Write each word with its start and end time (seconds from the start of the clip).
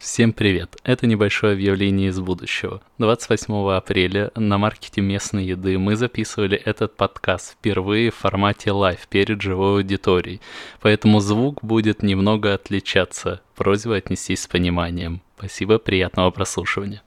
Всем 0.00 0.32
привет! 0.32 0.78
Это 0.82 1.06
небольшое 1.06 1.52
объявление 1.52 2.08
из 2.08 2.18
будущего. 2.20 2.80
28 2.96 3.52
апреля 3.76 4.30
на 4.34 4.56
маркете 4.56 5.02
местной 5.02 5.44
еды 5.44 5.78
мы 5.78 5.94
записывали 5.94 6.56
этот 6.56 6.96
подкаст 6.96 7.52
впервые 7.52 8.10
в 8.10 8.14
формате 8.14 8.72
live 8.72 9.06
перед 9.08 9.42
живой 9.42 9.82
аудиторией, 9.82 10.40
поэтому 10.80 11.20
звук 11.20 11.62
будет 11.62 12.02
немного 12.02 12.54
отличаться. 12.54 13.42
Просьба 13.54 13.96
отнестись 13.96 14.44
с 14.44 14.46
пониманием. 14.46 15.20
Спасибо, 15.36 15.78
приятного 15.78 16.30
прослушивания. 16.30 17.02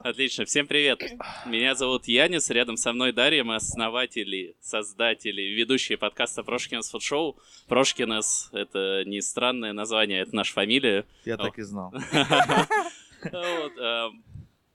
Отлично, 0.00 0.44
всем 0.44 0.66
привет. 0.66 1.00
Меня 1.46 1.74
зовут 1.74 2.06
Янис, 2.06 2.50
рядом 2.50 2.76
со 2.76 2.92
мной 2.92 3.12
Дарья, 3.12 3.44
мы 3.44 3.56
основатели, 3.56 4.56
создатели, 4.60 5.42
ведущие 5.42 5.98
подкаста 5.98 6.42
Прошкинс 6.42 6.90
Food 6.90 7.02
Show. 7.02 7.38
Прошкинс— 7.68 8.50
это 8.52 9.02
не 9.06 9.20
странное 9.20 9.72
название, 9.72 10.20
это 10.20 10.34
наша 10.34 10.52
фамилия. 10.52 11.04
Я 11.24 11.36
так 11.36 11.58
и 11.58 11.62
знал. 11.62 11.92
Э, 13.20 14.10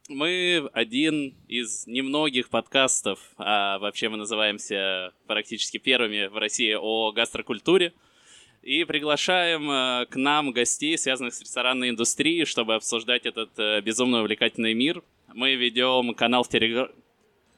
мы 0.09 0.69
один 0.73 1.33
из 1.47 1.87
немногих 1.87 2.49
подкастов, 2.49 3.19
а 3.37 3.79
вообще 3.79 4.09
мы 4.09 4.17
называемся 4.17 5.13
практически 5.27 5.77
первыми 5.77 6.27
в 6.27 6.37
России 6.37 6.75
о 6.77 7.13
гастрокультуре. 7.13 7.93
И 8.63 8.85
приглашаем 8.85 9.69
э, 9.69 10.05
к 10.05 10.15
нам 10.15 10.51
гостей, 10.51 10.97
связанных 10.97 11.33
с 11.33 11.41
ресторанной 11.41 11.89
индустрией, 11.89 12.45
чтобы 12.45 12.75
обсуждать 12.75 13.25
этот 13.25 13.49
э, 13.59 13.81
безумно 13.81 14.21
увлекательный 14.21 14.73
мир. 14.73 15.03
Мы 15.33 15.55
ведем 15.55 16.13
канал 16.13 16.43
в, 16.43 16.49
телегр... 16.49 16.89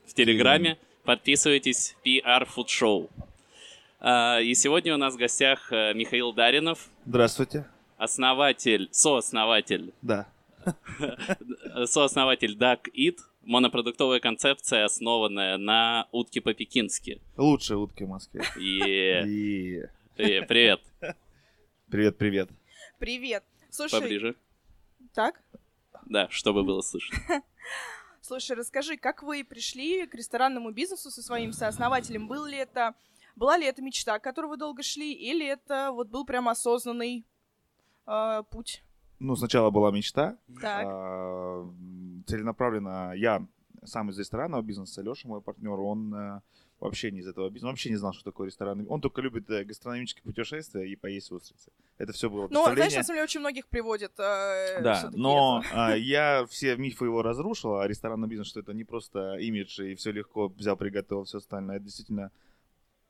в 0.08 0.14
Телеграме. 0.16 0.80
Подписывайтесь, 1.04 1.96
PR 2.04 2.48
Food 2.48 2.68
Show. 2.68 3.10
Э, 4.02 4.42
и 4.42 4.56
сегодня 4.56 4.96
у 4.96 4.98
нас 4.98 5.14
в 5.14 5.18
гостях 5.18 5.72
э, 5.72 5.94
Михаил 5.94 6.34
Даринов. 6.34 6.90
Здравствуйте. 7.06 7.68
Основатель, 7.98 8.90
сооснователь. 8.92 9.94
Да. 10.02 10.28
Сооснователь 11.86 12.58
Duck 12.58 12.90
Eat. 12.98 13.20
Монопродуктовая 13.44 14.20
концепция, 14.20 14.86
основанная 14.86 15.58
на 15.60 16.08
утке 16.12 16.42
по-пекински. 16.42 17.22
Лучшие 17.38 17.78
утки 17.78 18.04
в 18.04 18.10
Москве. 18.10 18.42
Yeah. 18.58 19.28
И... 19.28 19.84
Привет, 20.16 20.48
привет. 20.48 20.82
Привет, 21.90 22.18
привет. 22.18 22.50
Привет. 23.00 23.44
Слушай, 23.70 24.00
Поближе. 24.00 24.36
так? 25.14 25.42
Да, 26.06 26.30
чтобы 26.30 26.64
было 26.64 26.80
слышно. 26.80 27.18
Слушай, 28.22 28.56
расскажи, 28.56 28.96
как 28.96 29.24
вы 29.24 29.44
пришли 29.44 30.08
к 30.08 30.16
ресторанному 30.16 30.72
бизнесу 30.72 31.12
со 31.12 31.22
своим 31.22 31.52
сооснователем? 31.52 32.30
Был 32.30 32.46
ли 32.46 32.56
это, 32.56 32.96
была 33.36 33.58
ли 33.58 33.66
это 33.66 33.82
мечта, 33.82 34.18
к 34.18 34.24
которой 34.24 34.46
вы 34.46 34.58
долго 34.58 34.84
шли, 34.84 35.12
или 35.12 35.46
это 35.46 35.92
вот 35.92 36.08
был 36.08 36.26
прям 36.26 36.48
осознанный 36.48 37.26
э, 38.08 38.44
путь? 38.50 38.86
Ну, 39.20 39.36
сначала 39.36 39.70
была 39.70 39.92
мечта. 39.92 40.38
Так. 40.62 40.86
А, 40.88 41.74
целенаправленно 42.26 43.12
я 43.18 43.46
сам 43.84 44.12
из 44.12 44.18
ресторанного 44.18 44.62
бизнеса, 44.62 45.02
Леша, 45.02 45.28
мой 45.28 45.42
партнер, 45.42 45.78
он 45.78 46.16
э, 46.16 46.42
вообще 46.80 47.12
не 47.12 47.20
из 47.20 47.28
этого 47.28 47.50
бизнеса, 47.50 47.68
он 47.68 47.72
вообще 47.74 47.90
не 47.90 47.96
знал, 47.96 48.14
что 48.14 48.24
такое 48.24 48.48
ресторан. 48.48 48.86
Он 48.90 49.02
только 49.02 49.22
любит 49.22 49.50
э, 49.50 49.64
гастрономические 49.64 50.24
путешествия 50.24 50.84
и 50.90 50.96
поесть 50.96 51.32
устрицы. 51.32 51.72
Это 51.98 52.14
все 52.14 52.30
было 52.30 52.48
Ну, 52.50 52.64
знаешь, 52.74 52.94
на 52.94 53.04
самом 53.04 53.16
деле 53.18 53.24
очень 53.24 53.40
многих 53.40 53.68
приводит. 53.68 54.12
э, 54.20 54.82
Да, 54.82 55.10
но 55.14 55.64
а, 55.72 55.96
я 55.96 56.46
все 56.50 56.76
мифы 56.76 57.06
его 57.06 57.22
разрушил, 57.22 57.78
а 57.78 57.88
ресторанный 57.88 58.28
бизнес, 58.28 58.48
что 58.48 58.60
это 58.60 58.74
не 58.74 58.84
просто 58.84 59.36
имидж 59.36 59.82
и 59.82 59.96
все 59.96 60.12
легко 60.12 60.48
взял, 60.50 60.76
приготовил, 60.76 61.24
все 61.24 61.38
остальное. 61.38 61.78
Это 61.78 61.86
действительно 61.86 62.32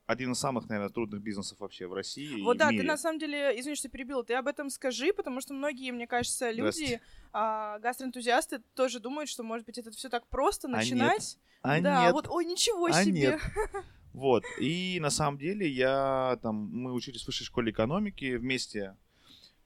один 0.06 0.34
из 0.34 0.40
самых, 0.40 0.70
наверное, 0.70 0.92
трудных 0.92 1.22
бизнесов 1.22 1.60
вообще 1.60 1.88
в 1.88 1.94
России. 1.94 2.42
Вот 2.42 2.58
да, 2.58 2.68
ты 2.68 2.76
мире. 2.76 2.88
на 2.88 2.98
самом 2.98 3.20
деле, 3.20 3.60
извини, 3.60 3.76
что 3.76 3.90
перебила, 3.90 4.24
ты 4.24 4.36
об 4.36 4.48
этом 4.48 4.70
скажи, 4.70 5.14
потому 5.14 5.42
что 5.42 5.54
многие, 5.54 5.92
мне 5.92 6.06
кажется, 6.06 6.52
люди, 6.52 7.02
а, 7.34 7.80
гастроэнтузиасты 7.80 8.60
тоже 8.76 9.00
думают, 9.00 9.30
что, 9.30 9.44
может 9.44 9.66
быть, 9.66 9.78
это 9.78 9.92
все 9.92 10.10
так 10.10 10.28
просто 10.28 10.68
А 10.68 10.72
нет. 10.72 10.78
начинать. 10.80 11.40
А 11.62 11.82
да, 11.82 12.04
нет, 12.06 12.14
вот, 12.14 12.28
ой, 12.30 12.46
ничего 12.46 12.86
а 12.86 13.04
себе. 13.04 13.12
нет. 13.12 13.42
Вот. 14.14 14.46
И 14.62 14.98
на 15.02 15.10
самом 15.10 15.38
деле 15.38 15.68
я 15.68 16.40
там, 16.42 16.56
мы 16.56 16.94
учились 16.94 17.24
в 17.24 17.28
высшей 17.28 17.46
школе 17.46 17.74
экономики 17.74 18.38
вместе. 18.38 18.96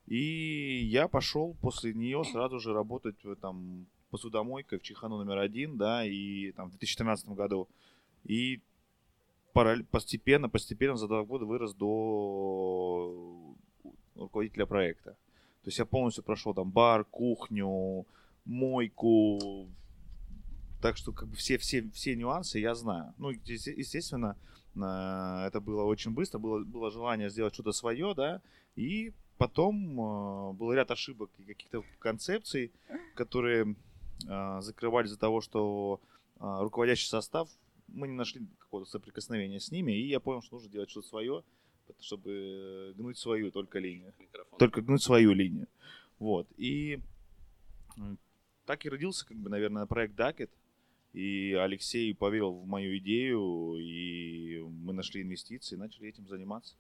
И 0.08 0.86
я 0.86 1.08
пошел 1.08 1.56
после 1.62 1.94
нее 1.94 2.24
сразу 2.24 2.60
же 2.60 2.74
работать 2.74 3.16
там 3.42 3.86
посудомойкой 4.10 4.80
в 4.80 4.82
Чехану 4.82 5.18
номер 5.18 5.38
один, 5.38 5.78
да, 5.78 6.04
и 6.04 6.52
там 6.54 6.70
в 6.70 6.72
2013 6.72 7.28
году. 7.30 7.70
И 8.24 8.62
постепенно, 9.54 10.50
постепенно 10.50 10.96
за 10.96 11.08
два 11.08 11.24
года 11.24 11.46
вырос 11.46 11.74
до 11.74 13.56
руководителя 14.16 14.66
проекта. 14.66 15.12
То 15.64 15.68
есть 15.68 15.80
я 15.80 15.86
полностью 15.86 16.24
прошел 16.24 16.54
там 16.54 16.72
бар, 16.72 17.04
кухню, 17.06 18.06
мойку, 18.46 19.68
так 20.82 20.98
что 20.98 21.12
как 21.12 21.28
бы 21.30 21.36
все, 21.36 21.58
все, 21.58 21.90
все 21.92 22.16
нюансы 22.16 22.60
я 22.60 22.76
знаю. 22.76 23.14
Ну, 23.18 23.32
есте- 23.32 23.74
естественно, 23.76 24.38
э, 24.76 25.48
это 25.48 25.60
было 25.60 25.84
очень 25.84 26.12
быстро, 26.12 26.40
было, 26.40 26.64
было 26.64 26.92
желание 26.92 27.30
сделать 27.30 27.54
что-то 27.54 27.72
свое, 27.72 28.14
да, 28.16 28.42
и 28.76 29.14
потом 29.38 30.00
э, 30.00 30.54
был 30.54 30.72
ряд 30.74 30.92
ошибок 30.92 31.30
и 31.38 31.44
каких-то 31.44 31.84
концепций, 32.00 32.72
которые 33.16 33.76
э, 34.28 34.62
закрывали 34.62 35.08
из-за 35.08 35.20
того, 35.20 35.42
что 35.42 36.00
руководящий 36.42 37.10
состав, 37.10 37.50
мы 37.94 38.08
не 38.08 38.16
нашли 38.16 38.46
какого-то 38.60 38.90
соприкосновения 38.90 39.60
с 39.60 39.72
ними, 39.72 39.92
и 39.92 40.08
я 40.08 40.20
понял, 40.20 40.42
что 40.42 40.56
нужно 40.56 40.72
делать 40.72 40.90
что-то 40.90 41.08
свое, 41.08 41.44
чтобы 42.00 42.32
э, 42.32 42.94
гнуть 42.96 43.18
свою 43.18 43.52
только 43.52 43.80
линию 43.80 44.14
Микрофон. 44.20 44.60
только 44.60 44.82
гнуть 44.82 45.02
свою 45.02 45.34
линию. 45.34 45.68
Вот. 46.20 46.48
И 46.58 47.00
так 48.66 48.86
и 48.86 48.90
родился, 48.90 49.26
как 49.26 49.38
бы, 49.38 49.50
наверное, 49.50 49.86
проект 49.86 50.16
Дакет. 50.16 50.52
И 51.14 51.54
Алексей 51.54 52.14
поверил 52.14 52.52
в 52.52 52.68
мою 52.68 52.98
идею, 53.00 53.78
и 53.80 54.60
мы 54.60 54.94
нашли 54.94 55.24
инвестиции 55.24 55.76
и 55.76 55.80
начали 55.80 56.08
этим 56.08 56.28
заниматься. 56.28 56.76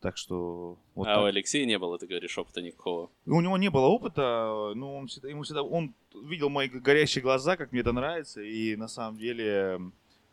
Так 0.00 0.16
что 0.16 0.78
вот 0.94 1.06
а 1.06 1.20
у 1.20 1.24
так. 1.24 1.26
Алексея 1.26 1.66
не 1.66 1.78
было, 1.78 1.98
ты 1.98 2.06
говоришь, 2.06 2.36
опыта 2.38 2.60
никакого. 2.62 3.10
У 3.26 3.40
него 3.40 3.56
не 3.58 3.70
было 3.70 3.86
опыта, 3.86 4.72
но 4.74 4.96
он 4.96 5.06
всегда, 5.06 5.28
ему 5.28 5.42
всегда, 5.42 5.62
он 5.62 5.94
видел 6.24 6.48
мои 6.48 6.68
горящие 6.68 7.22
глаза, 7.22 7.56
как 7.56 7.72
мне 7.72 7.82
это 7.82 7.92
нравится, 7.92 8.42
и 8.42 8.74
на 8.74 8.88
самом 8.88 9.18
деле 9.18 9.80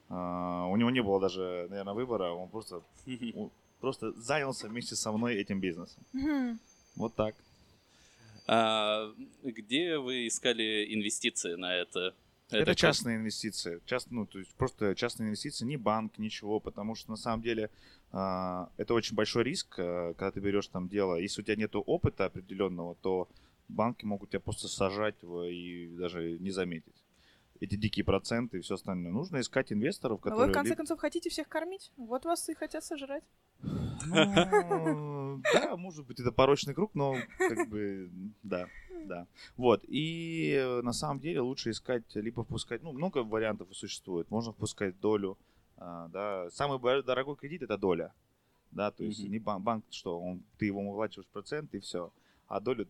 у 0.10 0.76
него 0.76 0.90
не 0.90 1.02
было 1.02 1.20
даже, 1.20 1.68
наверное, 1.70 1.94
выбора, 1.94 2.32
он 2.32 2.50
просто, 2.50 2.82
он 3.36 3.52
просто 3.80 4.12
занялся 4.14 4.68
вместе 4.68 4.96
со 4.96 5.12
мной 5.12 5.36
этим 5.36 5.60
бизнесом. 5.60 6.04
Вот 6.96 7.16
так. 7.16 7.36
А 8.48 9.14
где 9.44 10.00
вы 10.00 10.28
искали 10.28 10.94
инвестиции 10.94 11.54
на 11.54 11.76
это? 11.76 12.16
Это, 12.50 12.72
как- 12.72 12.78
частные 12.78 13.18
инвестиции. 13.18 13.80
Част, 13.86 14.10
ну, 14.10 14.26
то 14.26 14.40
есть 14.40 14.56
просто 14.56 14.96
частные 14.96 15.28
инвестиции, 15.28 15.66
не 15.66 15.78
банк, 15.78 16.18
ничего, 16.18 16.60
потому 16.60 16.96
что 16.96 17.12
на 17.12 17.16
самом 17.16 17.44
деле 17.44 17.70
а, 18.12 18.72
это 18.78 18.96
очень 18.96 19.16
большой 19.16 19.44
риск, 19.44 19.76
а, 19.78 20.14
когда 20.16 20.32
ты 20.32 20.40
берешь 20.40 20.68
там 20.68 20.88
дело. 20.90 21.16
Если 21.16 21.42
у 21.42 21.44
тебя 21.44 21.58
нет 21.58 21.76
опыта 21.76 22.26
определенного, 22.26 22.96
то 22.96 23.30
банки 23.68 24.06
могут 24.06 24.32
тебя 24.32 24.40
просто 24.40 24.68
сажать 24.68 25.16
и 25.24 25.88
даже 25.96 26.40
не 26.40 26.50
заметить. 26.50 26.96
Эти 27.60 27.76
дикие 27.76 28.06
проценты 28.06 28.58
и 28.58 28.62
все 28.62 28.76
остальное. 28.76 29.12
Нужно 29.12 29.42
искать 29.42 29.74
инвесторов, 29.74 30.20
А 30.24 30.30
вы, 30.30 30.32
которые... 30.32 30.52
в 30.52 30.54
конце 30.54 30.76
концов, 30.76 31.00
хотите 31.00 31.30
всех 31.30 31.50
кормить? 31.50 31.92
Вот 31.98 32.24
вас 32.24 32.48
и 32.48 32.54
хотят 32.54 32.84
сожрать. 32.84 33.24
Ну, 33.62 35.42
да, 35.54 35.76
может 35.76 36.06
быть, 36.08 36.20
это 36.20 36.32
порочный 36.32 36.74
круг, 36.74 36.96
но 36.96 37.18
как 37.38 37.68
бы, 37.70 38.10
да, 38.44 38.68
да. 39.06 39.28
Вот, 39.58 39.84
и 39.88 40.54
э, 40.54 40.82
на 40.82 40.94
самом 40.94 41.20
деле 41.20 41.42
лучше 41.42 41.72
искать, 41.72 42.04
либо 42.16 42.44
впускать, 42.44 42.82
ну, 42.82 42.94
много 42.94 43.20
вариантов 43.20 43.68
существует. 43.72 44.32
Можно 44.32 44.54
впускать 44.54 44.98
долю, 45.02 45.38
а, 45.76 46.08
да. 46.08 46.50
Самый 46.52 46.80
дорогой 47.04 47.36
кредит– 47.36 47.62
это 47.64 47.78
доля, 47.78 48.14
да, 48.72 48.92
то 48.92 49.04
есть 49.04 49.22
не 49.28 49.40
банк, 49.40 49.84
что, 49.90 50.20
он, 50.20 50.44
ты 50.58 50.68
его 50.68 50.82
выплачиваешь 50.82 51.28
процент 51.28 51.74
и 51.76 51.80
все. 51.80 52.14
А 52.48 52.60
долю 52.60 52.88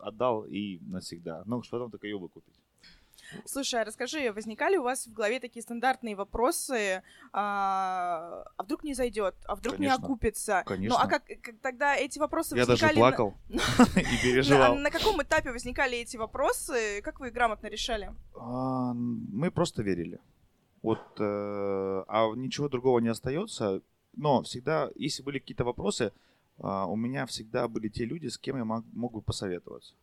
отдал 0.00 0.44
и 0.44 0.80
навсегда. 0.80 1.42
Ну, 1.46 1.62
потом 1.70 1.90
только 1.90 2.06
ее 2.06 2.18
выкупить. 2.18 2.54
Слушай, 3.44 3.82
а 3.82 3.84
расскажи, 3.84 4.32
возникали 4.32 4.76
у 4.76 4.82
вас 4.82 5.06
в 5.06 5.12
голове 5.12 5.40
такие 5.40 5.62
стандартные 5.62 6.16
вопросы? 6.16 7.02
А, 7.32 8.44
а 8.56 8.62
вдруг 8.62 8.84
не 8.84 8.94
зайдет? 8.94 9.34
А 9.46 9.54
вдруг 9.54 9.78
не 9.78 9.86
Конечно. 9.86 10.04
окупится? 10.04 10.62
Конечно. 10.66 10.96
Ну 10.98 11.04
а 11.04 11.08
как, 11.08 11.24
как 11.42 11.58
тогда 11.60 11.96
эти 11.96 12.18
вопросы 12.18 12.56
Я 12.56 12.66
даже 12.66 12.86
возникали? 12.86 12.94
на- 12.96 13.00
плакал 13.00 13.34
и 13.96 14.22
переживал. 14.22 14.76
на 14.76 14.90
каком 14.90 15.22
этапе 15.22 15.50
возникали 15.52 15.98
эти 15.98 16.16
вопросы? 16.16 17.00
Как 17.02 17.20
вы 17.20 17.28
их 17.28 17.34
грамотно 17.34 17.66
решали? 17.68 18.12
А, 18.36 18.92
Мы 18.94 19.50
просто 19.50 19.82
верили. 19.82 20.20
Вот, 20.82 21.00
э, 21.18 22.04
а 22.08 22.32
ничего 22.36 22.68
другого 22.68 23.00
не 23.00 23.08
остается. 23.08 23.82
Но 24.14 24.42
всегда, 24.42 24.90
если 24.94 25.22
были 25.22 25.38
какие-то 25.38 25.64
вопросы, 25.64 26.12
а, 26.60 26.86
у 26.86 26.96
меня 26.96 27.26
всегда 27.26 27.68
были 27.68 27.88
те 27.88 28.04
люди, 28.04 28.28
с 28.28 28.38
кем 28.38 28.56
я 28.56 28.64
мог 28.64 29.12
бы 29.12 29.20
посоветоваться. 29.20 29.94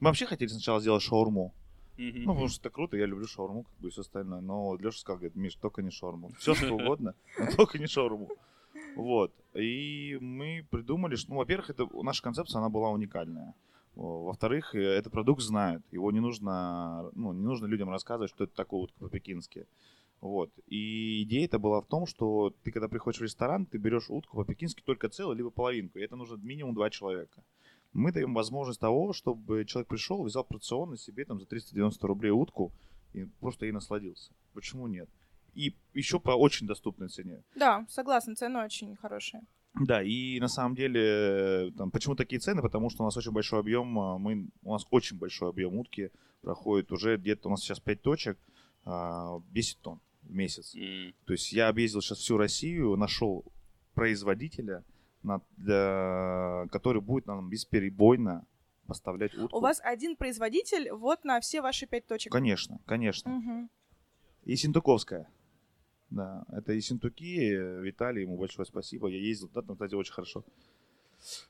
Мы 0.00 0.08
вообще 0.08 0.26
хотели 0.26 0.48
сначала 0.48 0.80
сделать 0.80 1.02
шаурму. 1.02 1.54
Мгм. 1.96 2.24
Ну, 2.24 2.32
потому 2.32 2.48
что 2.48 2.60
это 2.60 2.70
круто, 2.70 2.96
я 2.96 3.06
люблю 3.06 3.26
шаурму, 3.26 3.64
как 3.64 3.74
бы 3.78 3.88
и 3.88 3.90
все 3.90 4.00
остальное. 4.00 4.40
Но 4.40 4.76
Леша 4.76 4.98
сказал, 4.98 5.18
говорит, 5.18 5.36
Миш, 5.36 5.54
только 5.56 5.82
не 5.82 5.90
шаурму. 5.90 6.30
Все 6.38 6.54
что 6.54 6.74
угодно, 6.74 7.14
но 7.38 7.46
только 7.56 7.78
не 7.78 7.86
шаурму. 7.86 8.28
Вот. 8.96 9.32
И 9.54 10.18
мы 10.20 10.66
придумали, 10.70 11.16
что, 11.16 11.32
ну, 11.32 11.38
во-первых, 11.38 11.70
это 11.70 11.88
наша 12.02 12.22
концепция, 12.22 12.58
она 12.58 12.68
была 12.68 12.90
уникальная. 12.90 13.54
Во-вторых, 13.94 14.74
э, 14.74 14.80
этот 14.80 15.12
продукт 15.12 15.42
знают. 15.42 15.84
Его 15.92 16.10
не 16.10 16.20
нужно, 16.20 17.10
ну, 17.14 17.32
не 17.32 17.44
нужно 17.44 17.66
людям 17.66 17.90
рассказывать, 17.90 18.30
что 18.30 18.44
это 18.44 18.54
такое 18.54 18.80
утка 18.80 18.98
по-пекински. 19.00 19.66
Вот. 20.22 20.50
И 20.68 21.24
идея 21.24 21.46
это 21.46 21.58
была 21.58 21.80
в 21.80 21.86
том, 21.86 22.06
что 22.06 22.54
ты, 22.62 22.70
когда 22.70 22.88
приходишь 22.88 23.20
в 23.20 23.24
ресторан, 23.24 23.66
ты 23.66 23.76
берешь 23.76 24.08
утку 24.08 24.36
по-пекински 24.36 24.80
только 24.80 25.08
целую, 25.08 25.36
либо 25.36 25.50
половинку. 25.50 25.98
И 25.98 26.02
это 26.02 26.16
нужно 26.16 26.36
минимум 26.36 26.74
два 26.74 26.90
человека. 26.90 27.42
Мы 27.92 28.12
даем 28.12 28.34
возможность 28.34 28.80
того, 28.80 29.12
чтобы 29.12 29.64
человек 29.64 29.88
пришел, 29.88 30.22
взял 30.22 30.44
порционно 30.44 30.96
себе 30.96 31.24
там 31.24 31.38
за 31.38 31.46
390 31.46 32.06
рублей 32.06 32.30
утку 32.30 32.72
и 33.12 33.24
просто 33.40 33.66
ей 33.66 33.72
насладился. 33.72 34.32
Почему 34.54 34.86
нет? 34.86 35.08
И 35.54 35.76
еще 35.92 36.18
по 36.18 36.30
очень 36.30 36.66
доступной 36.66 37.08
цене. 37.08 37.42
Да, 37.54 37.86
согласна, 37.88 38.34
цена 38.34 38.64
очень 38.64 38.96
хорошая. 38.96 39.42
Да, 39.74 40.02
и 40.02 40.38
на 40.40 40.48
самом 40.48 40.74
деле, 40.74 41.72
там, 41.76 41.90
почему 41.90 42.14
такие 42.14 42.40
цены? 42.40 42.62
Потому 42.62 42.90
что 42.90 43.02
у 43.02 43.06
нас 43.06 43.16
очень 43.16 43.32
большой 43.32 43.60
объем, 43.60 43.98
а, 43.98 44.18
мы, 44.18 44.48
у 44.62 44.72
нас 44.72 44.86
очень 44.90 45.18
большой 45.18 45.50
объем 45.50 45.78
утки 45.78 46.10
проходит 46.42 46.92
уже 46.92 47.16
где-то 47.16 47.48
у 47.48 47.50
нас 47.52 47.60
сейчас 47.60 47.80
5 47.80 48.02
точек, 48.02 48.38
10 48.84 48.84
а, 48.84 49.40
тонн 49.82 50.00
в 50.22 50.30
месяц. 50.30 50.74
Mm. 50.74 51.14
То 51.24 51.32
есть 51.32 51.52
я 51.52 51.68
объездил 51.68 52.02
сейчас 52.02 52.18
всю 52.18 52.36
Россию, 52.36 52.96
нашел 52.96 53.44
производителя, 53.94 54.84
для, 55.56 56.66
который 56.70 57.00
будет 57.00 57.26
нам 57.26 57.48
бесперебойно 57.48 58.46
поставлять 58.86 59.34
утку. 59.34 59.58
У 59.58 59.60
вас 59.60 59.80
один 59.82 60.16
производитель 60.16 60.90
вот 60.92 61.24
на 61.24 61.40
все 61.40 61.62
ваши 61.62 61.86
5 61.86 62.06
точек? 62.06 62.32
Конечно, 62.32 62.80
конечно. 62.86 63.36
Угу. 63.36 63.68
И 64.44 64.56
Синтуковская. 64.56 65.28
Да, 66.10 66.44
это 66.52 66.72
Ессентуки, 66.74 67.80
Виталий, 67.80 68.22
ему 68.22 68.36
большое 68.36 68.66
спасибо. 68.66 69.08
Я 69.08 69.18
ездил, 69.18 69.48
да, 69.54 69.62
там, 69.62 69.76
кстати, 69.76 69.94
очень 69.94 70.12
хорошо. 70.12 70.44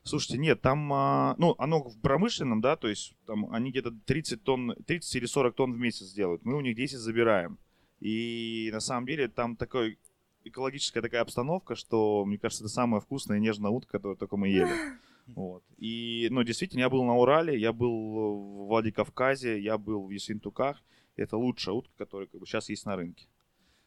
Слушайте, 0.03 0.37
нет, 0.37 0.61
там, 0.61 0.93
а, 0.93 1.35
ну, 1.37 1.55
оно 1.57 1.83
в 1.83 1.99
промышленном, 1.99 2.61
да, 2.61 2.77
то 2.77 2.87
есть 2.87 3.13
там 3.25 3.51
они 3.51 3.71
где-то 3.71 3.91
30 4.05 4.43
тонн, 4.43 4.75
30 4.85 5.15
или 5.15 5.25
40 5.25 5.55
тонн 5.55 5.73
в 5.73 5.79
месяц 5.79 6.13
делают. 6.13 6.45
Мы 6.45 6.55
у 6.55 6.61
них 6.61 6.77
10 6.77 6.97
забираем. 6.97 7.57
И 7.99 8.69
на 8.71 8.79
самом 8.79 9.05
деле 9.05 9.27
там 9.27 9.57
такой 9.57 9.99
экологическая 10.43 11.01
такая 11.01 11.21
обстановка, 11.21 11.75
что, 11.75 12.25
мне 12.25 12.37
кажется, 12.37 12.63
это 12.63 12.73
самая 12.73 13.01
вкусная 13.01 13.37
и 13.37 13.41
нежная 13.41 13.71
утка, 13.71 13.93
которую 13.93 14.17
только 14.17 14.37
мы 14.37 14.49
ели. 14.49 14.73
Вот. 15.25 15.63
И, 15.77 16.27
ну, 16.31 16.43
действительно, 16.43 16.81
я 16.81 16.89
был 16.89 17.05
на 17.05 17.15
Урале, 17.15 17.57
я 17.57 17.71
был 17.71 17.89
в 17.89 18.67
Владикавказе, 18.67 19.57
я 19.57 19.77
был 19.77 20.07
в 20.07 20.09
Ессентуках. 20.09 20.83
Это 21.15 21.37
лучшая 21.37 21.75
утка, 21.75 21.93
которая 21.97 22.27
как 22.27 22.41
бы, 22.41 22.45
сейчас 22.45 22.67
есть 22.67 22.85
на 22.85 22.97
рынке. 22.97 23.25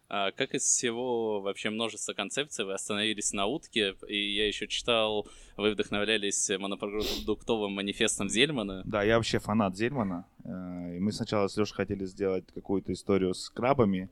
А 0.09 0.31
как 0.31 0.55
из 0.55 0.63
всего 0.63 1.41
вообще 1.41 1.71
множества 1.71 2.13
концепций 2.13 2.65
вы 2.65 2.75
остановились 2.75 3.33
на 3.33 3.47
утке? 3.47 3.95
И 4.07 4.35
я 4.35 4.47
еще 4.47 4.69
читал, 4.69 5.27
вы 5.57 5.73
вдохновлялись 5.73 6.49
монопродуктовым 6.49 7.73
манифестом 7.73 8.29
Зельмана. 8.29 8.83
Да, 8.85 9.03
я 9.03 9.17
вообще 9.17 9.41
фанат 9.41 9.77
Зельмана. 9.77 10.27
Э, 10.45 10.97
и 10.97 11.01
мы 11.01 11.11
сначала 11.11 11.49
с 11.49 11.57
Лешей 11.57 11.75
хотели 11.75 12.05
сделать 12.05 12.47
какую-то 12.55 12.93
историю 12.93 13.35
с 13.35 13.51
крабами 13.51 14.09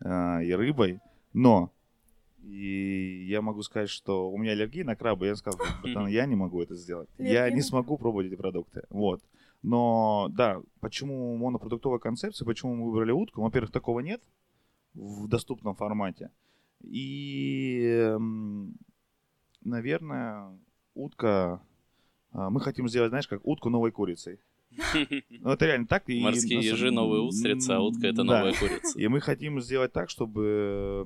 э, 0.00 0.44
и 0.44 0.52
рыбой, 0.52 1.00
но 1.32 1.72
и 2.46 3.26
я 3.28 3.42
могу 3.42 3.62
сказать, 3.62 3.90
что 3.90 4.30
у 4.30 4.38
меня 4.38 4.52
аллергия 4.52 4.84
на 4.84 4.94
крабы. 4.94 5.26
Я 5.26 5.36
сказал, 5.36 5.60
братан, 5.82 6.06
я 6.06 6.26
не 6.26 6.36
могу 6.36 6.62
это 6.62 6.74
сделать. 6.76 7.08
Я 7.18 7.50
не 7.50 7.60
смогу 7.60 7.98
пробовать 7.98 8.28
эти 8.28 8.36
продукты. 8.36 8.82
Вот. 8.88 9.20
Но 9.62 10.28
да, 10.30 10.62
почему 10.80 11.36
монопродуктовая 11.36 11.98
концепция, 11.98 12.46
почему 12.46 12.76
мы 12.76 12.86
выбрали 12.86 13.10
утку? 13.10 13.42
Во-первых, 13.42 13.72
такого 13.72 14.00
нет 14.00 14.22
в 14.94 15.26
доступном 15.26 15.74
формате. 15.74 16.30
И, 16.82 18.14
наверное, 19.62 20.56
утка... 20.94 21.60
А, 22.30 22.50
мы 22.50 22.60
хотим 22.60 22.88
сделать, 22.88 23.10
знаешь, 23.10 23.26
как 23.26 23.40
утку 23.44 23.70
новой 23.70 23.90
курицей. 23.90 24.38
Ну, 25.40 25.50
это 25.50 25.66
реально 25.66 25.86
так. 25.86 26.08
И, 26.08 26.20
Морские 26.20 26.60
ежи 26.60 26.90
новые 26.90 27.22
устрицы, 27.22 27.70
а 27.70 27.80
утка 27.80 28.06
это 28.06 28.22
новая 28.22 28.52
курица. 28.52 28.98
И 28.98 29.08
мы 29.08 29.20
хотим 29.20 29.60
сделать 29.60 29.92
так, 29.92 30.10
чтобы 30.10 31.02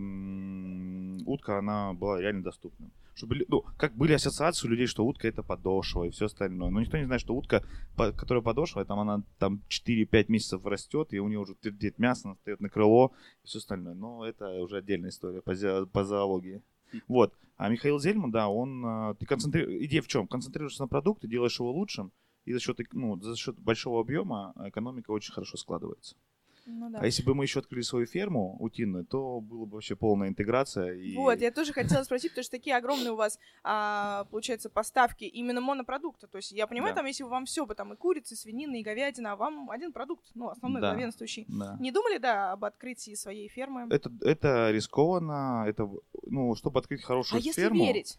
утка, 1.30 1.58
она 1.58 1.92
была 1.92 2.20
реально 2.20 2.42
доступна. 2.42 2.90
Чтобы, 3.14 3.44
ну, 3.48 3.64
как 3.76 3.94
были 3.94 4.12
ассоциации 4.14 4.66
у 4.66 4.70
людей, 4.70 4.86
что 4.86 5.04
утка 5.04 5.28
это 5.28 5.42
подошва 5.42 6.04
и 6.04 6.10
все 6.10 6.26
остальное. 6.26 6.70
Но 6.70 6.80
никто 6.80 6.96
не 6.96 7.04
знает, 7.04 7.20
что 7.20 7.34
утка, 7.34 7.64
которая 7.96 8.42
подошва, 8.42 8.84
там 8.84 8.98
она 8.98 9.22
там 9.38 9.62
4-5 9.68 10.26
месяцев 10.28 10.64
растет, 10.64 11.12
и 11.12 11.18
у 11.18 11.28
нее 11.28 11.38
уже 11.38 11.54
твердеет 11.54 11.98
мясо, 11.98 12.28
она 12.28 12.34
встает 12.36 12.60
на 12.60 12.68
крыло 12.68 13.12
и 13.42 13.46
все 13.46 13.58
остальное. 13.58 13.94
Но 13.94 14.24
это 14.24 14.48
уже 14.62 14.78
отдельная 14.78 15.10
история 15.10 15.42
по, 15.42 15.54
по 15.86 16.04
зоологии. 16.04 16.62
Вот. 17.08 17.34
А 17.56 17.68
Михаил 17.68 17.98
Зельман, 17.98 18.30
да, 18.30 18.48
он... 18.48 18.84
А, 18.86 19.14
ты 19.14 19.26
концентри... 19.26 19.84
Идея 19.86 20.02
в 20.02 20.08
чем? 20.08 20.26
Концентрируешься 20.26 20.82
на 20.82 20.88
продукте, 20.88 21.28
делаешь 21.28 21.58
его 21.58 21.70
лучшим, 21.72 22.12
и 22.46 22.52
за 22.52 22.60
счет, 22.60 22.78
ну, 22.92 23.20
за 23.20 23.36
счет 23.36 23.58
большого 23.58 24.00
объема 24.00 24.54
экономика 24.64 25.10
очень 25.10 25.32
хорошо 25.32 25.58
складывается. 25.58 26.16
Ну, 26.66 26.90
да. 26.90 26.98
А 27.00 27.06
если 27.06 27.22
бы 27.22 27.34
мы 27.34 27.44
еще 27.44 27.60
открыли 27.60 27.82
свою 27.82 28.06
ферму 28.06 28.56
утиную, 28.60 29.04
то 29.04 29.40
было 29.40 29.64
бы 29.64 29.74
вообще 29.74 29.96
полная 29.96 30.28
интеграция. 30.28 30.94
И... 30.94 31.16
Вот, 31.16 31.40
я 31.40 31.50
тоже 31.50 31.72
хотела 31.72 32.02
спросить, 32.02 32.32
потому 32.32 32.44
что 32.44 32.52
такие 32.52 32.76
огромные 32.76 33.12
у 33.12 33.16
вас, 33.16 33.38
а, 33.62 34.24
получается, 34.30 34.70
поставки 34.70 35.24
именно 35.24 35.60
монопродукта. 35.60 36.26
То 36.26 36.36
есть 36.36 36.52
я 36.52 36.66
понимаю, 36.66 36.94
да. 36.94 37.00
там, 37.00 37.06
если 37.06 37.24
вам 37.24 37.44
все 37.44 37.66
бы 37.66 37.74
там 37.74 37.92
и 37.92 37.96
курица, 37.96 38.34
и 38.34 38.36
свинина, 38.36 38.76
и 38.76 38.82
говядина, 38.82 39.32
а 39.32 39.36
вам 39.36 39.70
один 39.70 39.92
продукт, 39.92 40.24
ну, 40.34 40.48
основной 40.48 40.80
да. 40.80 40.92
главенствующий. 40.92 41.46
Да. 41.48 41.76
Не 41.80 41.92
думали, 41.92 42.18
да, 42.18 42.52
об 42.52 42.64
открытии 42.64 43.14
своей 43.14 43.48
фермы? 43.48 43.86
Это, 43.90 44.10
это 44.22 44.70
рискованно, 44.70 45.64
это, 45.66 45.88
ну, 46.26 46.54
чтобы 46.54 46.80
открыть 46.80 47.02
хорошую 47.02 47.40
а 47.40 47.42
ферму... 47.42 47.84
А 47.84 47.86
если 47.86 47.92
верить? 47.92 48.18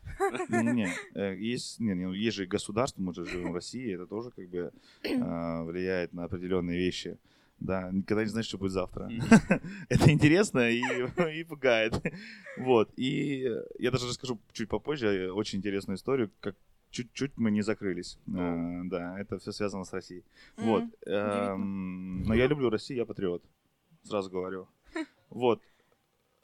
Не, 0.50 0.90
э, 1.14 1.36
есть, 1.38 1.80
не, 1.80 1.94
не, 1.94 2.18
есть 2.18 2.38
же 2.38 2.46
государство, 2.46 3.02
мы 3.02 3.14
же 3.14 3.26
живем 3.26 3.52
в 3.52 3.56
России, 3.56 3.94
это 3.94 4.06
тоже 4.06 4.32
как 4.32 4.50
бы 4.50 4.72
а, 5.04 5.64
влияет 5.64 6.14
на 6.14 6.26
определенные 6.26 6.78
вещи. 6.78 7.18
Да, 7.62 7.92
никогда 7.92 8.24
не 8.24 8.30
знаешь, 8.30 8.48
что 8.48 8.58
будет 8.58 8.72
завтра. 8.72 9.10
Это 9.90 10.12
интересно 10.12 10.70
и, 10.70 10.82
и 11.40 11.44
пугает. 11.44 11.94
Вот. 12.58 12.92
И 12.98 13.48
я 13.78 13.92
даже 13.92 14.08
расскажу 14.08 14.40
чуть 14.52 14.68
попозже 14.68 15.32
очень 15.32 15.60
интересную 15.60 15.98
историю, 15.98 16.32
как 16.40 16.56
чуть-чуть 16.90 17.38
мы 17.38 17.52
не 17.52 17.62
закрылись. 17.62 18.18
Uh, 18.28 18.82
да, 18.86 19.20
это 19.20 19.38
все 19.38 19.52
связано 19.52 19.84
с 19.84 19.94
Россией. 19.94 20.24
Вот. 20.58 20.84
Эм, 21.06 22.24
но 22.24 22.34
я 22.34 22.48
люблю 22.48 22.70
Россию, 22.70 22.98
я 23.00 23.06
патриот. 23.06 23.44
Сразу 24.04 24.30
говорю. 24.30 24.68
Вот. 25.30 25.62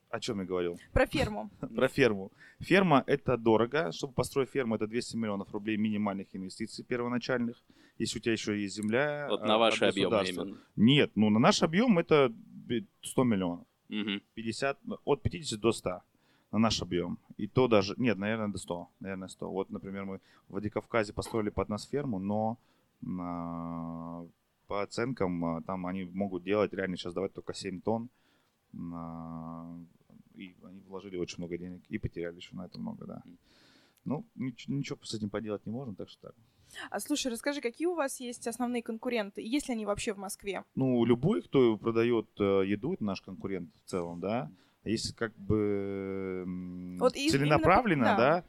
О 0.10 0.20
чем 0.20 0.40
я 0.40 0.46
говорил? 0.46 0.80
Про 0.94 1.06
ферму. 1.06 1.50
Про 1.76 1.88
ферму. 1.90 2.32
Ферма 2.60 3.04
это 3.08 3.38
дорого. 3.38 3.92
Чтобы 3.92 4.14
построить 4.14 4.50
ферму, 4.50 4.76
это 4.76 4.88
200 4.88 5.18
миллионов 5.18 5.52
рублей 5.52 5.78
минимальных 5.78 6.28
инвестиций 6.32 6.86
первоначальных. 6.86 7.62
Если 7.98 8.20
у 8.20 8.22
тебя 8.22 8.34
еще 8.34 8.60
есть 8.60 8.76
земля. 8.76 9.28
Вот 9.30 9.42
на 9.42 9.56
а, 9.56 9.58
ваши 9.58 9.86
объемы 9.86 10.24
именно. 10.28 10.58
Нет, 10.76 11.12
ну 11.16 11.30
на 11.30 11.40
наш 11.40 11.64
объем 11.64 11.98
это 12.00 12.34
100 13.02 13.24
миллионов. 13.24 13.66
Угу. 13.90 14.22
50, 14.34 14.80
от 15.06 15.22
50 15.22 15.60
до 15.60 15.72
100 15.72 16.02
на 16.52 16.60
наш 16.60 16.82
объем. 16.82 17.18
И 17.38 17.48
то 17.48 17.68
даже, 17.68 17.94
нет, 17.98 18.18
наверное, 18.18 18.50
до 18.50 18.58
100. 18.58 18.90
Наверное, 19.00 19.28
100. 19.28 19.50
Вот, 19.50 19.70
например, 19.70 20.06
мы 20.06 20.18
в 20.48 20.52
Владикавказе 20.52 21.14
построили 21.14 21.50
под 21.50 21.70
нас 21.70 21.86
ферму, 21.86 22.20
но 22.20 22.58
а, 23.20 24.26
по 24.68 24.82
оценкам 24.82 25.44
а, 25.46 25.62
там 25.62 25.86
они 25.86 26.06
могут 26.06 26.44
делать, 26.44 26.74
реально 26.74 26.98
сейчас 26.98 27.14
давать 27.14 27.34
только 27.34 27.54
7 27.54 27.82
тонн. 27.82 28.10
И 30.36 30.56
они 30.64 30.82
вложили 30.88 31.18
очень 31.18 31.38
много 31.40 31.58
денег 31.58 31.82
и 31.90 31.98
потеряли 31.98 32.36
еще 32.36 32.56
на 32.56 32.66
это 32.66 32.80
много, 32.80 33.06
да. 33.06 33.24
Ну, 34.06 34.26
ничего, 34.36 34.76
ничего 34.76 35.00
с 35.02 35.14
этим 35.14 35.30
поделать 35.30 35.66
не 35.66 35.72
можем, 35.72 35.96
так 35.96 36.10
что 36.10 36.28
так. 36.28 36.36
А 36.90 37.00
слушай, 37.00 37.32
расскажи, 37.32 37.62
какие 37.62 37.88
у 37.88 37.96
вас 37.96 38.20
есть 38.20 38.48
основные 38.48 38.84
конкуренты? 38.84 39.42
Есть 39.42 39.68
ли 39.68 39.74
они 39.74 39.86
вообще 39.86 40.14
в 40.14 40.18
Москве? 40.18 40.64
Ну, 40.76 41.06
любой, 41.06 41.42
кто 41.42 41.78
продает 41.78 42.28
э, 42.40 42.64
еду, 42.66 42.94
это 42.94 43.04
наш 43.04 43.22
конкурент 43.22 43.70
в 43.86 43.90
целом, 43.90 44.20
да. 44.20 44.52
А 44.84 44.90
если 44.90 45.14
как 45.14 45.36
бы 45.38 46.46
вот 47.00 47.14
целенаправленно, 47.14 48.04
именно... 48.04 48.18
да. 48.18 48.42
да, 48.42 48.44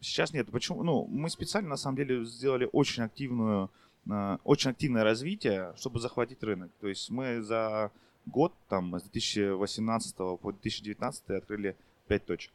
сейчас 0.00 0.32
нет. 0.32 0.50
Почему? 0.50 0.82
Ну, 0.82 1.06
мы 1.06 1.30
специально 1.30 1.68
на 1.68 1.76
самом 1.76 1.96
деле 1.96 2.24
сделали 2.24 2.68
очень 2.72 3.02
активную, 3.02 3.70
э, 4.10 4.38
очень 4.44 4.70
активное 4.70 5.04
развитие, 5.04 5.72
чтобы 5.76 6.00
захватить 6.00 6.42
рынок. 6.42 6.70
То 6.80 6.88
есть 6.88 7.10
мы 7.10 7.40
за 7.42 7.90
год, 8.26 8.52
там, 8.68 8.98
с 8.98 9.02
2018 9.04 10.16
по 10.16 10.52
2019 10.52 11.30
открыли 11.30 11.76
5 12.08 12.26
точек 12.26 12.52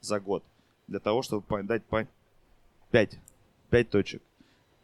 за 0.00 0.20
год. 0.20 0.44
Для 0.86 1.00
того, 1.00 1.22
чтобы 1.22 1.62
дать 1.62 1.84
по 1.84 2.06
5 2.90 3.18
5 3.74 3.90
точек 3.90 4.22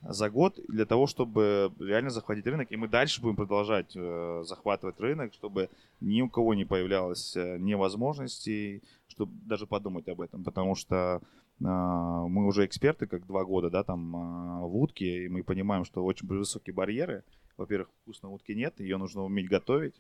за 0.03 0.31
год 0.31 0.59
для 0.67 0.85
того, 0.85 1.07
чтобы 1.07 1.73
реально 1.79 2.11
захватить 2.11 2.47
рынок. 2.47 2.73
И 2.73 2.77
мы 2.77 2.89
дальше 2.89 3.23
будем 3.23 3.37
продолжать 3.37 3.93
э, 3.95 4.43
захватывать 4.45 4.99
рынок, 4.99 5.33
чтобы 5.33 5.69
ни 6.01 6.23
у 6.23 6.29
кого 6.29 6.55
не 6.55 6.65
появлялось 6.65 7.37
э, 7.37 7.59
невозможностей, 7.59 8.83
чтобы 9.07 9.33
даже 9.47 9.69
подумать 9.69 10.09
об 10.09 10.21
этом. 10.21 10.43
Потому 10.43 10.75
что 10.75 11.21
э, 11.61 11.65
мы 11.65 12.47
уже 12.47 12.67
эксперты, 12.67 13.07
как 13.07 13.29
два 13.29 13.45
года, 13.45 13.71
да, 13.71 13.85
там 13.85 14.17
э, 14.17 14.67
в 14.67 14.77
утке, 14.77 15.27
и 15.27 15.29
мы 15.29 15.45
понимаем, 15.45 15.85
что 15.85 16.05
очень 16.05 16.27
высокие 16.27 16.75
барьеры. 16.75 17.23
Во-первых, 17.57 17.91
вкусной 18.03 18.35
утки 18.35 18.57
нет, 18.57 18.81
ее 18.81 18.97
нужно 18.97 19.23
уметь 19.23 19.49
готовить. 19.49 19.95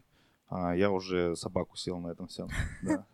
А 0.48 0.74
я 0.74 0.90
уже 0.90 1.36
собаку 1.36 1.76
сел 1.76 2.00
на 2.00 2.08
этом 2.08 2.26
всем. 2.26 2.48
Да. 2.82 3.06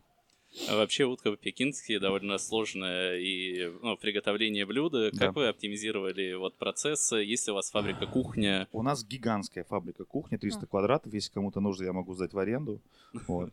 А 0.68 0.76
вообще 0.76 1.04
утка 1.04 1.30
по-пекински 1.30 1.98
довольно 1.98 2.38
сложное 2.38 3.18
и 3.18 3.70
ну, 3.82 3.96
приготовление 3.96 4.66
блюда. 4.66 5.10
Как 5.10 5.20
Да. 5.20 5.32
вы 5.32 5.48
оптимизировали 5.48 6.34
вот 6.34 6.56
процесс? 6.56 7.12
Есть 7.12 7.46
ли 7.46 7.52
у 7.52 7.54
вас 7.56 7.70
фабрика 7.70 8.06
кухня? 8.06 8.66
У 8.72 8.82
нас 8.82 9.04
гигантская 9.04 9.64
фабрика 9.64 10.04
кухни, 10.04 10.36
300 10.36 10.66
квадратов. 10.66 11.12
Если 11.12 11.32
кому-то 11.32 11.60
нужно, 11.60 11.84
я 11.84 11.92
могу 11.92 12.14
сдать 12.14 12.32
в 12.32 12.38
аренду. 12.38 12.80
Вот. 13.28 13.52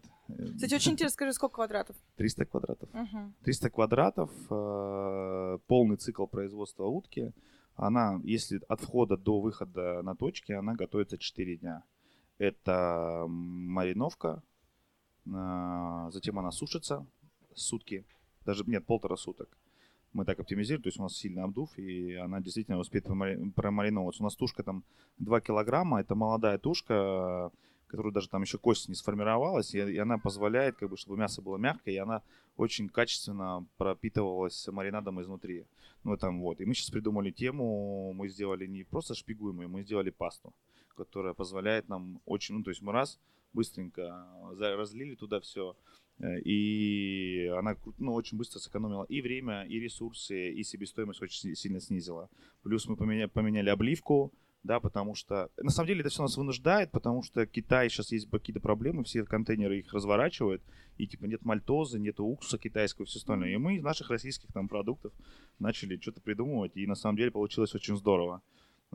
Кстати, 0.55 0.75
очень 0.75 0.93
интересно, 0.93 1.13
скажи, 1.13 1.33
сколько 1.33 1.55
квадратов? 1.55 1.95
300 2.15 2.45
квадратов. 2.45 2.89
Мгм. 2.93 3.35
300 3.43 3.69
квадратов, 3.69 4.31
э, 4.49 5.57
полный 5.67 5.97
цикл 5.97 6.25
производства 6.25 6.85
утки. 6.85 7.31
Она, 7.75 8.21
если 8.23 8.61
от 8.67 8.81
входа 8.81 9.17
до 9.17 9.41
выхода 9.41 10.01
на 10.01 10.15
точке, 10.15 10.55
она 10.55 10.75
готовится 10.75 11.17
4 11.17 11.57
дня. 11.57 11.83
Это 12.37 13.25
мариновка, 13.27 14.43
затем 15.25 16.39
она 16.39 16.51
сушится 16.51 17.05
сутки, 17.55 18.05
даже 18.45 18.63
нет, 18.65 18.85
полтора 18.85 19.15
суток. 19.15 19.57
Мы 20.11 20.25
так 20.25 20.39
оптимизируем, 20.39 20.83
то 20.83 20.87
есть 20.87 20.99
у 20.99 21.03
нас 21.03 21.15
сильный 21.15 21.41
обдув, 21.43 21.75
и 21.77 22.13
она 22.13 22.39
действительно 22.39 22.77
успеет 22.77 23.07
промари- 23.07 23.51
промариноваться. 23.51 24.21
У 24.21 24.25
нас 24.25 24.35
тушка 24.35 24.61
там 24.63 24.83
2 25.17 25.41
килограмма, 25.41 26.01
это 26.01 26.13
молодая 26.13 26.59
тушка, 26.59 27.51
которая 27.87 28.13
даже 28.13 28.29
там 28.29 28.43
еще 28.43 28.59
кость 28.59 28.89
не 28.89 28.95
сформировалась, 28.95 29.73
и, 29.73 29.79
и 29.79 29.97
она 29.97 30.19
позволяет, 30.19 30.77
как 30.77 30.89
бы, 30.89 30.97
чтобы 30.97 31.17
мясо 31.17 31.41
было 31.41 31.57
мягкое, 31.57 31.93
и 31.93 31.97
она 31.97 32.21
очень 32.57 32.89
качественно 32.89 33.65
пропитывалась 33.77 34.67
маринадом 34.67 35.19
изнутри. 35.21 35.65
Ну, 36.03 36.17
там 36.17 36.41
вот. 36.41 36.61
И 36.61 36.65
мы 36.65 36.75
сейчас 36.75 36.91
придумали 36.91 37.31
тему, 37.31 38.13
мы 38.13 38.29
сделали 38.29 38.67
не 38.67 38.83
просто 38.83 39.15
шпигуемую, 39.15 39.69
мы 39.69 39.83
сделали 39.83 40.11
пасту, 40.11 40.53
которая 40.95 41.33
позволяет 41.33 41.87
нам 41.87 42.21
очень, 42.25 42.55
ну, 42.55 42.63
то 42.63 42.69
есть 42.69 42.81
мы 42.81 42.91
раз 42.91 43.19
быстренько 43.53 44.27
за- 44.53 44.75
разлили 44.75 45.15
туда 45.15 45.39
все, 45.39 45.75
и 46.45 47.51
она 47.57 47.75
ну, 47.97 48.13
очень 48.13 48.37
быстро 48.37 48.59
сэкономила 48.59 49.03
и 49.03 49.21
время, 49.21 49.63
и 49.63 49.79
ресурсы, 49.79 50.51
и 50.51 50.63
себестоимость 50.63 51.21
очень 51.21 51.39
си- 51.39 51.55
сильно 51.55 51.79
снизила. 51.79 52.29
Плюс 52.61 52.87
мы 52.87 52.95
поменяли, 52.95 53.29
поменяли 53.29 53.69
обливку, 53.69 54.31
да, 54.63 54.79
потому 54.79 55.15
что 55.15 55.49
на 55.57 55.71
самом 55.71 55.87
деле 55.87 56.01
это 56.01 56.09
все 56.09 56.21
нас 56.21 56.37
вынуждает, 56.37 56.91
потому 56.91 57.21
что 57.23 57.45
Китай 57.45 57.89
сейчас 57.89 58.11
есть 58.11 58.29
какие-то 58.29 58.61
проблемы, 58.61 59.03
все 59.03 59.25
контейнеры 59.25 59.79
их 59.79 59.93
разворачивают, 59.93 60.63
и 60.97 61.07
типа 61.07 61.25
нет 61.25 61.43
мальтозы, 61.43 61.99
нет 61.99 62.19
уксуса 62.19 62.57
китайского 62.57 63.03
и 63.03 63.07
все 63.07 63.19
остальное. 63.19 63.49
И 63.49 63.57
мы 63.57 63.75
из 63.75 63.83
наших 63.83 64.09
российских 64.09 64.53
там 64.53 64.69
продуктов 64.69 65.11
начали 65.59 65.99
что-то 65.99 66.21
придумывать, 66.21 66.77
и 66.77 66.87
на 66.87 66.95
самом 66.95 67.17
деле 67.17 67.31
получилось 67.31 67.75
очень 67.75 67.97
здорово. 67.97 68.41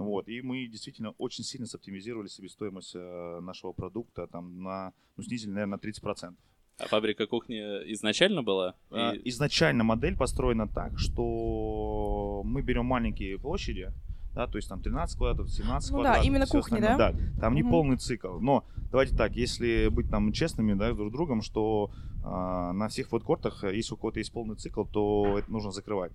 Вот, 0.04 0.28
и 0.28 0.40
мы 0.42 0.66
действительно 0.66 1.10
очень 1.18 1.44
сильно 1.44 1.66
соптимизировали 1.66 2.28
себестоимость 2.28 2.92
э, 2.94 3.40
нашего 3.40 3.72
продукта, 3.72 4.26
там 4.26 4.62
на, 4.62 4.92
ну, 5.16 5.22
снизили, 5.22 5.50
наверное, 5.50 5.76
на 5.76 5.80
30%. 5.80 6.34
А 6.78 6.86
фабрика 6.86 7.26
кухни 7.26 7.56
изначально 7.92 8.42
была? 8.42 8.74
А, 8.90 9.12
И- 9.14 9.28
Изначально 9.30 9.82
модель 9.84 10.16
построена 10.16 10.68
так, 10.68 10.98
что 10.98 12.42
мы 12.44 12.62
берем 12.62 12.86
маленькие 12.86 13.38
площади, 13.38 13.90
да, 14.34 14.46
то 14.46 14.56
есть 14.58 14.68
там 14.68 14.80
13 14.80 15.16
квадратов, 15.18 15.50
17 15.50 15.90
Ну 15.90 15.96
да, 15.98 16.02
квадратов. 16.04 16.26
именно 16.26 16.44
всё 16.46 16.58
кухни, 16.60 16.76
остальное. 16.78 17.12
да? 17.12 17.40
там 17.40 17.54
не 17.54 17.62
Мгм. 17.62 17.70
полный 17.70 17.96
цикл. 17.96 18.38
Но 18.38 18.64
давайте 18.92 19.16
так, 19.16 19.34
если 19.34 19.88
быть 19.88 20.08
там 20.10 20.32
честными, 20.32 20.74
да, 20.74 20.92
друг 20.92 21.08
с 21.10 21.12
другом, 21.12 21.42
что 21.42 21.90
а, 22.24 22.72
на 22.72 22.88
всех 22.88 23.08
фудкортах, 23.08 23.64
э, 23.64 23.74
если 23.76 23.94
у 23.94 23.96
кого-то 23.96 24.18
есть 24.18 24.32
полный 24.32 24.56
цикл, 24.56 24.84
то 24.84 25.38
это 25.38 25.50
нужно 25.50 25.70
закрывать. 25.70 26.12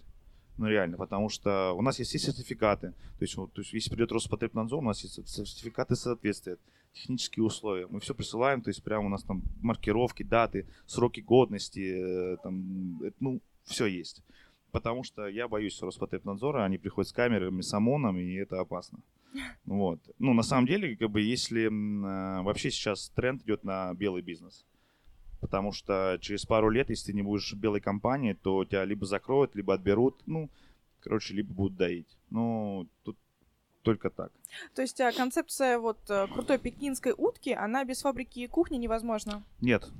Ну 0.57 0.67
реально, 0.67 0.97
потому 0.97 1.29
что 1.29 1.73
у 1.73 1.81
нас 1.81 1.97
есть 1.99 2.11
все 2.11 2.19
сертификаты. 2.19 2.91
То 2.91 3.21
есть, 3.21 3.35
вот, 3.35 3.53
то 3.53 3.61
есть 3.61 3.73
если 3.73 3.89
придет 3.89 4.11
Роспотребнадзор, 4.11 4.79
у 4.79 4.85
нас 4.85 5.01
есть 5.03 5.27
сертификаты 5.27 5.95
соответствия, 5.95 6.57
технические 6.93 7.43
условия. 7.43 7.87
Мы 7.87 7.99
все 7.99 8.13
присылаем, 8.13 8.61
то 8.61 8.69
есть 8.69 8.83
прямо 8.83 9.07
у 9.07 9.09
нас 9.09 9.23
там 9.23 9.41
маркировки, 9.61 10.23
даты, 10.23 10.67
сроки 10.85 11.21
годности, 11.21 12.33
э, 12.33 12.37
там, 12.43 13.01
это, 13.01 13.15
ну, 13.19 13.41
все 13.63 13.87
есть. 13.87 14.23
Потому 14.71 15.03
что 15.03 15.27
я 15.27 15.47
боюсь 15.47 15.81
Роспотребнадзора, 15.81 16.63
они 16.63 16.77
приходят 16.77 17.09
с 17.09 17.13
камерами, 17.13 17.61
с 17.61 17.73
ОМОНом, 17.73 18.17
и 18.17 18.33
это 18.35 18.59
опасно. 18.59 18.99
Вот. 19.65 19.99
Ну, 20.19 20.33
на 20.33 20.43
самом 20.43 20.67
деле, 20.67 20.95
как 20.95 21.09
бы, 21.09 21.21
если 21.21 21.65
э, 21.65 22.43
вообще 22.43 22.69
сейчас 22.69 23.09
тренд 23.09 23.41
идет 23.43 23.63
на 23.63 23.93
белый 23.95 24.21
бизнес. 24.21 24.65
Потому 25.43 25.73
что 25.73 26.17
через 26.21 26.45
пару 26.45 26.69
лет, 26.69 26.89
если 26.89 27.07
ты 27.07 27.13
не 27.13 27.21
будешь 27.21 27.53
белой 27.53 27.81
компанией, 27.81 28.33
то 28.33 28.63
тебя 28.63 28.85
либо 28.85 29.05
закроют, 29.05 29.55
либо 29.55 29.73
отберут, 29.73 30.21
ну, 30.25 30.49
короче, 31.01 31.33
либо 31.33 31.53
будут 31.53 31.75
доить. 31.75 32.07
Ну, 32.29 32.87
тут 33.03 33.17
только 33.81 34.09
так. 34.09 34.31
То 34.73 34.81
есть 34.81 35.01
а, 35.01 35.11
концепция 35.11 35.79
вот 35.79 35.99
э, 36.09 36.27
крутой 36.27 36.59
пекинской 36.59 37.13
утки, 37.17 37.49
она 37.49 37.83
без 37.83 38.03
фабрики 38.03 38.47
кухни 38.47 38.77
невозможна. 38.77 39.43
Нет. 39.59 39.91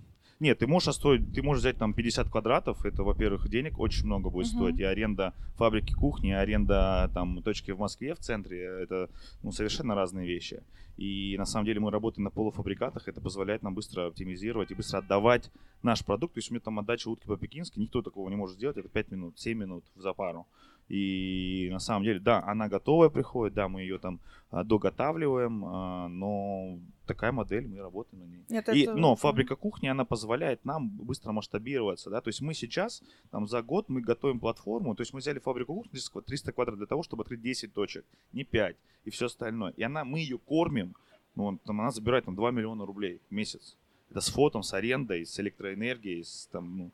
Нет, 0.44 0.60
ты 0.60 0.68
можешь 0.68 0.90
остроить, 0.90 1.34
ты 1.34 1.42
можешь 1.42 1.62
взять 1.62 1.78
там 1.78 1.94
50 1.94 2.30
квадратов, 2.30 2.86
это, 2.86 3.04
во-первых, 3.04 3.48
денег 3.48 3.80
очень 3.80 4.06
много 4.06 4.30
будет 4.30 4.48
Мгм. 4.48 4.56
стоить, 4.56 4.78
и 4.78 4.84
аренда 4.84 5.34
фабрики 5.56 5.94
кухни, 5.94 6.32
и 6.32 6.34
аренда 6.34 7.10
там 7.14 7.42
точки 7.42 7.72
в 7.72 7.80
Москве 7.80 8.14
в 8.14 8.20
центре, 8.20 8.62
это 8.62 9.10
ну, 9.42 9.54
совершенно 9.54 9.96
разные 9.96 10.28
вещи. 10.28 10.62
И 10.98 11.38
на 11.38 11.46
самом 11.46 11.66
деле 11.66 11.80
мы 11.80 11.92
работаем 11.92 12.26
на 12.26 12.30
полуфабрикатах, 12.30 13.08
это 13.08 13.22
позволяет 13.22 13.64
нам 13.64 13.74
быстро 13.74 14.08
оптимизировать 14.08 14.72
и 14.72 14.76
быстро 14.76 14.98
отдавать 14.98 15.50
наш 15.82 16.04
продукт. 16.04 16.34
То 16.34 16.40
есть 16.40 16.52
у 16.52 16.54
меня 16.54 16.62
там 16.62 16.78
отдача 16.78 17.08
утки 17.08 17.26
по-пекински, 17.26 17.80
никто 17.80 18.02
такого 18.02 18.30
не 18.30 18.36
может 18.36 18.58
сделать, 18.58 18.76
это 18.76 18.90
5 18.90 19.12
минут, 19.12 19.40
7 19.40 19.58
минут 19.58 19.86
за 19.96 20.12
пару. 20.12 20.46
И 20.90 21.70
на 21.72 21.80
самом 21.80 22.04
деле, 22.04 22.20
да, 22.20 22.44
она 22.44 22.68
готовая 22.68 23.08
приходит, 23.08 23.54
да, 23.54 23.70
мы 23.70 23.82
ее 23.84 23.98
там 23.98 24.20
а, 24.52 24.66
доготавливаем, 24.66 25.64
а, 25.66 26.10
но 26.10 26.80
такая 27.06 27.32
модель, 27.32 27.68
мы 27.68 27.78
работаем 27.80 28.20
на 28.24 28.28
ней. 28.28 28.44
Нет, 28.50 28.70
И, 28.70 28.84
это- 28.84 28.96
но 28.96 29.16
фабрика 29.16 29.56
кухни, 29.56 29.88
она 29.88 30.06
позволяет 30.06 30.64
нам 30.66 30.90
быстро 30.90 31.32
масштабироваться, 31.32 32.10
да, 32.10 32.22
то 32.22 32.30
есть 32.30 32.42
мы 32.42 32.54
сейчас, 32.54 33.04
там, 33.32 33.48
за 33.48 33.62
год 33.62 33.90
мы 33.90 34.02
готовим 34.02 34.40
платформу, 34.40 34.96
то 34.96 35.02
есть 35.02 35.14
мы 35.14 35.20
взяли 35.20 35.40
фабрику 35.40 35.74
кухни 35.76 36.00
300 36.26 36.52
квадратов 36.52 36.78
для 36.80 36.88
того, 36.88 37.04
чтобы 37.04 37.22
открыть 37.24 37.42
10 37.42 37.74
точек, 37.74 38.06
не 38.32 38.44
5, 38.44 38.76
и 39.06 39.10
все 39.10 39.26
остальное. 39.26 39.74
И 39.78 39.84
она, 39.84 40.04
мы 40.06 40.20
ее 40.20 40.38
кормим, 40.38 40.96
ну, 41.36 41.46
он, 41.46 41.58
там, 41.58 41.82
она 41.82 41.92
забирает 41.92 42.26
там 42.26 42.36
2 42.36 42.52
миллиона 42.52 42.86
рублей 42.86 43.20
в 43.30 43.34
месяц. 43.34 43.76
Это 44.10 44.22
с 44.22 44.30
фотом, 44.30 44.62
с 44.64 44.74
арендой, 44.74 45.26
с 45.26 45.40
электроэнергией, 45.40 46.24
с, 46.24 46.48
там, 46.52 46.78
ну, 46.78 46.92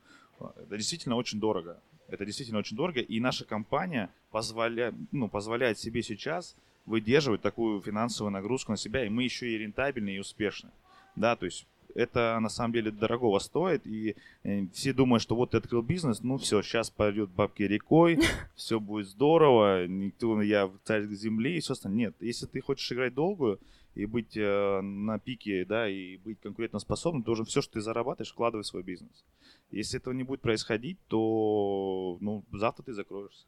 это 0.56 0.78
действительно 0.78 1.16
очень 1.16 1.39
дорого. 1.39 1.82
Это 2.08 2.25
действительно 2.25 2.60
очень 2.60 2.78
дорого, 2.78 3.01
и 3.01 3.20
наша 3.20 3.46
компания 3.46 4.10
позволяет, 4.32 4.96
ну, 5.12 5.28
позволяет 5.30 5.78
себе 5.78 6.01
сейчас 6.01 6.56
выдерживать 6.89 7.41
такую 7.41 7.81
финансовую 7.81 8.31
нагрузку 8.31 8.72
на 8.72 8.77
себя, 8.77 9.05
и 9.05 9.10
мы 9.10 9.24
еще 9.24 9.48
и 9.48 9.58
рентабельны 9.58 10.10
и 10.10 10.19
успешны. 10.19 10.72
Да, 11.15 11.36
то 11.36 11.46
есть 11.46 11.67
это 11.96 12.39
на 12.39 12.50
самом 12.50 12.74
деле 12.74 12.91
дорогого 12.91 13.39
стоит, 13.39 13.86
и 13.86 14.15
э, 14.43 14.65
все 14.74 14.93
думают, 14.93 15.22
что 15.22 15.36
вот 15.36 15.51
ты 15.51 15.58
открыл 15.58 15.81
бизнес, 15.81 16.22
ну 16.22 16.38
все, 16.38 16.62
сейчас 16.62 16.89
пойдет 16.89 17.29
бабки 17.29 17.63
рекой, 17.63 18.19
все 18.55 18.79
будет 18.79 19.08
здорово, 19.08 19.88
никто, 19.88 20.41
я 20.41 20.69
царь 20.84 21.08
земли 21.08 21.58
и 21.58 21.60
все 21.60 21.74
остальное. 21.74 22.00
Нет, 22.00 22.15
если 22.19 22.48
ты 22.48 22.60
хочешь 22.62 22.91
играть 22.91 23.13
долгую 23.13 23.60
и 23.93 24.05
быть 24.05 24.36
э, 24.36 24.81
на 24.81 25.19
пике, 25.19 25.65
да, 25.65 25.88
и 25.88 26.17
быть 26.17 26.39
конкурентоспособным, 26.41 27.22
должен 27.22 27.46
все, 27.46 27.62
что 27.62 27.74
ты 27.74 27.81
зарабатываешь, 27.81 28.31
вкладывать 28.31 28.65
в 28.65 28.69
свой 28.69 28.84
бизнес. 28.84 29.25
Если 29.72 30.00
этого 30.00 30.13
не 30.13 30.24
будет 30.24 30.41
происходить, 30.41 30.98
то 31.08 32.17
ну, 32.19 32.43
завтра 32.51 32.84
ты 32.84 32.93
закроешься. 32.93 33.46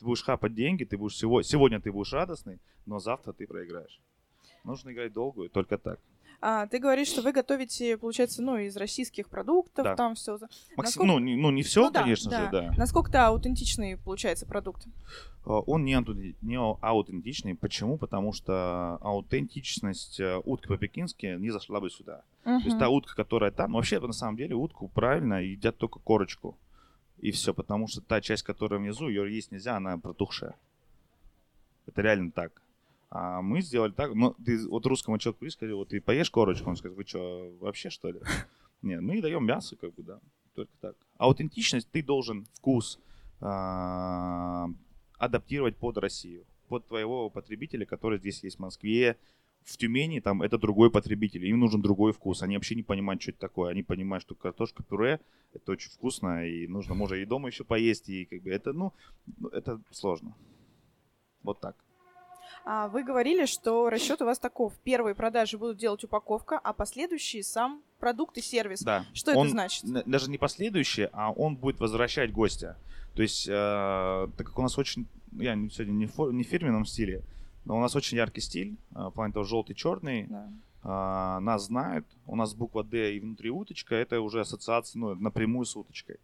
Ты 0.00 0.06
будешь 0.06 0.24
хапать 0.24 0.54
деньги, 0.54 0.84
ты 0.84 0.96
будешь 0.96 1.16
сегодня, 1.16 1.46
сегодня 1.46 1.78
ты 1.78 1.92
будешь 1.92 2.12
радостный, 2.12 2.58
но 2.86 2.98
завтра 2.98 3.34
ты 3.34 3.46
проиграешь. 3.46 4.00
Нужно 4.64 4.90
играть 4.92 5.12
долгую, 5.12 5.50
только 5.50 5.76
так. 5.76 6.00
А, 6.42 6.66
ты 6.66 6.78
говоришь, 6.78 7.08
что 7.08 7.20
вы 7.20 7.32
готовите, 7.32 7.98
получается, 7.98 8.40
ну, 8.40 8.56
из 8.56 8.74
российских 8.78 9.28
продуктов, 9.28 9.84
Да. 9.84 9.94
там 9.94 10.14
все. 10.14 10.38
Максим, 10.74 11.06
ну, 11.06 11.18
не, 11.18 11.36
ну, 11.36 11.50
не 11.50 11.62
все, 11.62 11.82
Ну 11.84 11.90
да, 11.90 12.00
конечно 12.00 12.30
да. 12.30 12.44
же, 12.44 12.50
да. 12.50 12.74
Насколько 12.78 13.26
аутентичный, 13.26 13.98
получается, 13.98 14.46
продукт? 14.46 14.86
А, 15.44 15.60
Он 15.60 15.84
не, 15.84 15.94
не 16.40 16.58
аутентичный. 16.58 17.54
Почему? 17.54 17.98
Потому 17.98 18.32
что 18.32 18.96
аутентичность 19.02 20.18
э, 20.18 20.40
утки 20.46 20.68
по-пекински 20.68 21.36
не 21.38 21.50
зашла 21.50 21.78
бы 21.78 21.90
сюда. 21.90 22.22
То 22.44 22.62
есть 22.64 22.78
та 22.78 22.88
утка, 22.88 23.14
которая 23.14 23.50
там, 23.50 23.72
ну, 23.72 23.76
вообще 23.76 24.00
на 24.00 24.14
самом 24.14 24.36
деле 24.38 24.54
утку 24.54 24.88
правильно 24.88 25.42
едят 25.42 25.76
только 25.76 25.98
корочку. 25.98 26.56
И 27.20 27.32
все, 27.32 27.52
потому 27.52 27.86
что 27.86 28.00
та 28.00 28.20
часть, 28.20 28.42
которая 28.42 28.80
внизу, 28.80 29.08
ее 29.08 29.32
есть 29.32 29.52
нельзя, 29.52 29.76
она 29.76 29.98
протухшая. 29.98 30.56
Это 31.86 32.00
реально 32.00 32.30
так. 32.30 32.62
А 33.10 33.42
мы 33.42 33.60
сделали 33.60 33.92
так, 33.92 34.14
ну, 34.14 34.34
ты 34.44 34.66
вот 34.68 34.86
русскому 34.86 35.18
человеку 35.18 35.50
сказали, 35.50 35.74
вот 35.74 35.88
ты 35.88 36.00
поешь 36.00 36.30
корочку, 36.30 36.70
он 36.70 36.76
скажет, 36.76 36.96
вы 36.96 37.04
что, 37.04 37.52
вообще 37.60 37.90
что 37.90 38.10
ли? 38.10 38.20
Нет, 38.82 39.02
мы 39.02 39.20
даем 39.20 39.44
мясо, 39.44 39.76
как 39.76 39.94
бы, 39.94 40.02
да, 40.02 40.20
только 40.54 40.72
так. 40.80 40.96
Аутентичность, 41.18 41.90
ты 41.90 42.02
должен 42.02 42.46
вкус 42.54 43.00
а, 43.40 44.68
адаптировать 45.18 45.76
под 45.76 45.98
Россию, 45.98 46.46
под 46.68 46.86
твоего 46.86 47.28
потребителя, 47.28 47.84
который 47.84 48.18
здесь 48.18 48.42
есть 48.44 48.56
в 48.56 48.60
Москве, 48.60 49.18
в 49.64 49.76
Тюмени, 49.76 50.20
там, 50.20 50.42
это 50.42 50.58
другой 50.58 50.90
потребитель, 50.90 51.46
им 51.46 51.60
нужен 51.60 51.82
другой 51.82 52.12
вкус, 52.12 52.42
они 52.42 52.56
вообще 52.56 52.74
не 52.74 52.82
понимают, 52.82 53.22
что 53.22 53.30
это 53.32 53.40
такое, 53.40 53.70
они 53.70 53.82
понимают, 53.82 54.22
что 54.22 54.34
картошка 54.34 54.82
пюре, 54.82 55.20
это 55.52 55.72
очень 55.72 55.90
вкусно, 55.90 56.46
и 56.46 56.66
нужно, 56.66 56.94
можно 56.94 57.14
и 57.14 57.24
дома 57.24 57.48
еще 57.48 57.64
поесть, 57.64 58.08
и 58.08 58.24
как 58.24 58.42
бы 58.42 58.50
это, 58.50 58.72
ну, 58.72 58.92
ну, 59.38 59.48
это 59.48 59.80
сложно. 59.90 60.34
Вот 61.42 61.60
так. 61.60 61.76
А 62.64 62.88
вы 62.88 63.02
говорили, 63.02 63.46
что 63.46 63.88
расчет 63.88 64.20
у 64.20 64.26
вас 64.26 64.38
таков. 64.38 64.74
Первые 64.84 65.14
продажи 65.14 65.56
будут 65.56 65.78
делать 65.78 66.04
упаковка, 66.04 66.58
а 66.58 66.72
последующие 66.72 67.42
сам 67.42 67.82
продукт 67.98 68.36
и 68.36 68.42
сервис. 68.42 68.82
Да. 68.82 69.06
Что 69.14 69.32
Он 69.32 69.46
это 69.46 69.52
значит? 69.52 69.84
Даже 70.06 70.30
не 70.30 70.36
последующие, 70.36 71.08
а 71.12 71.32
он 71.32 71.56
будет 71.56 71.80
возвращать 71.80 72.32
гостя. 72.32 72.76
То 73.14 73.22
есть, 73.22 73.48
э, 73.48 73.52
так 74.36 74.46
как 74.46 74.58
у 74.58 74.62
нас 74.62 74.78
очень, 74.78 75.06
я 75.32 75.54
сегодня 75.70 75.92
не, 75.92 76.06
в 76.06 76.32
не 76.32 76.44
в 76.44 76.46
фирменном 76.46 76.84
стиле, 76.84 77.22
но 77.70 77.76
у 77.76 77.80
нас 77.80 77.94
очень 77.94 78.16
яркий 78.16 78.40
стиль, 78.40 78.76
э, 78.96 78.98
в 78.98 79.10
плане 79.12 79.32
того 79.32 79.44
желтый, 79.44 79.76
черный, 79.76 80.26
Да. 80.28 80.48
А, 80.82 81.38
нас 81.40 81.66
знают, 81.66 82.06
у 82.26 82.34
нас 82.34 82.52
буква 82.54 82.82
Д 82.82 83.14
и 83.14 83.20
внутри 83.20 83.50
уточка, 83.50 83.94
это 83.94 84.20
уже 84.20 84.40
ассоциация 84.40 84.98
ну, 84.98 85.14
напрямую 85.14 85.66
с 85.66 85.76
уточкой. 85.76 86.16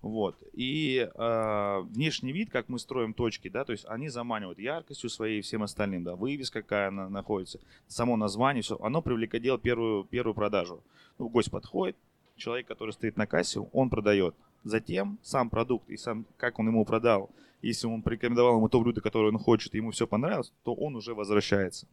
Вот. 0.00 0.34
И 0.54 1.08
а, 1.14 1.82
внешний 1.82 2.32
вид, 2.32 2.50
как 2.50 2.68
мы 2.68 2.80
строим 2.80 3.14
точки, 3.14 3.48
да, 3.48 3.64
то 3.64 3.72
есть 3.72 3.84
они 3.86 4.08
заманивают 4.08 4.58
яркостью 4.58 5.08
своей 5.08 5.38
и 5.38 5.42
всем 5.42 5.62
остальным, 5.62 6.02
да, 6.02 6.16
вывеска 6.16 6.62
какая 6.62 6.88
она 6.88 7.08
находится, 7.08 7.60
само 7.86 8.16
название, 8.16 8.62
все, 8.62 8.76
оно 8.82 9.00
привлекает 9.00 9.44
делать 9.44 9.62
первую, 9.62 10.02
первую 10.02 10.34
продажу. 10.34 10.82
Ну, 11.18 11.28
гость 11.28 11.52
подходит, 11.52 11.96
человек, 12.34 12.66
который 12.66 12.90
стоит 12.90 13.16
на 13.16 13.26
кассе, 13.28 13.60
он 13.60 13.88
продает. 13.88 14.34
Затем 14.64 15.18
сам 15.22 15.50
продукт 15.50 15.88
и 15.88 15.96
сам, 15.96 16.26
как 16.36 16.58
он 16.58 16.68
ему 16.68 16.84
продал, 16.84 17.30
если 17.62 17.86
он 17.86 18.02
порекомендовал 18.02 18.56
ему 18.56 18.68
то 18.68 18.80
блюдо, 18.80 19.00
которое 19.00 19.28
он 19.28 19.38
хочет, 19.38 19.74
и 19.74 19.78
ему 19.78 19.90
все 19.90 20.06
понравилось, 20.06 20.52
то 20.64 20.74
он 20.74 20.96
уже 20.96 21.14
возвращается. 21.14 21.86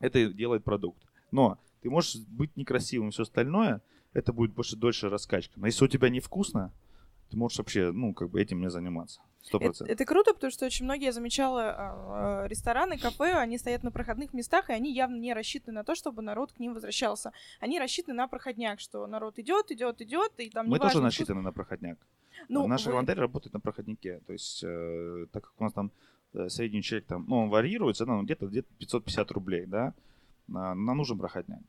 Это 0.00 0.32
делает 0.32 0.64
продукт. 0.64 1.02
Но 1.30 1.58
ты 1.82 1.90
можешь 1.90 2.16
быть 2.28 2.56
некрасивым 2.56 3.10
все 3.10 3.22
остальное, 3.22 3.82
это 4.12 4.32
будет 4.32 4.52
больше 4.52 4.76
дольше 4.76 5.08
раскачка. 5.08 5.58
Но 5.58 5.66
если 5.66 5.84
у 5.84 5.88
тебя 5.88 6.08
невкусно, 6.08 6.72
ты 7.34 7.38
можешь 7.38 7.58
вообще, 7.58 7.90
ну, 7.92 8.14
как 8.14 8.30
бы 8.30 8.40
этим 8.40 8.60
не 8.60 8.70
заниматься. 8.70 9.20
Сто 9.42 9.58
Это, 9.58 9.66
процентов. 9.66 9.94
это 9.94 10.04
круто, 10.06 10.34
потому 10.34 10.50
что 10.50 10.66
очень 10.66 10.84
многие, 10.84 11.06
я 11.06 11.12
замечала, 11.12 11.62
а, 11.62 12.44
а, 12.44 12.48
рестораны, 12.48 12.96
кафе, 12.96 13.34
они 13.34 13.58
стоят 13.58 13.82
на 13.82 13.90
проходных 13.90 14.32
местах, 14.32 14.70
и 14.70 14.72
они 14.72 14.94
явно 14.94 15.16
не 15.16 15.34
рассчитаны 15.34 15.74
на 15.74 15.84
то, 15.84 15.94
чтобы 15.94 16.22
народ 16.22 16.52
к 16.52 16.60
ним 16.60 16.74
возвращался. 16.74 17.32
Они 17.60 17.78
рассчитаны 17.78 18.16
на 18.16 18.28
проходняк, 18.28 18.80
что 18.80 19.06
народ 19.06 19.38
идет, 19.38 19.70
идет, 19.70 20.00
идет, 20.00 20.32
и 20.38 20.48
там 20.48 20.68
Мы 20.68 20.78
тоже 20.78 21.02
насчитаны 21.02 21.42
на 21.42 21.52
проходняк. 21.52 21.98
Ну, 22.48 22.66
Наша 22.66 22.90
вы- 22.90 22.96
модель 22.96 23.18
работает 23.18 23.52
на 23.52 23.60
проходнике. 23.60 24.20
То 24.26 24.32
есть, 24.32 24.62
э, 24.64 25.26
так 25.32 25.44
как 25.44 25.52
у 25.58 25.64
нас 25.64 25.72
там 25.72 25.90
э, 26.34 26.48
средний 26.48 26.82
чек 26.82 27.04
там, 27.04 27.24
ну, 27.28 27.44
он 27.44 27.48
варьируется, 27.48 28.06
ну, 28.06 28.22
где-то 28.22 28.46
где 28.46 28.62
550 28.62 29.30
рублей, 29.32 29.66
да, 29.66 29.92
а, 30.48 30.74
нам 30.74 30.96
нужен 30.96 31.18
проходняк. 31.18 31.62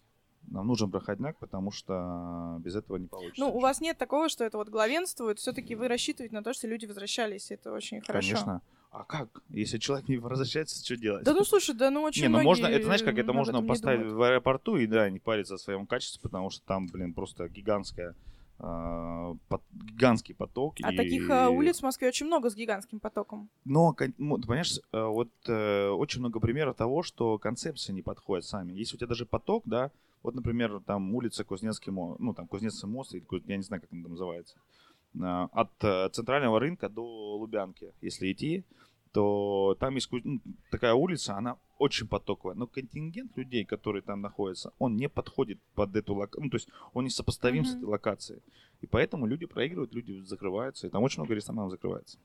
Нам 0.47 0.67
нужен 0.67 0.91
проходняк, 0.91 1.37
потому 1.37 1.71
что 1.71 2.57
без 2.59 2.75
этого 2.75 2.97
не 2.97 3.07
получится. 3.07 3.41
Ну, 3.41 3.55
у 3.55 3.59
вас 3.59 3.81
нет 3.81 3.97
такого, 3.97 4.29
что 4.29 4.43
это 4.43 4.57
вот 4.57 4.69
главенствует. 4.69 5.39
Все-таки 5.39 5.75
вы 5.75 5.87
рассчитываете 5.87 6.35
на 6.35 6.43
то, 6.43 6.53
что 6.53 6.67
люди 6.67 6.85
возвращались. 6.85 7.51
Это 7.51 7.71
очень 7.71 8.01
хорошо. 8.01 8.29
Конечно. 8.29 8.61
А 8.91 9.03
как? 9.03 9.43
Если 9.49 9.77
человек 9.77 10.07
не 10.07 10.17
возвращается, 10.17 10.83
что 10.83 10.95
делать? 10.95 11.25
Да 11.25 11.33
ну 11.33 11.43
слушай, 11.43 11.75
да 11.75 11.91
ну 11.91 12.03
очень 12.03 12.21
Не, 12.21 12.29
ну 12.29 12.41
можно, 12.41 12.67
это 12.67 12.85
знаешь, 12.85 13.03
как 13.03 13.17
это 13.17 13.33
можно 13.33 13.61
поставить 13.61 14.09
в 14.09 14.21
аэропорту 14.21 14.77
и 14.77 14.87
да, 14.87 15.09
не 15.09 15.19
париться 15.19 15.55
о 15.55 15.57
своем 15.57 15.85
качестве, 15.85 16.21
потому 16.21 16.49
что 16.49 16.65
там, 16.65 16.87
блин, 16.87 17.13
просто 17.13 17.49
гигантская, 17.49 18.15
а, 18.57 19.35
пот- 19.49 19.63
гигантский 19.73 20.33
поток. 20.33 20.75
А 20.81 20.93
и- 20.93 20.95
таких 20.95 21.29
а, 21.29 21.49
улиц 21.49 21.79
в 21.79 21.83
Москве 21.83 22.07
очень 22.07 22.25
много 22.27 22.49
с 22.49 22.55
гигантским 22.55 23.01
потоком. 23.01 23.49
Но, 23.65 23.93
ну, 24.17 24.37
ты 24.37 24.47
понимаешь, 24.47 24.79
э, 24.93 25.03
вот 25.03 25.29
э, 25.47 25.89
очень 25.89 26.21
много 26.21 26.39
примеров 26.39 26.77
того, 26.77 27.03
что 27.03 27.37
концепции 27.37 27.91
не 27.91 28.01
подходят 28.01 28.45
сами. 28.45 28.71
Если 28.71 28.95
у 28.95 28.97
тебя 28.97 29.07
даже 29.07 29.25
поток, 29.25 29.63
да, 29.65 29.91
вот, 30.25 30.33
например, 30.33 30.81
там 30.85 31.13
улица 31.13 31.43
Кузнецкий 31.43 31.91
мост, 31.91 32.19
ну, 32.19 32.33
там 32.33 32.47
Кузнецкий 32.47 32.87
мост, 32.87 33.13
или 33.13 33.23
я 33.47 33.57
не 33.57 33.63
знаю, 33.63 33.81
как 33.81 33.93
он 33.93 34.01
там 34.01 34.11
называется, 34.13 34.57
а, 35.21 35.47
от 35.51 35.83
э, 35.83 36.09
центрального 36.09 36.59
рынка 36.59 36.89
до 36.89 37.37
Лубянки, 37.37 37.93
если 38.01 38.31
идти, 38.31 38.63
то 39.11 39.77
там 39.79 39.95
есть 39.95 40.09
ну, 40.11 40.41
такая 40.71 40.93
улица, 40.93 41.37
она 41.37 41.57
очень 41.77 42.07
потоковая, 42.07 42.55
но 42.55 42.65
контингент 42.65 43.37
людей, 43.37 43.65
которые 43.65 44.01
там 44.01 44.21
находятся, 44.21 44.73
он 44.79 44.95
не 44.95 45.09
подходит 45.09 45.59
под 45.75 45.95
эту 45.95 46.15
локацию, 46.15 46.43
ну, 46.43 46.49
то 46.49 46.57
есть 46.57 46.69
он 46.93 47.03
не 47.03 47.11
сопоставим 47.11 47.63
с 47.63 47.69
Мгм. 47.69 47.77
этой 47.77 47.85
локацией. 47.85 48.41
И 48.81 48.87
поэтому 48.87 49.27
люди 49.27 49.45
проигрывают, 49.45 49.93
люди 49.93 50.21
закрываются, 50.25 50.87
и 50.87 50.89
там 50.89 51.03
очень 51.03 51.21
много 51.21 51.35
ресторанов 51.35 51.71
закрывается. 51.71 52.17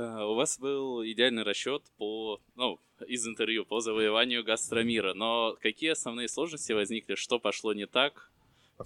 Э, 0.00 0.24
У 0.24 0.34
вас 0.34 0.58
был 0.58 1.04
идеальный 1.04 1.42
расчет 1.42 1.82
по, 1.98 2.40
ну, 2.56 2.78
из 3.06 3.26
интервью 3.26 3.66
по 3.66 3.80
завоеванию 3.80 4.42
гастромира, 4.42 5.12
но 5.14 5.56
какие 5.60 5.90
основные 5.90 6.28
сложности 6.28 6.72
возникли, 6.72 7.14
что 7.16 7.38
пошло 7.38 7.74
не 7.74 7.86
так? 7.86 8.30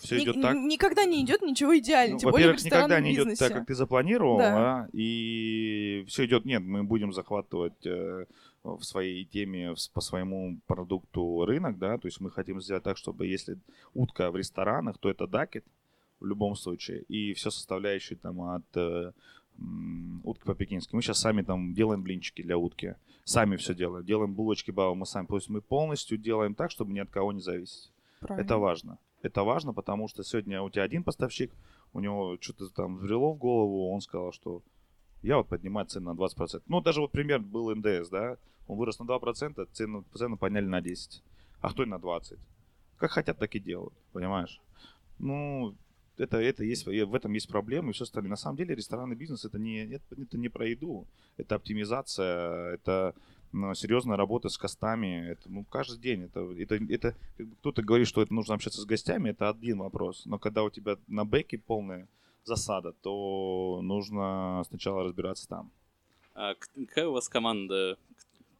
Все 0.00 0.16
Ни- 0.16 0.24
идет 0.24 0.42
так, 0.42 0.56
Никогда 0.56 1.04
не 1.04 1.22
идет 1.22 1.42
ничего 1.42 1.78
идеально, 1.78 2.14
Ну, 2.14 2.18
тем 2.18 2.30
более 2.32 2.48
в 2.48 2.50
во-первых, 2.50 2.64
никогда 2.64 2.98
ресторанном 2.98 3.04
не 3.04 3.14
идет 3.14 3.38
так, 3.38 3.52
как 3.52 3.66
ты 3.66 3.74
запланировал, 3.76 4.38
Да. 4.38 4.56
а, 4.56 4.88
и 4.92 6.04
все 6.08 6.24
идет, 6.24 6.44
нет, 6.44 6.62
мы 6.62 6.82
будем 6.82 7.12
захватывать 7.12 7.86
э, 7.86 8.26
в 8.64 8.82
своей 8.82 9.24
теме 9.24 9.76
по 9.92 10.00
своему 10.00 10.58
продукту 10.66 11.44
рынок, 11.46 11.78
да, 11.78 11.96
то 11.98 12.08
есть 12.08 12.20
мы 12.20 12.32
хотим 12.32 12.60
сделать 12.60 12.82
так, 12.82 12.96
чтобы 12.96 13.28
если 13.28 13.56
утка 13.94 14.32
в 14.32 14.36
ресторанах, 14.36 14.98
то 14.98 15.08
это 15.08 15.28
дакет 15.28 15.64
в 16.18 16.26
любом 16.26 16.56
случае, 16.56 17.02
и 17.02 17.32
все 17.34 17.50
составляющие 17.52 18.18
там 18.18 18.40
от 18.40 18.64
утки 20.24 20.44
по-пекински. 20.44 20.94
Мы 20.94 21.02
сейчас 21.02 21.18
сами 21.18 21.42
там 21.42 21.74
делаем 21.74 22.02
блинчики 22.02 22.42
для 22.42 22.58
утки, 22.58 22.96
сами 23.24 23.56
все 23.56 23.74
делаем, 23.74 24.04
делаем 24.04 24.34
булочки 24.34 24.70
бао 24.70 24.94
мы 24.94 25.06
сами, 25.06 25.26
то 25.26 25.36
есть 25.36 25.48
мы 25.48 25.60
полностью 25.60 26.18
делаем 26.18 26.54
так, 26.54 26.70
чтобы 26.70 26.92
ни 26.92 26.98
от 26.98 27.10
кого 27.10 27.32
не 27.32 27.40
зависеть. 27.40 27.90
Правильно. 28.20 28.44
Это 28.44 28.58
важно. 28.58 28.98
Это 29.22 29.42
важно, 29.42 29.72
потому 29.72 30.08
что 30.08 30.22
сегодня 30.22 30.62
у 30.62 30.70
тебя 30.70 30.82
один 30.82 31.02
поставщик, 31.02 31.52
у 31.92 32.00
него 32.00 32.36
что-то 32.40 32.68
там 32.68 32.96
взбрело 32.96 33.32
в 33.32 33.38
голову, 33.38 33.90
он 33.90 34.00
сказал, 34.00 34.32
что 34.32 34.62
я 35.22 35.38
вот 35.38 35.48
поднимаю 35.48 35.86
цены 35.86 36.12
на 36.12 36.16
20%. 36.16 36.62
Ну, 36.66 36.80
даже 36.80 37.00
вот 37.00 37.12
пример 37.12 37.40
был 37.40 37.74
НДС, 37.74 38.08
да, 38.10 38.36
он 38.66 38.76
вырос 38.76 38.98
на 38.98 39.04
2%, 39.04 39.66
цену, 39.72 40.04
цену 40.14 40.36
подняли 40.36 40.66
на 40.66 40.80
10%, 40.80 41.22
а 41.60 41.70
кто 41.70 41.82
и 41.82 41.86
на 41.86 41.96
20%. 41.96 42.38
Как 42.98 43.10
хотят, 43.10 43.38
так 43.38 43.54
и 43.54 43.60
делают, 43.60 43.94
понимаешь? 44.12 44.60
Ну, 45.18 45.74
это, 46.16 46.38
это 46.38 46.64
есть, 46.64 46.86
в 46.86 47.14
этом 47.14 47.32
есть 47.32 47.48
проблемы 47.48 47.90
и 47.90 47.92
все 47.92 48.04
остальное. 48.04 48.30
На 48.30 48.36
самом 48.36 48.56
деле 48.56 48.74
ресторанный 48.74 49.16
бизнес 49.16 49.44
это 49.44 49.58
не, 49.58 49.84
это, 49.84 50.04
это 50.20 50.38
не 50.38 50.48
про 50.48 50.66
еду, 50.66 51.06
это 51.36 51.54
оптимизация, 51.56 52.74
это 52.74 53.14
ну, 53.52 53.74
серьезная 53.74 54.16
работа 54.16 54.48
с 54.48 54.58
костами, 54.58 55.30
это 55.30 55.48
ну, 55.48 55.64
каждый 55.64 56.00
день. 56.00 56.24
Это, 56.24 56.40
это, 56.58 56.74
это 56.88 57.14
как 57.36 57.46
бы 57.46 57.56
кто-то 57.56 57.82
говорит, 57.82 58.08
что 58.08 58.22
это 58.22 58.34
нужно 58.34 58.54
общаться 58.54 58.80
с 58.80 58.84
гостями, 58.84 59.30
это 59.30 59.48
один 59.48 59.78
вопрос. 59.78 60.26
Но 60.26 60.38
когда 60.38 60.64
у 60.64 60.70
тебя 60.70 60.96
на 61.06 61.24
бэке 61.24 61.58
полная 61.58 62.08
засада, 62.44 62.92
то 62.92 63.80
нужно 63.82 64.62
сначала 64.68 65.04
разбираться 65.04 65.48
там. 65.48 65.70
А 66.34 66.54
какая 66.54 67.06
у 67.06 67.12
вас 67.12 67.28
команда? 67.28 67.96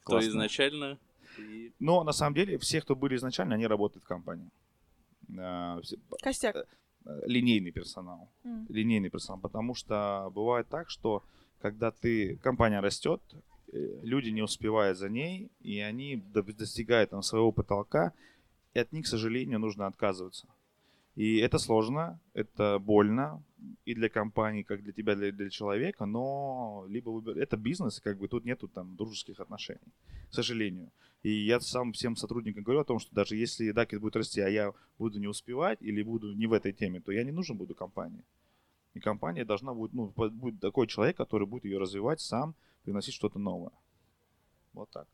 Кто 0.03 0.12
Классно. 0.12 0.29
изначально? 0.29 0.99
И- 1.38 1.73
Но 1.81 2.05
на 2.05 2.12
самом 2.12 2.35
деле 2.35 2.59
все, 2.59 2.81
кто 2.81 2.95
были 2.95 3.17
изначально, 3.17 3.57
они 3.57 3.67
работают 3.67 4.05
в 4.05 4.07
компании. 4.07 4.49
А, 5.37 5.81
Костяк. 6.23 6.69
Э, 7.05 7.21
линейный 7.27 7.71
персонал. 7.73 8.29
М. 8.45 8.67
линейный 8.69 9.11
персонал, 9.11 9.40
потому 9.40 9.75
что 9.75 10.31
бывает 10.35 10.69
так, 10.69 10.90
что 10.90 11.23
когда 11.61 11.90
ты 11.90 12.37
компания 12.37 12.81
растет, 12.81 13.21
э, 13.73 14.01
люди 14.03 14.31
не 14.31 14.43
успевают 14.43 14.99
за 14.99 15.09
ней, 15.09 15.51
и 15.61 15.81
они 15.81 16.17
до- 16.17 16.43
достигают 16.43 17.11
там 17.11 17.23
своего 17.23 17.53
потолка, 17.53 18.12
и 18.75 18.79
от 18.81 18.93
них, 18.93 19.05
к 19.05 19.09
сожалению, 19.09 19.59
нужно 19.59 19.87
отказываться. 19.87 20.47
И 21.17 21.37
это 21.38 21.59
сложно, 21.59 22.19
это 22.35 22.79
больно 22.79 23.43
и 23.85 23.94
для 23.94 24.09
компании, 24.09 24.62
как 24.62 24.83
для 24.83 24.92
тебя, 24.92 25.14
для, 25.14 25.33
для 25.33 25.50
человека, 25.50 26.07
но 26.07 26.85
либо 26.88 27.11
выбор... 27.11 27.38
это 27.38 27.57
бизнес, 27.57 28.00
как 28.00 28.18
бы 28.18 28.29
тут 28.29 28.44
нету 28.44 28.68
там 28.68 28.96
дружеских 28.96 29.40
отношений, 29.40 29.92
к 30.31 30.35
сожалению. 30.35 30.90
И 31.22 31.31
я 31.31 31.61
сам 31.61 31.92
всем 31.92 32.16
сотрудникам 32.16 32.64
говорю 32.64 32.81
о 32.81 32.85
том, 32.85 32.98
что 32.98 33.14
даже 33.14 33.37
если 33.37 33.72
Дакет 33.72 34.00
будет 34.00 34.16
расти, 34.16 34.40
а 34.40 34.48
я 34.48 34.72
буду 34.98 35.18
не 35.18 35.29
успевать 35.29 35.83
или 35.83 36.03
буду 36.03 36.35
не 36.35 36.46
в 36.46 36.53
этой 36.53 36.72
теме, 36.72 37.00
то 37.00 37.12
я 37.12 37.24
не 37.24 37.33
нужен 37.33 37.57
буду 37.57 37.74
компании. 37.74 38.24
И 38.94 39.00
компания 39.00 39.44
должна 39.44 39.74
будет, 39.74 39.92
ну, 39.92 40.12
будет 40.16 40.61
такой 40.61 40.87
человек, 40.87 41.16
который 41.16 41.46
будет 41.46 41.64
ее 41.64 41.79
развивать 41.79 42.20
сам, 42.20 42.55
приносить 42.85 43.14
что-то 43.14 43.38
новое. 43.38 43.72
Вот 44.72 44.90
так. 44.90 45.09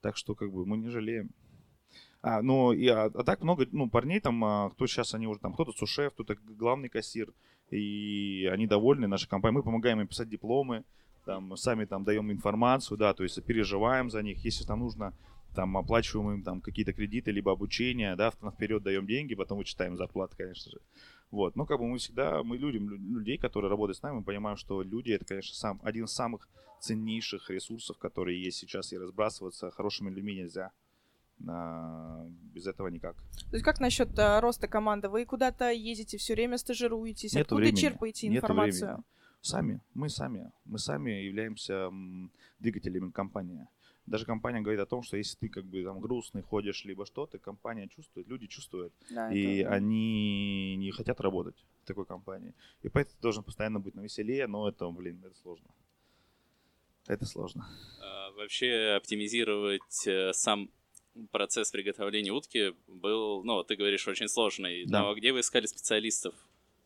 Так 0.00 0.16
что, 0.16 0.34
как 0.34 0.50
бы, 0.52 0.66
мы 0.66 0.76
не 0.78 0.88
жалеем. 0.88 1.30
А, 2.22 2.40
ну, 2.42 2.72
и, 2.72 2.86
а, 2.88 3.04
а 3.04 3.22
так 3.22 3.42
много, 3.42 3.66
ну, 3.70 3.88
парней 3.88 4.20
там, 4.20 4.42
а, 4.44 4.70
кто 4.70 4.86
сейчас, 4.86 5.14
они 5.14 5.26
уже 5.26 5.40
там, 5.40 5.52
кто-то 5.52 5.72
сушеф, 5.72 6.14
кто-то 6.14 6.36
главный 6.36 6.88
кассир, 6.88 7.32
и 7.70 8.48
они 8.50 8.66
довольны 8.66 9.06
нашей 9.06 9.28
компанией. 9.28 9.58
Мы 9.58 9.62
помогаем 9.62 10.00
им 10.00 10.06
писать 10.06 10.28
дипломы, 10.28 10.84
там, 11.24 11.56
сами 11.56 11.84
там 11.84 12.04
даем 12.04 12.30
информацию, 12.30 12.96
да, 12.98 13.14
то 13.14 13.22
есть 13.22 13.42
переживаем 13.44 14.10
за 14.10 14.22
них, 14.22 14.44
если 14.44 14.64
там 14.64 14.80
нужно, 14.80 15.12
там, 15.54 15.76
оплачиваем 15.76 16.38
им 16.38 16.42
там 16.42 16.60
какие-то 16.60 16.92
кредиты, 16.92 17.30
либо 17.30 17.52
обучение, 17.52 18.16
да, 18.16 18.30
вперед 18.30 18.82
даем 18.82 19.06
деньги, 19.06 19.34
потом 19.34 19.58
вычитаем 19.58 19.96
зарплаты, 19.96 20.36
конечно 20.36 20.70
же. 20.70 20.78
Вот, 21.30 21.56
ну, 21.56 21.66
как 21.66 21.78
бы 21.78 21.86
мы 21.86 21.98
всегда, 21.98 22.42
мы 22.42 22.56
любим 22.56 22.88
лю- 22.88 23.18
людей, 23.18 23.38
которые 23.38 23.70
работают 23.70 23.98
с 23.98 24.02
нами, 24.02 24.16
мы 24.16 24.22
понимаем, 24.22 24.56
что 24.56 24.82
люди, 24.82 25.10
это, 25.10 25.24
конечно, 25.24 25.54
сам, 25.54 25.80
один 25.82 26.04
из 26.04 26.12
самых 26.12 26.48
ценнейших 26.80 27.50
ресурсов, 27.50 27.98
которые 27.98 28.42
есть 28.42 28.58
сейчас, 28.58 28.92
и 28.92 28.98
разбрасываться 28.98 29.70
хорошими 29.70 30.10
людьми 30.10 30.34
нельзя. 30.34 30.70
А, 31.46 32.26
без 32.54 32.66
этого 32.66 32.88
никак. 32.88 33.16
То 33.50 33.56
есть 33.56 33.64
как 33.64 33.80
насчет 33.80 34.18
а, 34.18 34.40
роста 34.40 34.68
команды? 34.68 35.08
Вы 35.08 35.24
куда-то 35.26 35.70
ездите, 35.70 36.16
все 36.18 36.34
время 36.34 36.58
стажируетесь? 36.58 37.32
Нету 37.34 37.42
Откуда 37.56 37.60
времени. 37.62 37.80
черпаете 37.80 38.28
Нету 38.28 38.46
информацию? 38.46 38.86
времени. 38.86 39.04
Сами, 39.42 39.80
мы 39.92 40.08
сами, 40.08 40.50
мы 40.64 40.78
сами 40.78 41.10
являемся 41.10 41.90
двигателями 42.60 43.10
компании. 43.10 43.66
Даже 44.06 44.24
компания 44.26 44.60
говорит 44.60 44.80
о 44.80 44.86
том, 44.86 45.02
что 45.02 45.16
если 45.16 45.36
ты 45.38 45.48
как 45.48 45.64
бы 45.64 45.82
там 45.82 45.98
грустный 46.00 46.42
ходишь, 46.42 46.84
либо 46.84 47.04
что-то, 47.06 47.38
компания 47.38 47.88
чувствует, 47.88 48.26
люди 48.28 48.46
чувствуют, 48.46 48.92
Да, 49.10 49.30
и 49.32 49.58
это- 49.58 49.72
они 49.74 50.76
не 50.76 50.90
хотят 50.92 51.20
работать 51.20 51.56
в 51.82 51.86
такой 51.86 52.04
компании. 52.06 52.54
И 52.82 52.88
поэтому 52.88 53.16
ты 53.16 53.22
должен 53.22 53.42
постоянно 53.42 53.80
быть 53.80 53.94
на 53.94 54.00
веселее, 54.00 54.46
но 54.46 54.68
это, 54.68 54.88
блин, 54.90 55.22
это 55.24 55.34
сложно. 55.42 55.68
Это 57.06 57.26
сложно. 57.26 57.66
А, 58.02 58.30
Вообще 58.32 58.94
оптимизировать 58.96 60.06
э, 60.06 60.32
сам 60.32 60.70
процесс 61.30 61.70
приготовления 61.70 62.32
утки 62.32 62.74
был, 62.86 63.42
ну, 63.44 63.62
ты 63.62 63.76
говоришь, 63.76 64.06
очень 64.08 64.28
сложный. 64.28 64.84
Да. 64.86 65.02
Но 65.02 65.14
где 65.14 65.32
вы 65.32 65.40
искали 65.40 65.66
специалистов? 65.66 66.34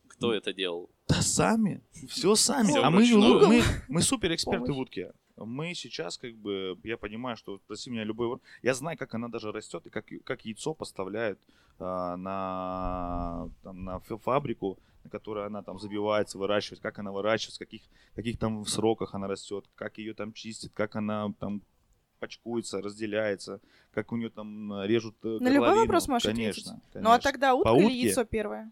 Кто 0.07 0.33
это 0.33 0.53
делал? 0.53 0.89
Да 1.07 1.21
сами, 1.21 1.81
все 2.09 2.35
сами. 2.35 2.77
А 2.77 2.89
мы, 2.89 3.05
мы, 3.47 3.63
мы 3.87 4.01
супер 4.01 4.33
эксперты 4.33 4.73
в 4.73 4.79
утке. 4.79 5.13
Мы 5.37 5.73
сейчас 5.73 6.17
как 6.17 6.35
бы, 6.35 6.77
я 6.83 6.97
понимаю, 6.97 7.37
что 7.37 7.57
спроси 7.59 7.89
меня 7.89 8.03
любой, 8.03 8.27
вор- 8.27 8.41
я 8.61 8.73
знаю, 8.73 8.97
как 8.97 9.13
она 9.13 9.29
даже 9.29 9.51
растет 9.53 9.85
и 9.85 9.89
как, 9.89 10.05
как 10.25 10.43
яйцо 10.43 10.73
поставляют 10.73 11.39
а, 11.79 12.17
на, 12.17 13.49
там, 13.63 13.85
на 13.85 13.99
фа- 13.99 14.17
фабрику, 14.17 14.77
на 15.05 15.09
которой 15.09 15.45
она 15.45 15.63
там 15.63 15.79
забивается, 15.79 16.37
выращивает, 16.37 16.81
как 16.81 16.99
она 16.99 17.11
выращивается, 17.13 17.55
в 17.63 17.65
каких, 17.65 17.83
каких 18.15 18.37
там 18.37 18.65
сроках 18.65 19.15
она 19.15 19.27
растет, 19.27 19.65
как 19.75 19.97
ее 19.97 20.13
там 20.13 20.33
чистят, 20.33 20.73
как 20.73 20.97
она 20.97 21.31
там 21.39 21.61
пачкуется, 22.19 22.81
разделяется, 22.81 23.61
как 23.93 24.11
у 24.11 24.17
нее 24.17 24.29
там 24.29 24.73
э, 24.73 24.87
режут 24.87 25.15
э, 25.23 25.37
На 25.39 25.49
любой 25.49 25.75
вопрос 25.75 26.07
можешь 26.07 26.27
конечно, 26.27 26.73
ответить. 26.73 26.83
конечно. 26.93 27.09
Ну 27.09 27.15
а 27.15 27.19
тогда 27.19 27.55
утка 27.55 27.71
По 27.71 27.77
или 27.77 27.85
утке? 27.85 27.99
яйцо 28.01 28.25
первое? 28.25 28.71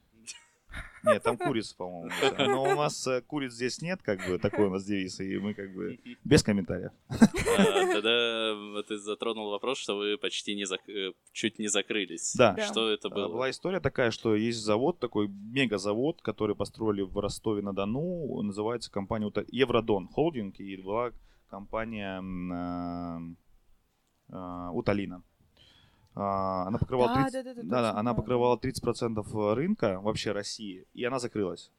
Нет, 1.03 1.23
там 1.23 1.37
курица, 1.37 1.73
по-моему. 1.77 2.09
Но 2.37 2.63
у 2.63 2.75
нас 2.75 3.07
э, 3.07 3.21
куриц 3.21 3.53
здесь 3.53 3.81
нет, 3.81 4.01
как 4.03 4.19
бы, 4.27 4.37
такой 4.39 4.65
у 4.65 4.69
нас 4.69 4.83
девиз, 4.83 5.19
и 5.21 5.37
мы 5.37 5.53
как 5.53 5.73
бы 5.73 5.97
без 6.25 6.43
комментариев. 6.43 6.91
А, 7.09 7.93
Тогда 7.93 8.53
вот 8.73 8.87
ты 8.87 8.97
затронул 8.97 9.49
вопрос, 9.51 9.77
что 9.77 9.95
вы 9.95 10.17
почти 10.17 10.55
не 10.55 10.63
зак- 10.65 11.13
чуть 11.31 11.59
не 11.59 11.67
закрылись. 11.67 12.33
Да. 12.35 12.53
Да. 12.53 12.65
Что 12.65 12.89
это 12.89 13.09
было? 13.09 13.29
Была 13.29 13.49
история 13.49 13.79
такая, 13.79 14.11
что 14.11 14.35
есть 14.35 14.59
завод, 14.59 14.99
такой 14.99 15.27
мегазавод, 15.29 16.21
который 16.21 16.55
построили 16.55 17.01
в 17.01 17.17
Ростове-на-Дону, 17.17 18.41
называется 18.41 18.91
компания 18.91 19.31
Евродон 19.49 20.07
Холдинг, 20.09 20.59
и 20.59 20.75
была 20.77 21.11
компания 21.49 22.21
а, 22.53 23.21
а, 24.29 24.71
Уталина. 24.71 25.23
А, 26.15 26.67
Она 26.67 26.77
покрывала 26.77 27.13
Да, 27.13 27.23
30, 27.23 27.33
да, 27.33 27.43
да, 27.43 27.61
да, 27.61 27.81
да, 27.93 27.99
она 27.99 28.13
покрывала 28.13 28.57
30% 28.57 29.53
рынка 29.53 29.99
вообще 30.01 30.31
России, 30.31 30.85
и 30.93 31.03
она 31.03 31.19
закрылась. 31.19 31.71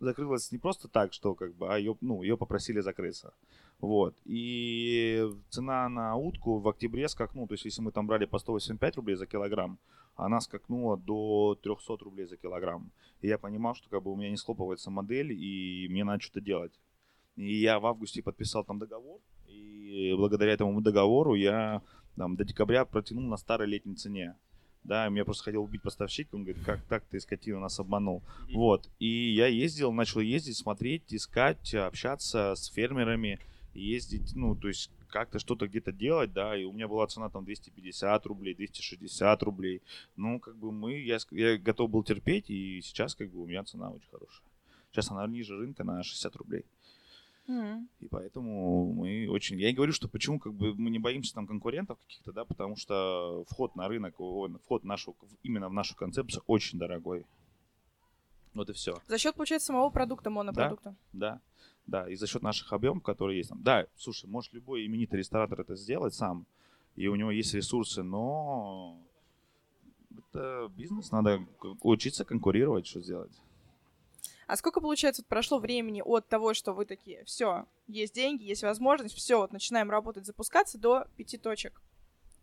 Закрылась 0.00 0.50
не 0.50 0.58
просто 0.58 0.88
так, 0.88 1.12
что 1.12 1.34
как 1.34 1.54
бы, 1.54 1.72
а 1.72 1.78
ее, 1.78 1.96
ну, 2.00 2.22
ее 2.22 2.36
попросили 2.36 2.80
закрыться. 2.80 3.32
Вот. 3.80 4.16
И 4.24 5.24
цена 5.50 5.88
на 5.88 6.16
утку 6.16 6.58
в 6.58 6.68
октябре 6.68 7.08
скакнула, 7.08 7.48
то 7.48 7.54
есть 7.54 7.64
если 7.64 7.82
мы 7.82 7.92
там 7.92 8.06
брали 8.06 8.26
по 8.26 8.38
185 8.38 8.96
рублей 8.96 9.14
за 9.16 9.26
килограмм, 9.26 9.78
она 10.16 10.40
скакнула 10.40 10.96
до 10.96 11.58
300 11.62 11.96
рублей 11.98 12.26
за 12.26 12.36
килограмм. 12.36 12.90
И 13.20 13.28
я 13.28 13.38
понимал, 13.38 13.74
что 13.74 13.88
как 13.88 14.02
бы 14.02 14.12
у 14.12 14.16
меня 14.16 14.30
не 14.30 14.36
схлопывается 14.36 14.90
модель, 14.90 15.32
и 15.32 15.86
мне 15.88 16.04
надо 16.04 16.20
что-то 16.20 16.40
делать. 16.40 16.72
И 17.36 17.60
я 17.60 17.80
в 17.80 17.86
августе 17.86 18.22
подписал 18.22 18.64
там 18.64 18.78
договор, 18.78 19.20
и 19.46 20.14
благодаря 20.16 20.52
этому 20.52 20.80
договору 20.80 21.34
я 21.34 21.82
там, 22.16 22.36
до 22.36 22.44
декабря 22.44 22.84
протянул 22.84 23.24
на 23.24 23.36
старой 23.36 23.66
летней 23.66 23.94
цене. 23.94 24.36
Да, 24.84 25.08
меня 25.08 25.24
просто 25.24 25.44
хотел 25.44 25.62
убить 25.62 25.82
поставщик, 25.82 26.34
он 26.34 26.42
говорит, 26.42 26.64
как 26.64 26.82
так 26.86 27.04
ты, 27.04 27.20
скотина, 27.20 27.60
нас 27.60 27.78
обманул. 27.78 28.22
Мгм. 28.44 28.54
Вот, 28.54 28.90
и 28.98 29.32
я 29.32 29.46
ездил, 29.46 29.92
начал 29.92 30.20
ездить, 30.20 30.56
смотреть, 30.56 31.14
искать, 31.14 31.72
общаться 31.74 32.54
с 32.56 32.66
фермерами, 32.66 33.38
ездить, 33.74 34.32
ну, 34.34 34.56
то 34.56 34.68
есть 34.68 34.90
как-то 35.08 35.38
что-то 35.38 35.68
где-то 35.68 35.92
делать, 35.92 36.32
да, 36.32 36.56
и 36.56 36.64
у 36.64 36.72
меня 36.72 36.88
была 36.88 37.06
цена 37.06 37.28
там 37.28 37.44
250 37.44 38.26
рублей, 38.26 38.54
260 38.54 39.42
рублей, 39.44 39.82
ну, 40.16 40.40
как 40.40 40.56
бы 40.56 40.72
мы, 40.72 40.98
я, 40.98 41.18
я 41.30 41.58
готов 41.58 41.90
был 41.90 42.02
терпеть, 42.02 42.50
и 42.50 42.80
сейчас 42.82 43.14
как 43.14 43.30
бы 43.30 43.40
у 43.40 43.46
меня 43.46 43.62
цена 43.62 43.90
очень 43.90 44.08
хорошая. 44.10 44.46
Сейчас 44.90 45.10
она 45.10 45.26
ниже 45.26 45.56
рынка 45.56 45.84
на 45.84 46.02
60 46.02 46.36
рублей. 46.36 46.64
И 48.00 48.08
поэтому 48.08 48.92
мы 48.92 49.28
очень... 49.28 49.58
Я 49.58 49.70
и 49.70 49.72
говорю, 49.72 49.92
что 49.92 50.08
почему 50.08 50.38
как 50.38 50.54
бы 50.54 50.74
мы 50.74 50.90
не 50.90 50.98
боимся 50.98 51.34
там 51.34 51.46
конкурентов 51.46 51.98
каких-то, 52.00 52.32
да, 52.32 52.44
потому 52.44 52.76
что 52.76 53.44
вход 53.48 53.76
на 53.76 53.88
рынок, 53.88 54.14
вход 54.14 54.82
в 54.82 54.86
нашу, 54.86 55.16
именно 55.42 55.68
в 55.68 55.72
нашу 55.72 55.96
концепцию 55.96 56.42
очень 56.46 56.78
дорогой. 56.78 57.24
Вот 58.54 58.68
и 58.68 58.72
все. 58.72 59.00
За 59.08 59.18
счет, 59.18 59.34
получается, 59.34 59.68
самого 59.68 59.90
продукта, 59.90 60.30
монопродукта. 60.30 60.94
Да, 61.12 61.40
да, 61.86 62.08
и 62.08 62.16
за 62.16 62.26
счет 62.26 62.42
наших 62.42 62.72
объемов, 62.72 63.02
которые 63.02 63.38
есть 63.38 63.48
там. 63.48 63.62
Да, 63.62 63.86
слушай, 63.96 64.28
может 64.28 64.52
любой 64.52 64.86
именитый 64.86 65.18
ресторатор 65.18 65.60
это 65.60 65.74
сделать 65.74 66.14
сам, 66.14 66.46
и 66.96 67.08
у 67.08 67.14
него 67.14 67.30
есть 67.30 67.54
ресурсы, 67.54 68.02
но 68.02 68.98
это 70.18 70.70
бизнес, 70.76 71.10
надо 71.10 71.46
учиться 71.80 72.24
конкурировать, 72.24 72.86
что 72.86 73.00
сделать. 73.00 73.32
А 74.52 74.56
сколько, 74.58 74.82
получается, 74.82 75.22
вот 75.22 75.28
прошло 75.28 75.58
времени 75.58 76.02
от 76.04 76.28
того, 76.28 76.52
что 76.52 76.74
вы 76.74 76.84
такие, 76.84 77.24
все, 77.24 77.64
есть 77.86 78.14
деньги, 78.14 78.44
есть 78.44 78.62
возможность, 78.62 79.14
все, 79.14 79.38
вот 79.38 79.50
начинаем 79.50 79.90
работать, 79.90 80.26
запускаться 80.26 80.76
до 80.76 81.06
пяти 81.16 81.38
точек? 81.38 81.80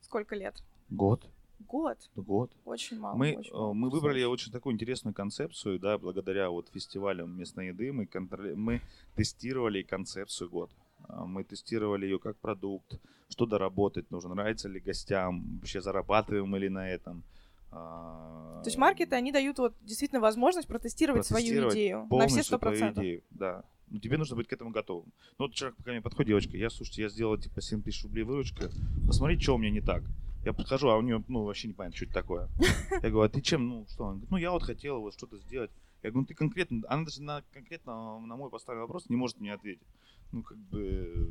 Сколько 0.01 0.33
лет? 0.35 0.55
Год, 0.89 1.29
Год. 1.59 1.99
год. 2.15 2.51
Очень 2.65 2.97
мало. 2.99 3.15
Мы, 3.15 3.35
очень 3.37 3.51
э, 3.51 3.55
мало. 3.55 3.73
мы 3.73 3.91
выбрали 3.91 4.23
очень 4.23 4.51
такую 4.51 4.73
интересную 4.73 5.13
концепцию, 5.13 5.77
да, 5.77 5.99
благодаря 5.99 6.49
вот 6.49 6.69
фестивалям 6.69 7.37
местной 7.37 7.67
еды 7.67 7.93
мы, 7.93 8.07
контроли- 8.07 8.55
мы 8.55 8.81
тестировали 9.15 9.83
концепцию 9.83 10.49
год. 10.49 10.71
А, 11.09 11.27
Мы 11.27 11.43
тестировали 11.43 12.07
ее 12.07 12.17
как 12.17 12.37
продукт, 12.37 12.99
что 13.29 13.45
доработать 13.45 14.09
нужно, 14.09 14.33
нравится 14.33 14.67
ли 14.67 14.79
гостям, 14.79 15.59
вообще 15.59 15.79
зарабатываем 15.79 16.55
ли 16.55 16.69
на 16.69 16.89
этом. 16.89 17.23
А, 17.71 18.61
То 18.63 18.67
есть 18.67 18.77
маркеты, 18.77 19.15
они 19.15 19.31
дают 19.31 19.59
вот 19.59 19.75
действительно 19.81 20.21
возможность 20.21 20.67
протестировать, 20.67 21.25
свою 21.25 21.43
Протестировать 21.43 21.75
идею 21.75 22.07
на 22.09 22.27
все 22.27 22.43
сто 22.43 22.57
процентов. 22.59 23.03
идею, 23.03 23.23
да. 23.29 23.63
Ну, 23.89 23.99
тебе 23.99 24.17
нужно 24.17 24.35
быть 24.35 24.47
к 24.47 24.53
этому 24.53 24.69
готовым. 24.71 25.11
Ну, 25.37 25.45
вот 25.45 25.53
человек 25.53 25.77
ко 25.83 25.91
мне 25.91 26.01
подходит, 26.01 26.27
девочка, 26.27 26.57
я, 26.57 26.69
слушайте, 26.69 27.03
я 27.03 27.09
сделала, 27.09 27.39
типа, 27.39 27.61
7 27.61 27.81
тысяч 27.81 28.03
рублей 28.03 28.23
выручка, 28.23 28.69
посмотри, 29.07 29.39
что 29.39 29.55
у 29.55 29.57
меня 29.57 29.71
не 29.71 29.81
так. 29.81 30.03
Я 30.45 30.53
подхожу, 30.53 30.89
а 30.89 30.97
у 30.97 31.01
нее, 31.01 31.23
ну, 31.27 31.43
вообще 31.43 31.67
не 31.67 31.73
понятно, 31.73 31.97
что 31.97 32.05
это 32.05 32.13
такое. 32.13 32.49
Я 32.91 33.09
говорю, 33.09 33.21
а 33.21 33.29
ты 33.29 33.41
чем, 33.41 33.67
ну, 33.67 33.85
что? 33.89 34.05
Он 34.05 34.11
говорит, 34.11 34.31
ну, 34.31 34.37
я 34.37 34.51
вот 34.51 34.63
хотела 34.63 34.97
вот 34.97 35.13
что-то 35.13 35.37
сделать. 35.37 35.69
Я 36.01 36.11
говорю, 36.11 36.21
ну, 36.21 36.25
ты 36.27 36.33
конкретно, 36.33 36.81
она 36.87 37.03
даже 37.03 37.21
на, 37.21 37.43
конкретно 37.51 38.19
на 38.19 38.35
мой 38.37 38.49
поставленный 38.49 38.85
вопрос 38.85 39.09
не 39.09 39.17
может 39.17 39.41
мне 39.41 39.53
ответить. 39.53 39.85
Ну, 40.31 40.43
как 40.43 40.57
бы, 40.57 41.29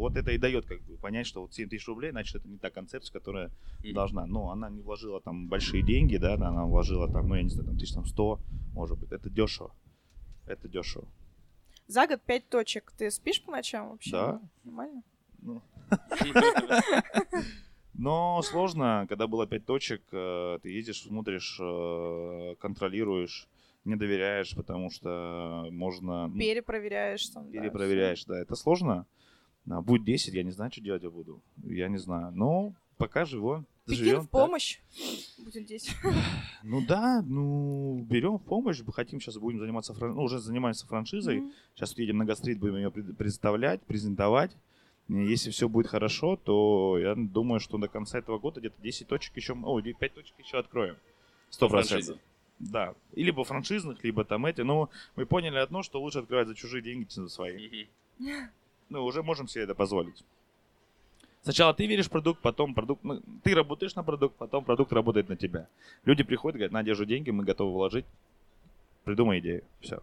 вот 0.00 0.16
это 0.16 0.32
и 0.32 0.38
дает, 0.38 0.66
как 0.66 0.80
бы, 0.82 0.96
понять, 0.96 1.26
что 1.26 1.42
вот 1.42 1.54
7 1.54 1.68
тысяч 1.68 1.86
рублей, 1.86 2.10
значит, 2.10 2.36
это 2.36 2.48
не 2.48 2.58
та 2.58 2.70
концепция, 2.70 3.12
которая 3.12 3.50
должна. 3.92 4.26
Но 4.26 4.50
она 4.50 4.70
не 4.70 4.80
вложила 4.80 5.20
там 5.20 5.48
большие 5.48 5.82
деньги, 5.82 6.16
да, 6.16 6.36
да, 6.36 6.48
она 6.48 6.64
вложила 6.64 7.10
там, 7.10 7.28
ну, 7.28 7.34
я 7.34 7.42
не 7.42 7.50
знаю, 7.50 7.68
там, 7.68 7.78
тысяч 7.78 7.94
там 7.94 8.06
100, 8.06 8.40
может 8.72 8.98
быть. 8.98 9.12
Это 9.12 9.30
дешево. 9.30 9.74
Это 10.46 10.68
дешево. 10.68 11.08
За 11.86 12.06
год 12.06 12.22
пять 12.22 12.48
точек. 12.48 12.92
Ты 12.96 13.10
спишь 13.10 13.42
по 13.42 13.52
ночам 13.52 13.90
вообще? 13.90 14.10
Да. 14.10 14.40
Нормально? 14.64 15.02
Ну. 15.42 15.62
Но 17.94 18.42
сложно, 18.42 19.06
когда 19.08 19.26
было 19.26 19.46
5 19.46 19.66
точек, 19.66 20.02
э, 20.10 20.58
ты 20.62 20.70
едешь, 20.70 21.02
смотришь, 21.02 21.58
э, 21.60 22.56
контролируешь, 22.58 23.48
не 23.84 23.96
доверяешь, 23.96 24.54
потому 24.56 24.90
что 24.90 25.68
можно... 25.70 26.26
ну, 26.26 26.38
Перепроверяешь. 26.38 27.28
Там, 27.28 27.50
да, 27.52 27.60
перепроверяешь, 27.60 28.24
да, 28.24 28.38
это 28.38 28.56
сложно. 28.56 29.06
А, 29.70 29.80
Будет 29.80 30.04
10, 30.04 30.34
я 30.34 30.42
не 30.42 30.50
знаю, 30.50 30.70
что 30.70 30.80
делать 30.80 31.02
я 31.02 31.10
буду. 31.10 31.40
Я 31.64 31.88
не 31.88 31.98
знаю. 31.98 32.32
Но 32.32 32.74
пока 32.98 33.24
живу. 33.24 33.64
живем 33.86 34.20
в 34.20 34.22
так. 34.22 34.30
помощь. 34.30 34.80
Будет 35.38 35.64
здесь. 35.64 35.90
Ну 36.66 36.80
да, 36.80 37.20
ну 37.20 38.06
берем 38.08 38.38
в 38.38 38.42
помощь, 38.42 38.80
хотим 38.94 39.20
сейчас 39.20 39.36
будем 39.36 39.58
заниматься, 39.58 39.92
фран- 39.92 40.14
ну, 40.14 40.22
уже 40.22 40.38
занимаемся 40.38 40.86
франшизой. 40.86 41.40
Мгм. 41.40 41.52
Сейчас 41.74 41.96
едем 41.98 42.16
на 42.16 42.24
гастрит, 42.24 42.58
будем 42.58 42.76
ее 42.76 42.90
пред- 42.90 43.16
представлять, 43.18 43.82
презентовать. 43.82 44.56
Если 45.08 45.50
все 45.50 45.68
будет 45.68 45.88
хорошо, 45.88 46.36
то 46.42 46.96
я 46.98 47.14
думаю, 47.14 47.60
что 47.60 47.76
до 47.76 47.88
конца 47.88 48.18
этого 48.18 48.38
года 48.38 48.60
где-то 48.60 48.80
10 48.80 49.06
точек 49.08 49.36
еще, 49.36 49.52
о, 49.52 49.82
5 49.82 50.14
точек 50.14 50.38
еще 50.38 50.56
откроем. 50.56 50.96
Сто 51.50 51.68
франшизе. 51.68 51.94
процентов. 51.96 52.22
Да. 52.58 52.94
И 53.12 53.22
либо 53.22 53.44
франшизных, 53.44 54.02
либо 54.02 54.24
там 54.24 54.46
эти. 54.46 54.62
Но 54.62 54.88
мы 55.16 55.26
поняли 55.26 55.58
одно, 55.58 55.82
что 55.82 56.00
лучше 56.00 56.20
открывать 56.20 56.48
за 56.48 56.54
чужие 56.54 56.82
деньги, 56.82 57.04
чем 57.04 57.24
за 57.24 57.28
свои. 57.30 57.86
Мгм. 58.18 58.48
Ну, 58.88 59.04
уже 59.04 59.22
можем 59.22 59.48
себе 59.48 59.64
это 59.64 59.74
позволить. 59.74 60.24
Сначала 61.42 61.74
ты 61.74 61.86
веришь 61.86 62.06
в 62.06 62.10
продукт, 62.10 62.40
потом 62.40 62.74
продукт... 62.74 63.04
ну, 63.04 63.20
ты 63.42 63.54
работаешь 63.54 63.94
на 63.94 64.02
продукт, 64.02 64.36
потом 64.36 64.64
продукт 64.64 64.92
работает 64.92 65.28
на 65.28 65.36
тебя. 65.36 65.68
Люди 66.06 66.22
приходят, 66.22 66.56
говорят, 66.56 66.72
на, 66.72 66.82
деньги, 67.04 67.30
мы 67.30 67.44
готовы 67.44 67.72
вложить. 67.72 68.06
Придумай 69.04 69.40
идею. 69.40 69.62
Все. 69.80 70.02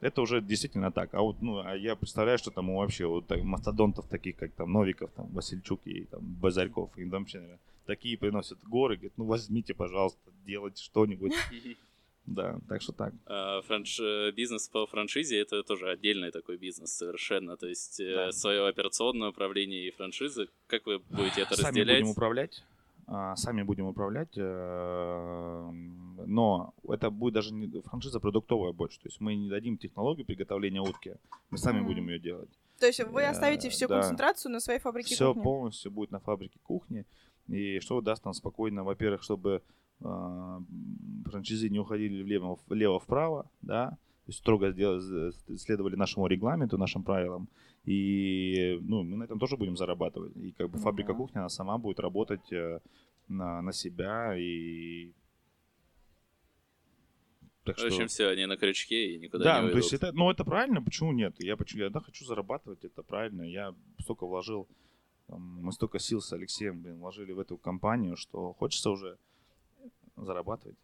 Это 0.00 0.22
уже 0.22 0.40
действительно 0.40 0.92
так. 0.92 1.14
А 1.14 1.20
вот, 1.20 1.42
ну, 1.42 1.60
а 1.64 1.76
я 1.76 1.96
представляю, 1.96 2.38
что 2.38 2.50
там 2.50 2.74
вообще 2.74 3.06
вот 3.06 3.26
так, 3.26 3.42
мастодонтов 3.42 4.06
таких, 4.06 4.36
как 4.36 4.52
там 4.52 4.72
Новиков, 4.72 5.10
там 5.16 5.26
Васильчук 5.32 5.80
и 5.84 6.04
там 6.04 6.20
Базарьков, 6.20 6.96
им 6.96 7.10
там 7.10 7.22
вообще, 7.22 7.38
наверное, 7.38 7.60
такие 7.86 8.16
приносят 8.16 8.58
горы, 8.64 8.96
говорят, 8.96 9.12
ну 9.16 9.24
возьмите, 9.24 9.74
пожалуйста, 9.74 10.20
делайте 10.46 10.82
что-нибудь. 10.82 11.34
Да, 12.26 12.58
так 12.68 12.80
что 12.82 12.92
так. 12.92 13.12
А, 13.26 13.60
франш... 13.62 13.98
Бизнес 14.34 14.68
по 14.68 14.86
франшизе 14.86 15.38
это 15.40 15.62
тоже 15.64 15.90
отдельный 15.90 16.30
такой 16.30 16.56
бизнес 16.56 16.92
совершенно. 16.92 17.56
То 17.56 17.66
есть 17.66 17.98
э, 18.00 18.14
Да. 18.14 18.32
свое 18.32 18.66
операционное 18.68 19.30
управление 19.30 19.88
и 19.88 19.90
франшизы. 19.90 20.48
Как 20.68 20.86
вы 20.86 21.00
будете 21.10 21.42
это 21.42 21.56
Сами 21.56 21.68
разделять? 21.80 22.00
будем 22.00 22.10
управлять. 22.12 22.62
а, 23.08 23.34
Сами 23.36 23.62
будем 23.62 23.86
управлять, 23.86 24.36
э, 24.36 25.70
но 26.26 26.74
это 26.88 27.10
будет 27.10 27.34
даже 27.34 27.52
не 27.52 27.66
франшиза 27.82 28.20
продуктовая 28.20 28.72
больше. 28.72 28.98
То 29.00 29.08
есть 29.08 29.20
мы 29.20 29.34
не 29.34 29.48
дадим 29.48 29.76
технологию 29.76 30.24
приготовления 30.24 30.80
утки, 30.80 31.16
мы 31.50 31.58
сами 31.58 31.78
Мгм. 31.78 31.86
будем 31.86 32.08
ее 32.08 32.18
делать. 32.18 32.50
То 32.78 32.86
есть 32.86 33.00
вы 33.04 33.22
Э, 33.22 33.30
оставите 33.30 33.68
всю 33.68 33.88
да. 33.88 34.00
концентрацию 34.00 34.52
на 34.52 34.60
своей 34.60 34.78
фабрике 34.80 35.14
Все 35.14 35.28
кухни? 35.28 35.42
полностью 35.42 35.90
будет 35.90 36.10
на 36.10 36.20
фабрике 36.20 36.58
кухни. 36.62 37.04
И 37.48 37.80
что 37.80 38.00
даст 38.00 38.24
нам 38.24 38.34
спокойно, 38.34 38.84
во-первых, 38.84 39.22
чтобы 39.22 39.50
э, 39.50 39.60
франшизы 40.02 41.68
не 41.68 41.78
уходили 41.78 42.22
влево- 42.22 42.58
влево-вправо, 42.68 43.50
да, 43.62 43.90
то 43.90 44.28
есть 44.28 44.38
строго 44.38 44.70
сделали- 44.70 45.32
следовали 45.56 45.96
нашему 45.96 46.26
регламенту, 46.26 46.78
нашим 46.78 47.02
правилам. 47.02 47.48
И 47.84 48.78
ну, 48.82 49.02
мы 49.02 49.16
на 49.16 49.24
этом 49.24 49.38
тоже 49.40 49.56
будем 49.56 49.76
зарабатывать. 49.76 50.36
И 50.36 50.52
как 50.52 50.70
бы 50.70 50.78
Ну 50.78 50.84
фабрика 50.84 51.12
да. 51.12 51.18
кухни, 51.18 51.38
она 51.38 51.48
сама 51.48 51.78
будет 51.78 51.98
работать 51.98 52.52
э, 52.52 52.78
на, 53.26 53.60
на 53.62 53.72
себя. 53.72 54.36
И... 54.38 55.12
Так 57.64 57.78
В 57.78 57.84
общем, 57.84 58.06
все, 58.06 58.28
они 58.28 58.46
на 58.46 58.56
крючке 58.56 59.14
и 59.14 59.18
никуда 59.18 59.44
да, 59.44 59.60
не 59.60 59.66
ну, 59.66 59.72
то 59.72 59.78
есть 59.78 59.92
уйдут. 59.92 60.08
это, 60.08 60.16
ну 60.16 60.30
это 60.30 60.44
правильно, 60.44 60.80
почему 60.82 61.12
нет? 61.12 61.34
Я, 61.40 61.56
почему, 61.56 61.82
я 61.82 61.90
да, 61.90 62.00
хочу 62.00 62.24
зарабатывать, 62.24 62.84
это 62.84 63.02
правильно. 63.02 63.42
Я 63.42 63.74
столько 63.98 64.26
вложил, 64.26 64.68
там, 65.26 65.40
мы 65.62 65.72
столько 65.72 65.98
сил 65.98 66.20
с 66.20 66.32
Алексеем, 66.32 66.82
блин, 66.82 66.98
вложили 66.98 67.32
в 67.32 67.40
эту 67.40 67.56
компанию, 67.56 68.16
что 68.16 68.52
хочется 68.52 68.90
уже 68.90 69.18
зарабатывать 70.16 70.76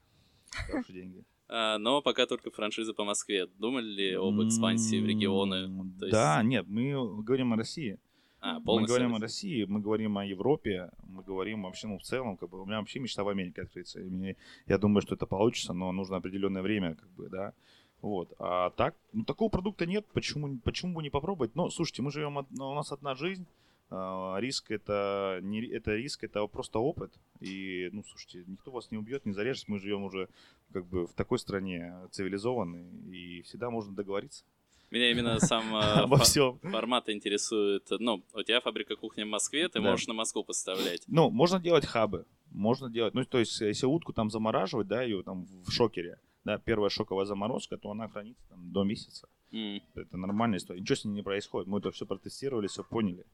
хорошие 0.51 0.95
деньги. 1.03 1.25
А, 1.49 1.79
но 1.79 2.03
пока 2.03 2.27
только 2.27 2.51
франшиза 2.51 2.93
по 2.93 3.05
Москве. 3.05 3.47
Думали 3.59 3.87
ли 3.87 4.15
об 4.15 4.41
экспансии 4.43 5.01
в 5.01 5.07
регионы? 5.07 5.69
Да, 6.11 6.43
нет, 6.43 6.67
мы 6.69 7.23
говорим 7.23 7.53
о 7.53 7.57
России. 7.57 7.99
А, 8.41 8.61
Мы 8.61 8.85
говорим 8.85 9.15
о. 9.17 9.19
России, 9.19 9.65
мы 9.65 9.81
говорим 9.81 10.17
о 10.17 10.25
Европе, 10.25 10.91
мы 11.09 11.25
говорим 11.25 11.65
вообще, 11.65 11.89
ну, 11.89 11.99
в 11.99 12.03
целом, 12.03 12.37
как 12.37 12.49
бы, 12.51 12.63
у 12.63 12.67
меня 12.67 12.79
вообще 12.79 13.01
мечта 13.01 13.25
в 13.25 13.29
Америке 13.29 13.63
открыться. 13.63 13.99
Мне- 13.99 14.37
я 14.69 14.79
думаю, 14.79 15.03
что 15.03 15.17
это 15.17 15.27
получится, 15.27 15.73
но 15.73 15.91
нужно 15.91 16.19
определенное 16.19 16.63
время, 16.63 16.95
как 16.95 17.09
бы, 17.11 17.29
да. 17.29 17.53
Вот. 18.01 18.33
А 18.39 18.71
так, 18.71 18.95
ну, 19.13 19.25
такого 19.25 19.49
продукта 19.49 19.87
нет, 19.87 20.07
почему, 20.13 20.57
почему 20.63 20.95
бы 20.95 21.03
не 21.03 21.11
попробовать? 21.11 21.57
Ну, 21.57 21.69
слушайте, 21.71 22.03
мы 22.03 22.13
живем, 22.13 22.37
у 22.37 22.75
нас 22.75 22.93
одна 22.93 23.17
жизнь, 23.17 23.45
а, 23.91 24.37
риск 24.39 24.71
это 24.71 25.41
не 25.43 25.67
это 25.67 25.97
риск, 25.97 26.23
это 26.23 26.47
просто 26.47 26.79
опыт. 26.79 27.13
И, 27.41 27.89
ну, 27.93 28.03
слушайте, 28.05 28.45
никто 28.47 28.71
вас 28.71 28.91
не 28.91 28.99
убьет, 28.99 29.27
не 29.27 29.33
зарежет. 29.33 29.69
Мы 29.69 29.79
живем 29.79 30.03
уже 30.05 30.29
как 30.73 30.87
бы 30.87 31.07
в 31.07 31.13
такой 31.15 31.39
стране 31.39 31.95
цивилизованной, 32.11 32.87
и 33.13 33.43
всегда 33.43 33.71
можно 33.71 33.95
договориться 33.95 34.45
Меня 34.91 35.11
именно 35.11 35.39
сам 35.41 35.75
обо 35.75 36.19
всем. 36.19 36.59
формат 36.61 37.09
интересует. 37.09 37.87
Ну, 37.91 38.23
у 38.35 38.43
тебя 38.43 38.61
фабрика 38.61 38.97
кухни 38.97 39.23
в 39.23 39.29
Москве, 39.29 39.69
ты 39.69 39.81
Да. 39.81 39.91
можешь 39.91 40.07
на 40.07 40.15
Москву 40.15 40.45
поставлять. 40.45 41.03
Ну, 41.07 41.31
можно 41.31 41.59
делать 41.61 41.87
хабы. 41.87 42.25
Можно 42.51 42.91
делать, 42.91 43.15
ну, 43.15 43.25
то 43.25 43.39
есть, 43.39 43.61
если 43.61 43.87
утку 43.87 44.13
там 44.15 44.31
замораживать, 44.31 44.89
да, 44.89 45.03
ее 45.03 45.23
там 45.23 45.47
в 45.65 45.71
шокере, 45.71 46.19
да, 46.45 46.57
первая 46.59 46.89
шоковая 46.89 47.27
заморозка, 47.27 47.77
то 47.77 47.91
она 47.91 48.09
хранится 48.09 48.43
там 48.49 48.73
до 48.73 48.85
месяца. 48.85 49.29
М. 49.53 49.81
Это 49.95 50.17
нормальная 50.17 50.59
история. 50.59 50.81
Ничего 50.81 50.97
с 50.97 51.05
ней 51.05 51.13
не 51.13 51.23
происходит. 51.23 51.69
Мы 51.69 51.79
это 51.79 51.91
все 51.91 52.05
протестировали, 52.07 52.67
все 52.69 52.83
поняли. 52.85 53.25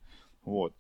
Вот. 0.45 0.75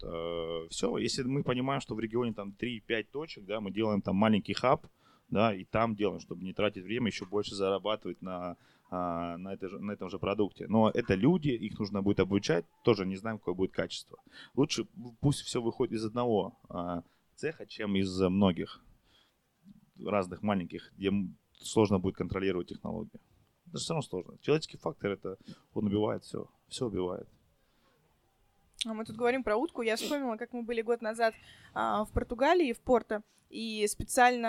все. 0.70 0.98
Если 0.98 1.22
мы 1.22 1.42
понимаем, 1.42 1.80
что 1.80 1.94
в 1.94 2.00
регионе 2.00 2.32
там 2.32 2.54
3-5 2.58 3.06
точек, 3.10 3.44
да, 3.46 3.60
мы 3.60 3.70
делаем 3.70 4.02
там 4.02 4.16
маленький 4.16 4.52
хаб, 4.54 4.86
да, 5.28 5.54
и 5.54 5.64
там 5.64 5.94
делаем, 5.96 6.20
чтобы 6.20 6.44
не 6.44 6.52
тратить 6.52 6.84
время, 6.84 7.08
еще 7.08 7.24
больше 7.24 7.54
зарабатывать 7.54 8.20
на, 8.22 8.56
а, 8.90 9.36
на, 9.38 9.54
этой 9.54 9.68
же- 9.68 9.78
на 9.80 9.92
этом 9.92 10.08
же 10.10 10.18
продукте. 10.18 10.66
Но 10.68 10.90
это 10.90 11.14
люди, 11.14 11.48
их 11.48 11.78
нужно 11.78 12.02
будет 12.02 12.20
обучать, 12.20 12.64
тоже 12.84 13.06
не 13.06 13.16
знаем, 13.16 13.38
какое 13.38 13.54
будет 13.54 13.72
качество. 13.72 14.18
Лучше 14.54 14.86
пусть 15.20 15.40
все 15.40 15.60
выходит 15.60 15.94
из 15.94 16.04
одного 16.04 16.58
а, 16.68 17.02
цеха, 17.36 17.66
чем 17.66 17.96
из 17.96 18.20
многих 18.20 18.84
разных 19.98 20.42
маленьких, 20.42 20.92
где 20.96 21.10
сложно 21.58 21.98
будет 21.98 22.16
контролировать 22.16 22.68
технологию. 22.68 23.20
Это 23.68 23.78
все 23.78 23.94
равно 23.94 24.02
сложно. 24.02 24.38
Человеческий 24.40 24.76
фактор 24.76 25.12
это 25.12 25.38
он 25.72 25.86
убивает 25.86 26.22
все. 26.24 26.48
Все 26.68 26.86
убивает. 26.86 27.28
А 28.86 28.92
Мы 28.94 29.04
тут 29.04 29.16
говорим 29.16 29.42
про 29.44 29.56
утку. 29.56 29.82
Я 29.82 29.96
вспомнила, 29.96 30.36
как 30.36 30.52
мы 30.52 30.62
были 30.62 30.82
год 30.82 31.00
назад 31.02 31.34
а, 31.72 32.04
в 32.04 32.12
Португалии, 32.12 32.72
в 32.72 32.80
Порто, 32.80 33.22
и 33.48 33.86
специально 33.88 34.48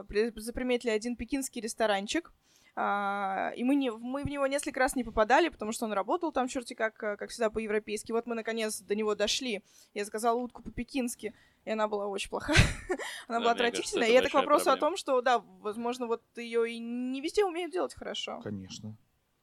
а, 0.00 0.04
при- 0.04 0.32
заприметили 0.38 0.90
один 0.90 1.16
пекинский 1.16 1.60
ресторанчик. 1.62 2.32
А, 2.80 3.52
и 3.56 3.64
мы, 3.64 3.74
не, 3.74 3.90
мы 3.90 4.22
в 4.22 4.28
него 4.28 4.46
несколько 4.46 4.78
раз 4.80 4.94
не 4.94 5.02
попадали, 5.02 5.48
потому 5.48 5.72
что 5.72 5.86
он 5.86 5.92
работал 5.92 6.30
там 6.30 6.46
черти 6.46 6.74
как, 6.74 6.94
как 6.94 7.30
всегда, 7.30 7.50
по-европейски. 7.50 8.12
Вот 8.12 8.26
мы, 8.26 8.34
наконец, 8.34 8.80
до 8.80 8.94
него 8.94 9.14
дошли. 9.14 9.62
Я 9.94 10.04
заказала 10.04 10.36
утку 10.38 10.62
по-пекински, 10.62 11.34
и 11.64 11.70
она 11.70 11.88
была 11.88 12.06
очень 12.06 12.30
плохая. 12.30 12.56
она 13.28 13.38
Да, 13.38 13.44
была 13.44 13.54
кажется, 13.54 13.80
отвратительная. 13.80 14.06
это 14.08 14.12
И 14.12 14.16
это 14.16 14.30
к 14.30 14.34
вопросу 14.34 14.70
о 14.70 14.76
том, 14.76 14.96
что, 14.96 15.20
да, 15.22 15.38
возможно, 15.60 16.06
вот 16.06 16.22
ее 16.36 16.70
и 16.70 16.78
не 16.78 17.20
везде 17.20 17.44
умеют 17.44 17.72
делать 17.72 17.94
хорошо. 17.94 18.40
Конечно. 18.44 18.94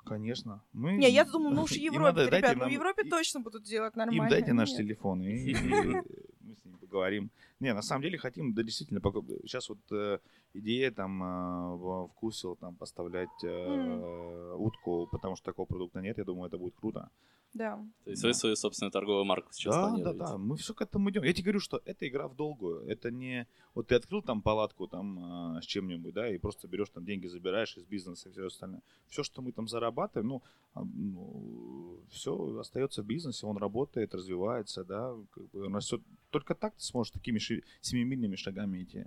Конечно. 0.05 0.63
Мы... 0.73 0.97
Не, 0.97 1.09
я 1.09 1.25
думаю, 1.33 1.55
ну 1.55 1.63
уж 1.63 1.71
в 1.71 1.75
Европе, 1.75 2.21
надо- 2.21 2.37
ребят, 2.37 2.55
ну 2.57 2.65
в 2.65 2.69
Европе 2.71 3.03
и- 3.05 3.09
точно 3.09 3.39
будут 3.41 3.63
делать 3.63 3.95
нормально. 3.95 4.23
Им 4.23 4.29
дайте 4.29 4.53
наш 4.53 4.69
Нет. 4.69 4.77
телефон, 4.77 5.21
и 5.21 5.51
и 5.51 5.55
мы 6.41 6.55
с 6.55 6.65
ним 6.65 6.77
поговорим. 6.79 7.29
Не, 7.59 7.73
на 7.73 7.81
самом 7.81 8.01
деле 8.03 8.17
хотим, 8.17 8.53
да, 8.53 8.63
действительно, 8.63 9.01
сейчас 9.43 9.69
вот 9.69 9.79
э, 9.91 10.19
идея 10.53 10.91
там 10.91 11.23
э, 11.23 12.07
вкусил 12.09 12.55
там 12.55 12.75
поставлять 12.75 13.43
э, 13.43 14.55
утку, 14.57 15.07
потому 15.11 15.35
что 15.35 15.45
такого 15.45 15.65
продукта 15.65 16.01
нет, 16.01 16.17
я 16.17 16.23
думаю, 16.23 16.47
это 16.47 16.57
будет 16.57 16.75
круто. 16.75 17.09
Да. 17.55 17.77
То 18.03 18.09
есть 18.09 18.21
Да. 18.21 18.27
вы 18.27 18.33
свою 18.33 18.55
собственную 18.57 18.91
торговую 18.91 19.23
марку 19.23 19.53
сейчас 19.53 19.75
да, 19.75 19.81
да, 19.83 19.87
планируете? 19.87 20.19
да, 20.19 20.37
мы 20.37 20.57
все 20.57 20.73
к 20.73 20.81
этому 20.81 21.09
идем. 21.09 21.23
Я 21.23 21.31
тебе 21.31 21.43
говорю, 21.45 21.61
что 21.61 21.81
это 21.85 22.05
игра 22.05 22.27
в 22.27 22.35
долгую. 22.35 22.85
Это 22.85 23.11
не 23.11 23.47
вот 23.73 23.87
ты 23.87 23.95
открыл 23.95 24.21
там 24.21 24.41
палатку 24.41 24.87
там 24.87 25.19
а, 25.19 25.61
с 25.61 25.65
чем-нибудь, 25.65 26.13
да, 26.13 26.29
и 26.29 26.37
просто 26.37 26.67
берешь 26.67 26.89
там 26.89 27.05
деньги, 27.05 27.27
забираешь 27.27 27.77
из 27.77 27.85
бизнеса 27.85 28.27
и 28.27 28.31
все 28.33 28.45
остальное. 28.47 28.81
Все, 29.07 29.23
что 29.23 29.41
мы 29.41 29.53
там 29.53 29.69
зарабатываем, 29.69 30.41
ну, 30.75 31.99
все 32.09 32.59
остается 32.59 33.03
в 33.03 33.05
бизнесе, 33.05 33.45
он 33.47 33.57
работает, 33.57 34.13
развивается, 34.13 34.83
да, 34.83 35.15
как 35.31 35.49
бы 35.51 35.65
он 35.65 35.75
растет. 35.75 36.01
Только 36.31 36.55
так 36.55 36.75
ты 36.75 36.83
сможешь 36.83 37.11
такими 37.11 37.39
ши- 37.39 37.63
семимильными 37.81 38.35
шагами 38.35 38.83
идти. 38.83 39.05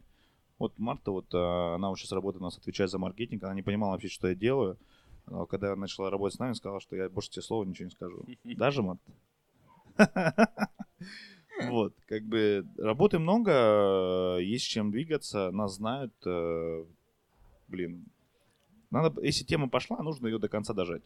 Вот 0.58 0.72
Марта, 0.78 1.10
вот 1.12 1.26
а, 1.34 1.74
она 1.74 1.88
вот 1.90 1.98
сейчас 1.98 2.12
работает 2.12 2.40
у 2.40 2.44
нас, 2.44 2.56
отвечает 2.58 2.90
за 2.90 2.98
маркетинг, 2.98 3.44
она 3.44 3.54
не 3.54 3.62
понимала 3.62 3.92
вообще, 3.92 4.08
что 4.08 4.28
я 4.28 4.34
делаю. 4.34 4.76
Но 5.30 5.46
когда 5.46 5.74
начала 5.76 6.10
работать 6.10 6.36
с 6.36 6.38
нами, 6.38 6.52
сказала, 6.54 6.80
что 6.80 6.96
я 6.96 7.08
больше 7.08 7.30
тебе 7.30 7.42
слова 7.42 7.64
ничего 7.64 7.86
не 7.86 7.90
скажу. 7.90 8.24
Даже, 8.44 8.82
Марта? 8.82 9.12
Вот, 11.60 11.92
как 12.06 12.22
бы 12.22 12.64
работы 12.78 13.18
много, 13.18 14.38
есть 14.38 14.66
чем 14.66 14.92
двигаться, 14.92 15.50
нас 15.50 15.74
знают, 15.74 16.14
э, 16.24 16.84
блин. 17.66 18.06
Надо, 18.92 19.20
если 19.22 19.44
тема 19.44 19.68
пошла, 19.68 20.00
нужно 20.00 20.28
ее 20.28 20.38
до 20.38 20.48
конца 20.48 20.72
дожать. 20.72 21.02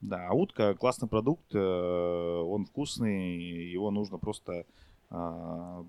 Да, 0.00 0.28
а 0.28 0.32
утка 0.32 0.74
классный 0.74 1.08
продукт, 1.08 1.54
э, 1.54 1.58
он 1.58 2.64
вкусный, 2.64 3.70
его 3.70 3.90
нужно 3.90 4.16
просто 4.16 4.64
а, 5.10 5.84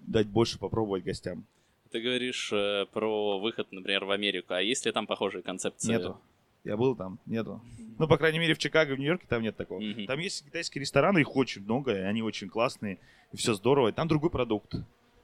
дать 0.00 0.26
больше 0.26 0.58
попробовать 0.58 1.04
гостям. 1.04 1.46
Ты 1.90 2.00
говоришь 2.00 2.50
э, 2.52 2.86
про 2.92 3.38
выход, 3.38 3.72
например, 3.72 4.04
в 4.04 4.10
Америку. 4.10 4.54
А 4.54 4.60
есть 4.60 4.86
ли 4.86 4.92
там 4.92 5.06
похожие 5.06 5.42
концепции? 5.42 5.92
Нету. 5.92 6.20
Я 6.64 6.76
был 6.76 6.94
там, 6.96 7.18
нету. 7.26 7.62
Ну, 7.98 8.06
по 8.06 8.18
крайней 8.18 8.38
мере, 8.38 8.54
в 8.54 8.58
Чикаго, 8.58 8.94
в 8.94 8.98
Нью-Йорке 8.98 9.26
там 9.28 9.42
нет 9.42 9.56
такого. 9.56 9.80
Мгм. 9.80 10.06
Там 10.06 10.18
есть 10.18 10.44
китайские 10.44 10.80
рестораны, 10.80 11.20
их 11.20 11.34
очень 11.34 11.62
много, 11.62 11.92
и 11.92 12.00
они 12.00 12.22
очень 12.22 12.48
классные, 12.48 12.98
и 13.32 13.36
все 13.36 13.54
здорово. 13.54 13.88
И 13.88 13.92
Там 13.92 14.06
другой 14.08 14.30
продукт, 14.30 14.74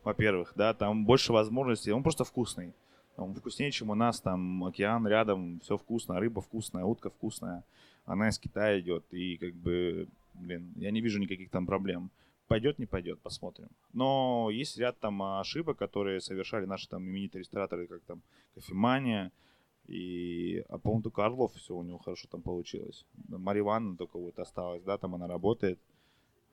во-первых, 0.04 0.52
да, 0.56 0.74
там 0.74 1.04
больше 1.04 1.32
возможностей, 1.32 1.92
он 1.92 2.02
просто 2.02 2.24
вкусный. 2.24 2.72
Он 3.16 3.34
вкуснее, 3.34 3.70
чем 3.70 3.90
у 3.90 3.94
нас, 3.94 4.20
там 4.20 4.64
океан 4.64 5.06
рядом, 5.06 5.60
все 5.60 5.76
вкусно, 5.76 6.18
рыба 6.18 6.40
вкусная, 6.40 6.84
утка 6.84 7.10
вкусная. 7.10 7.62
Она 8.06 8.28
из 8.28 8.38
Китая 8.38 8.80
идет, 8.80 9.04
и 9.12 9.36
как 9.36 9.54
бы, 9.54 10.08
блин, 10.34 10.72
я 10.76 10.90
не 10.90 11.00
вижу 11.00 11.18
никаких 11.20 11.50
там 11.50 11.66
проблем. 11.66 12.10
Пойдет, 12.46 12.78
не 12.78 12.86
пойдет, 12.86 13.20
посмотрим. 13.20 13.68
Но 13.92 14.50
есть 14.50 14.76
ряд 14.78 14.98
там 15.00 15.22
ошибок, 15.22 15.78
которые 15.78 16.20
совершали 16.20 16.66
наши 16.66 16.88
там 16.88 17.02
именитые 17.02 17.40
рестораторы, 17.40 17.86
как 17.86 18.02
там 18.02 18.22
кофемания, 18.54 19.32
и, 19.86 20.64
а 20.68 20.78
по-моему, 20.78 21.02
только 21.02 21.24
Орлов 21.24 21.54
все 21.54 21.74
у 21.74 21.82
него 21.82 21.98
хорошо 21.98 22.28
там 22.30 22.42
получилось. 22.42 23.06
Марья 23.28 23.60
Ивановна 23.62 23.96
только 23.96 24.18
вот 24.18 24.38
осталась, 24.38 24.82
да, 24.82 24.98
там 24.98 25.14
она 25.14 25.26
работает. 25.26 25.78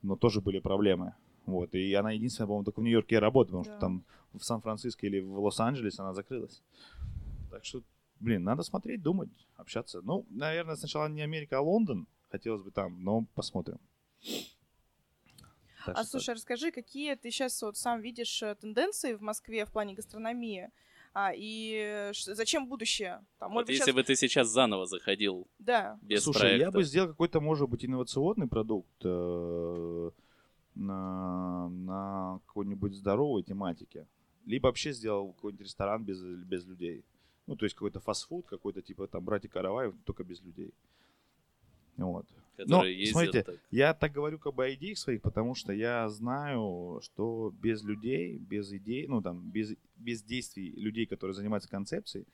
Но 0.02 0.16
тоже 0.16 0.42
были 0.42 0.60
проблемы. 0.60 1.14
Вот. 1.46 1.76
И 1.76 1.94
она 1.94 2.12
единственная, 2.12 2.48
по-моему, 2.48 2.66
только 2.66 2.80
в 2.80 2.84
Нью-Йорке 2.84 3.20
работает, 3.20 3.52
потому 3.52 3.64
Да. 3.64 3.72
что 3.72 3.80
там 3.80 4.04
в 4.34 4.44
Сан-Франциско 4.44 5.06
или 5.06 5.20
в 5.20 5.40
Лос-Анджелесе 5.40 6.02
она 6.02 6.14
закрылась. 6.14 6.62
Так 7.52 7.66
что, 7.66 7.84
блин, 8.20 8.44
надо 8.44 8.64
смотреть, 8.64 9.02
думать, 9.02 9.30
общаться. 9.58 10.02
Ну, 10.02 10.26
наверное, 10.30 10.76
сначала 10.76 11.08
не 11.08 11.22
Америка, 11.22 11.58
а 11.58 11.62
Лондон. 11.62 12.08
Хотелось 12.30 12.64
бы 12.64 12.72
там, 12.72 13.04
но 13.04 13.26
посмотрим. 13.36 13.78
Так 15.86 15.98
А 15.98 16.02
что 16.04 16.12
слушай, 16.12 16.36
расскажи, 16.36 16.72
какие 16.72 17.16
ты 17.16 17.32
сейчас 17.32 17.62
вот 17.62 17.78
сам 17.78 18.02
видишь 18.02 18.42
э, 18.44 18.56
тенденции 18.56 19.14
в 19.14 19.22
Москве 19.22 19.66
в 19.66 19.72
плане 19.72 19.94
гастрономии? 19.94 20.70
А, 21.14 21.32
и 21.36 22.12
зачем 22.14 22.68
будущее? 22.68 23.22
Там, 23.40 23.52
Вот 23.54 23.68
если 23.70 23.86
щас- 23.86 23.96
бы 23.96 24.04
ты 24.04 24.16
сейчас 24.16 24.48
заново 24.48 24.86
заходил 24.86 25.46
Да. 25.60 26.00
без 26.02 26.24
Слушай, 26.24 26.40
проекта. 26.40 26.66
я 26.66 26.72
бы 26.72 26.84
сделал 26.84 27.10
какой-то, 27.10 27.42
может 27.42 27.68
быть, 27.70 27.84
инновационный 27.84 28.48
продукт 28.48 28.90
э, 29.04 30.12
на, 30.76 31.68
на 31.70 32.40
какой-нибудь 32.46 32.94
здоровой 32.96 33.44
тематике. 33.44 34.08
Либо 34.46 34.68
вообще 34.68 34.94
сделал 34.94 35.34
какой-нибудь 35.34 35.66
ресторан 35.66 36.04
без, 36.06 36.22
без 36.22 36.66
людей. 36.66 37.04
Ну, 37.46 37.56
то 37.58 37.66
есть 37.66 37.76
какой-то 37.76 38.00
фастфуд, 38.00 38.48
какой-то 38.48 38.82
типа 38.82 39.08
там 39.08 39.24
братья 39.26 39.50
Караваев, 39.50 39.94
только 40.06 40.24
без 40.24 40.42
людей. 40.42 40.74
Вот. 41.98 42.26
Но, 42.58 42.84
смотрите, 43.10 43.44
так. 43.44 43.56
Я 43.72 43.94
так 43.94 44.12
говорю 44.12 44.38
как 44.38 44.54
бы 44.54 44.66
о 44.66 44.74
идеях 44.74 44.98
своих, 44.98 45.22
потому 45.22 45.56
что 45.56 45.74
я 45.74 46.08
знаю, 46.10 47.00
что 47.04 47.54
без 47.62 47.84
людей, 47.84 48.38
без 48.38 48.72
идей, 48.72 49.08
ну 49.08 49.22
там, 49.22 49.50
без, 49.50 49.76
без 49.96 50.22
действий 50.22 50.72
людей, 50.72 51.06
которые 51.06 51.34
занимаются 51.34 51.70
концепцией, 51.70 52.26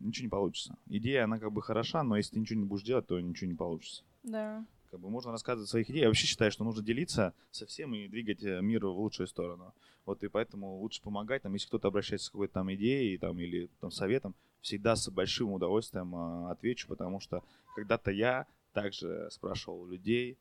ничего 0.00 0.24
не 0.24 0.30
получится. 0.30 0.76
Идея, 0.88 1.24
она 1.24 1.38
как 1.38 1.52
бы 1.52 1.62
хороша, 1.62 2.02
но 2.02 2.16
если 2.16 2.34
ты 2.34 2.40
ничего 2.40 2.60
не 2.60 2.66
будешь 2.66 2.84
делать, 2.84 3.06
то 3.06 3.18
ничего 3.20 3.50
не 3.50 3.56
получится. 3.56 4.02
Да. 4.22 4.64
Как 4.90 5.00
бы 5.00 5.10
можно 5.10 5.32
рассказывать 5.32 5.68
своих 5.68 5.90
идей. 5.90 6.02
Я 6.02 6.08
вообще 6.08 6.26
считаю, 6.26 6.50
что 6.50 6.64
нужно 6.64 6.82
делиться 6.82 7.34
со 7.50 7.66
всем 7.66 7.94
и 7.94 8.06
двигать 8.06 8.44
э, 8.44 8.60
мир 8.60 8.86
в 8.86 8.98
лучшую 8.98 9.26
сторону. 9.26 9.74
Вот 10.06 10.22
и 10.22 10.28
поэтому 10.28 10.78
лучше 10.78 11.02
помогать. 11.02 11.42
Там, 11.42 11.54
если 11.54 11.66
кто-то 11.66 11.88
обращается 11.88 12.26
с 12.26 12.30
какой-то 12.30 12.54
там 12.54 12.72
идеей 12.74 13.18
там, 13.18 13.38
или 13.38 13.68
там, 13.80 13.90
советом, 13.90 14.34
всегда 14.60 14.94
с 14.94 15.08
большим 15.10 15.52
удовольствием 15.52 16.14
э, 16.14 16.50
отвечу, 16.50 16.86
потому 16.86 17.20
что 17.20 17.42
когда-то 17.74 18.10
я 18.10 18.46
также 18.74 19.28
спрашивал 19.30 19.82
у 19.82 19.86
людей, 19.86 20.38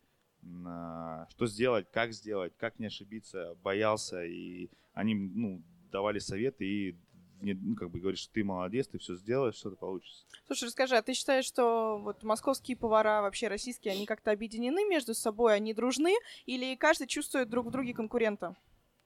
а, 0.66 1.28
что 1.30 1.48
сделать, 1.48 1.88
как 1.92 2.12
сделать, 2.12 2.54
как 2.58 2.80
не 2.80 2.88
ошибиться, 2.88 3.56
боялся, 3.64 4.24
и 4.26 4.70
они 4.94 5.16
ну, 5.16 5.64
давали 5.92 6.20
советы 6.20 6.66
и 6.66 6.98
ну, 7.42 7.76
как 7.76 7.92
бы 7.92 8.00
говоришь, 8.00 8.20
что 8.20 8.34
ты 8.34 8.44
молодец, 8.44 8.88
ты 8.88 8.98
все 9.00 9.16
сделаешь, 9.16 9.60
это 9.66 9.76
получится. 9.76 10.26
Слушай, 10.48 10.66
расскажи, 10.66 10.96
а 10.96 11.02
ты 11.02 11.14
считаешь, 11.14 11.46
что 11.46 12.00
вот 12.00 12.24
московские 12.24 12.78
повара, 12.78 13.22
вообще 13.22 13.50
российские, 13.50 13.94
они 13.94 14.06
как-то 14.06 14.32
объединены 14.32 14.88
между 14.88 15.14
собой, 15.14 15.56
они 15.56 15.74
дружны, 15.74 16.14
или 16.46 16.76
каждый 16.76 17.08
чувствует 17.08 17.50
друг 17.50 17.68
в 17.68 17.72
друге 17.72 17.94
конкурента? 17.94 18.56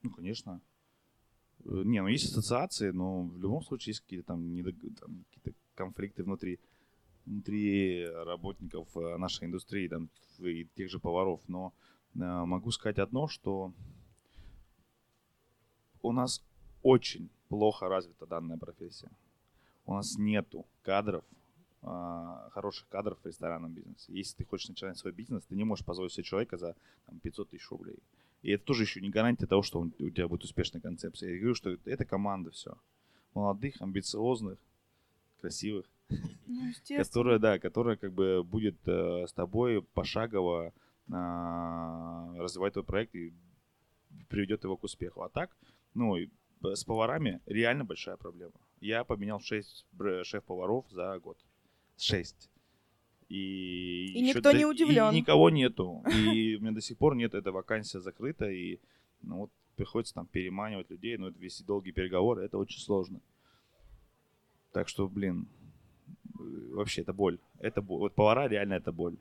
Ну, 0.04 0.12
конечно. 0.12 0.62
Э, 1.66 1.82
Не, 1.84 2.02
ну 2.02 2.08
есть 2.08 2.26
ассоциации, 2.26 2.92
но 2.92 3.24
в 3.24 3.40
любом 3.40 3.64
случае 3.64 3.92
есть 3.92 4.02
какие-то 4.02 4.28
там, 4.28 4.42
недог- 4.54 4.96
там 5.00 5.26
какие-то 5.34 5.60
конфликты 5.74 6.24
внутри, 6.24 6.60
внутри 7.28 8.08
работников 8.08 8.88
э, 8.96 9.18
нашей 9.18 9.46
индустрии, 9.46 9.88
там, 9.88 10.10
и 10.40 10.66
тех 10.76 10.90
же 10.90 11.00
поваров. 11.00 11.42
Но 11.48 11.74
э, 12.16 12.20
могу 12.20 12.72
сказать 12.72 13.00
одно, 13.00 13.28
что 13.28 13.74
у 16.02 16.12
нас 16.12 16.44
очень 16.84 17.30
плохо 17.50 17.90
развита 17.90 18.26
данная 18.26 18.58
профессия. 18.58 19.12
У 19.86 19.94
нас 19.94 20.18
нету 20.18 20.66
кадров, 20.84 21.24
а, 21.82 22.50
хороших 22.52 22.88
кадров 22.90 23.18
в 23.22 23.26
ресторанном 23.26 23.72
бизнесе. 23.72 24.12
Если 24.12 24.38
ты 24.38 24.46
хочешь 24.46 24.68
начинать 24.68 24.98
свой 24.98 25.14
бизнес, 25.14 25.44
ты 25.46 25.56
не 25.56 25.64
можешь 25.64 25.86
позволить 25.86 26.12
себе 26.12 26.24
человека 26.24 26.58
за 26.58 26.76
там, 27.06 27.20
500 27.20 27.50
тысяч 27.50 27.70
рублей. 27.70 28.00
И 28.42 28.52
это 28.52 28.66
тоже 28.66 28.84
еще 28.84 29.02
не 29.02 29.10
гарантия 29.10 29.48
того, 29.48 29.62
что 29.62 29.80
у 29.80 30.10
тебя 30.10 30.28
будет 30.28 30.44
успешная 30.44 30.82
концепция. 30.82 31.32
Я 31.32 31.40
говорю, 31.40 31.56
что 31.56 31.78
это 31.86 32.06
команда 32.06 32.52
все. 32.52 32.78
Молодых, 33.34 33.82
амбициозных, 33.82 34.60
красивых, 35.40 35.86
Ну, 36.10 36.72
которая, 36.98 37.40
да, 37.40 37.60
которая 37.60 37.98
как 37.98 38.14
бы 38.14 38.44
будет 38.44 38.78
э, 38.88 39.28
с 39.28 39.34
тобой 39.34 39.82
пошагово 39.82 40.74
а, 41.12 42.34
развивать 42.38 42.74
твой 42.74 42.86
проект 42.86 43.16
и 43.16 43.34
приведет 44.30 44.64
его 44.64 44.78
к 44.78 44.84
успеху. 44.84 45.22
А 45.22 45.30
так, 45.30 45.56
ну, 45.94 46.16
с 46.62 46.84
поварами 46.84 47.42
реально 47.46 47.84
большая 47.86 48.18
проблема. 48.18 48.54
Я 48.80 49.04
поменял 49.04 49.40
6 49.40 49.86
шеф-поваров 50.24 50.86
за 50.90 51.20
год. 51.20 51.38
6. 51.98 52.50
И, 53.30 54.14
И 54.16 54.22
никто 54.22 54.52
до- 54.52 54.58
не 54.58 54.66
удивлен. 54.66 55.14
И 55.14 55.18
никого 55.18 55.50
нету. 55.50 56.04
И 56.14 56.56
у 56.56 56.62
меня 56.62 56.72
до 56.72 56.82
сих 56.82 56.98
пор 56.98 57.16
нет, 57.16 57.34
эта 57.34 57.52
вакансия 57.52 58.00
закрыта. 58.00 58.50
И 58.50 58.80
ну, 59.22 59.38
вот 59.40 59.52
приходится 59.76 60.14
там 60.14 60.28
переманивать 60.28 60.90
людей, 60.90 61.18
но 61.18 61.30
это 61.30 61.40
вести 61.40 61.64
долгие 61.64 61.92
переговоры, 61.92 62.44
это 62.44 62.58
очень 62.58 62.80
сложно. 62.80 63.20
Так 64.72 64.88
что, 64.88 65.08
блин, 65.08 65.48
вообще 66.40 67.02
это 67.02 67.14
боль. 67.14 67.40
Это. 67.60 67.82
Вот 67.82 68.14
повара 68.16 68.48
реально 68.48 68.76
это 68.76 68.92
боль. 68.92 69.16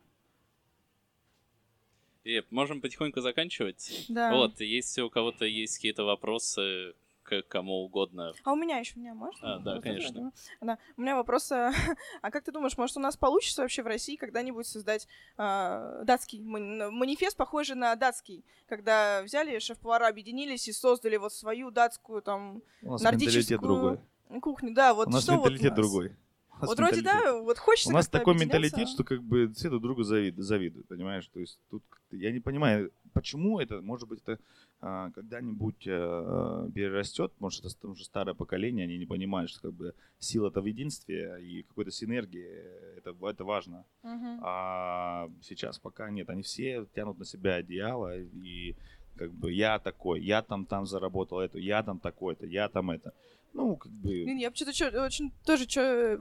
И 2.24 2.42
можем 2.50 2.80
потихоньку 2.80 3.20
заканчивать. 3.20 4.06
Да. 4.08 4.32
Вот, 4.34 4.60
если 4.60 5.00
у 5.02 5.10
кого-то 5.10 5.44
есть 5.44 5.76
какие-то 5.76 6.02
вопросы 6.04 6.94
к 7.22 7.42
кому 7.42 7.84
угодно. 7.84 8.32
А 8.44 8.52
у 8.52 8.56
меня 8.56 8.78
еще, 8.78 8.94
у 8.96 9.00
меня 9.00 9.14
можно? 9.14 9.56
А, 9.56 9.58
да, 9.58 9.74
Вот 9.74 9.82
конечно. 9.82 10.18
это, 10.28 10.32
Да. 10.60 10.78
У 10.96 11.00
меня 11.02 11.16
вопрос, 11.16 11.50
а, 11.52 11.72
а 12.22 12.30
как 12.30 12.44
ты 12.44 12.52
думаешь, 12.52 12.76
может 12.78 12.96
у 12.96 13.00
нас 13.00 13.16
получится 13.16 13.62
вообще 13.62 13.82
в 13.82 13.86
России 13.86 14.16
когда-нибудь 14.16 14.66
создать 14.66 15.08
а, 15.36 16.02
датский 16.04 16.40
мани- 16.40 16.88
манифест, 16.90 17.36
похожий 17.36 17.74
на 17.76 17.94
датский, 17.96 18.44
когда 18.68 19.22
взяли 19.24 19.58
шеф-повара, 19.58 20.06
объединились 20.08 20.68
и 20.68 20.72
создали 20.72 21.16
вот 21.16 21.32
свою 21.32 21.70
датскую 21.70 22.22
там 22.22 22.62
У 22.82 22.92
нас 22.92 23.02
Нордическую 23.02 23.58
другой. 23.60 24.00
кухню, 24.40 24.72
да, 24.72 24.94
вот 24.94 25.08
у 25.08 25.10
нас 25.10 25.24
что 25.24 25.36
вот 25.36 25.50
у 25.50 25.62
нас? 25.62 25.72
другой. 25.74 26.12
Вот 26.60 26.78
вроде, 26.78 27.02
да, 27.02 27.40
вот 27.40 27.58
хочется 27.58 27.90
У 27.90 27.92
нас 27.92 28.08
такой 28.08 28.34
менталитет, 28.34 28.88
что 28.88 29.04
как 29.04 29.22
бы 29.22 29.52
все 29.52 29.68
друг 29.68 29.82
другу 29.82 30.02
завид- 30.02 30.40
завидуют, 30.40 30.88
понимаешь? 30.88 31.26
То 31.28 31.40
есть 31.40 31.58
тут 31.70 31.82
я 32.10 32.32
не 32.32 32.40
понимаю, 32.40 32.90
почему 33.12 33.60
это, 33.60 33.80
может 33.82 34.08
быть, 34.08 34.20
это 34.22 34.38
а, 34.80 35.10
когда-нибудь 35.10 35.86
а, 35.88 36.70
перерастет, 36.70 37.32
может, 37.40 37.60
это 37.60 37.68
ст- 37.70 37.84
уже 37.84 38.04
старое 38.04 38.34
поколение, 38.34 38.84
они 38.84 38.98
не 38.98 39.06
понимают, 39.06 39.50
что 39.50 39.60
как 39.62 39.72
бы 39.74 39.94
сила-то 40.18 40.60
в 40.60 40.66
единстве 40.66 41.36
и 41.42 41.62
какой-то 41.62 41.90
синергии, 41.90 42.62
это, 42.98 43.14
это 43.22 43.44
важно. 43.44 43.84
Мгм. 44.02 44.40
А 44.42 45.28
сейчас 45.42 45.78
пока 45.78 46.10
нет, 46.10 46.30
они 46.30 46.42
все 46.42 46.86
тянут 46.94 47.18
на 47.18 47.24
себя 47.24 47.54
одеяло 47.56 48.16
и 48.18 48.74
как 49.16 49.32
бы 49.32 49.50
я 49.52 49.78
такой, 49.78 50.20
я 50.22 50.42
там 50.42 50.66
там 50.66 50.86
заработал 50.86 51.40
это, 51.40 51.58
я 51.58 51.82
там 51.82 51.98
такой-то, 51.98 52.46
я 52.46 52.68
там 52.68 52.90
это. 52.90 53.12
Ну, 53.52 53.76
как 53.76 53.90
бы... 53.90 54.08
Блин, 54.08 54.36
я 54.36 54.50
почему-то 54.50 55.02
очень 55.02 55.32
тоже 55.44 55.66
чё... 55.66 56.18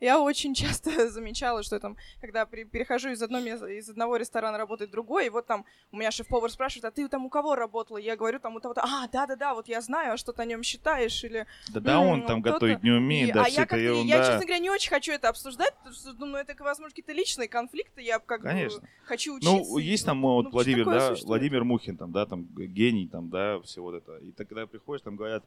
Я 0.00 0.20
очень 0.20 0.54
часто 0.54 1.08
замечала, 1.10 1.62
что 1.62 1.78
там, 1.78 1.96
когда 2.20 2.46
при- 2.46 2.64
перехожу 2.64 3.10
из, 3.10 3.22
одного 3.22 3.44
места, 3.44 3.66
из 3.66 3.88
одного 3.88 4.16
ресторана 4.16 4.58
работать 4.58 4.88
в 4.88 4.92
другой, 4.92 5.26
и 5.26 5.30
вот 5.30 5.46
там 5.46 5.64
у 5.92 5.96
меня 5.96 6.10
шеф-повар 6.10 6.50
спрашивает, 6.50 6.84
а 6.86 6.90
ты 6.90 7.08
там 7.08 7.26
у 7.26 7.30
кого 7.30 7.54
работала? 7.54 7.98
Я 7.98 8.16
говорю, 8.16 8.40
там 8.40 8.56
у 8.56 8.60
того-то, 8.60 8.82
а, 8.82 9.08
да-да-да, 9.08 9.54
вот 9.54 9.68
я 9.68 9.80
знаю, 9.80 10.14
а 10.14 10.16
что 10.16 10.32
ты 10.32 10.42
о 10.42 10.44
нем 10.44 10.62
считаешь, 10.62 11.22
или... 11.22 11.46
Да, 11.72 11.80
да, 11.80 12.00
он 12.00 12.26
там 12.26 12.42
готовить 12.42 12.82
не 12.82 12.90
умеет, 12.90 13.30
И- 13.30 13.32
да, 13.32 13.42
а 13.42 13.44
все 13.44 13.56
я, 13.56 13.62
это 13.62 13.70
как-то- 13.70 13.84
ерунда. 13.84 14.16
я, 14.16 14.22
честно 14.24 14.40
говоря, 14.40 14.58
не 14.58 14.70
очень 14.70 14.90
хочу 14.90 15.12
это 15.12 15.28
обсуждать, 15.28 15.74
потому 15.76 15.94
что 15.94 16.12
думаю, 16.12 16.44
это, 16.46 16.62
возможно, 16.62 16.90
какие-то 16.90 17.12
личные 17.12 17.48
конфликты, 17.48 18.02
я 18.02 18.18
как 18.18 18.42
Конечно. 18.42 18.80
бы 18.80 18.88
хочу 19.04 19.36
учиться. 19.36 19.54
Ну, 19.54 19.78
есть 19.78 20.04
там 20.04 20.20
ну, 20.20 20.34
вот 20.34 20.46
что 20.46 20.50
Владимир, 20.50 20.84
да, 20.86 21.10
существует? 21.10 21.28
Владимир 21.40 21.64
Мухин, 21.64 21.96
там, 21.96 22.10
да, 22.12 22.26
там 22.26 22.46
гений, 22.56 23.06
там, 23.06 23.30
да, 23.30 23.60
всего 23.60 23.86
вот 23.86 23.94
это. 23.94 24.16
И 24.18 24.32
ты 24.32 24.44
когда 24.44 24.66
приходишь, 24.66 25.02
там 25.02 25.16
говорят, 25.16 25.44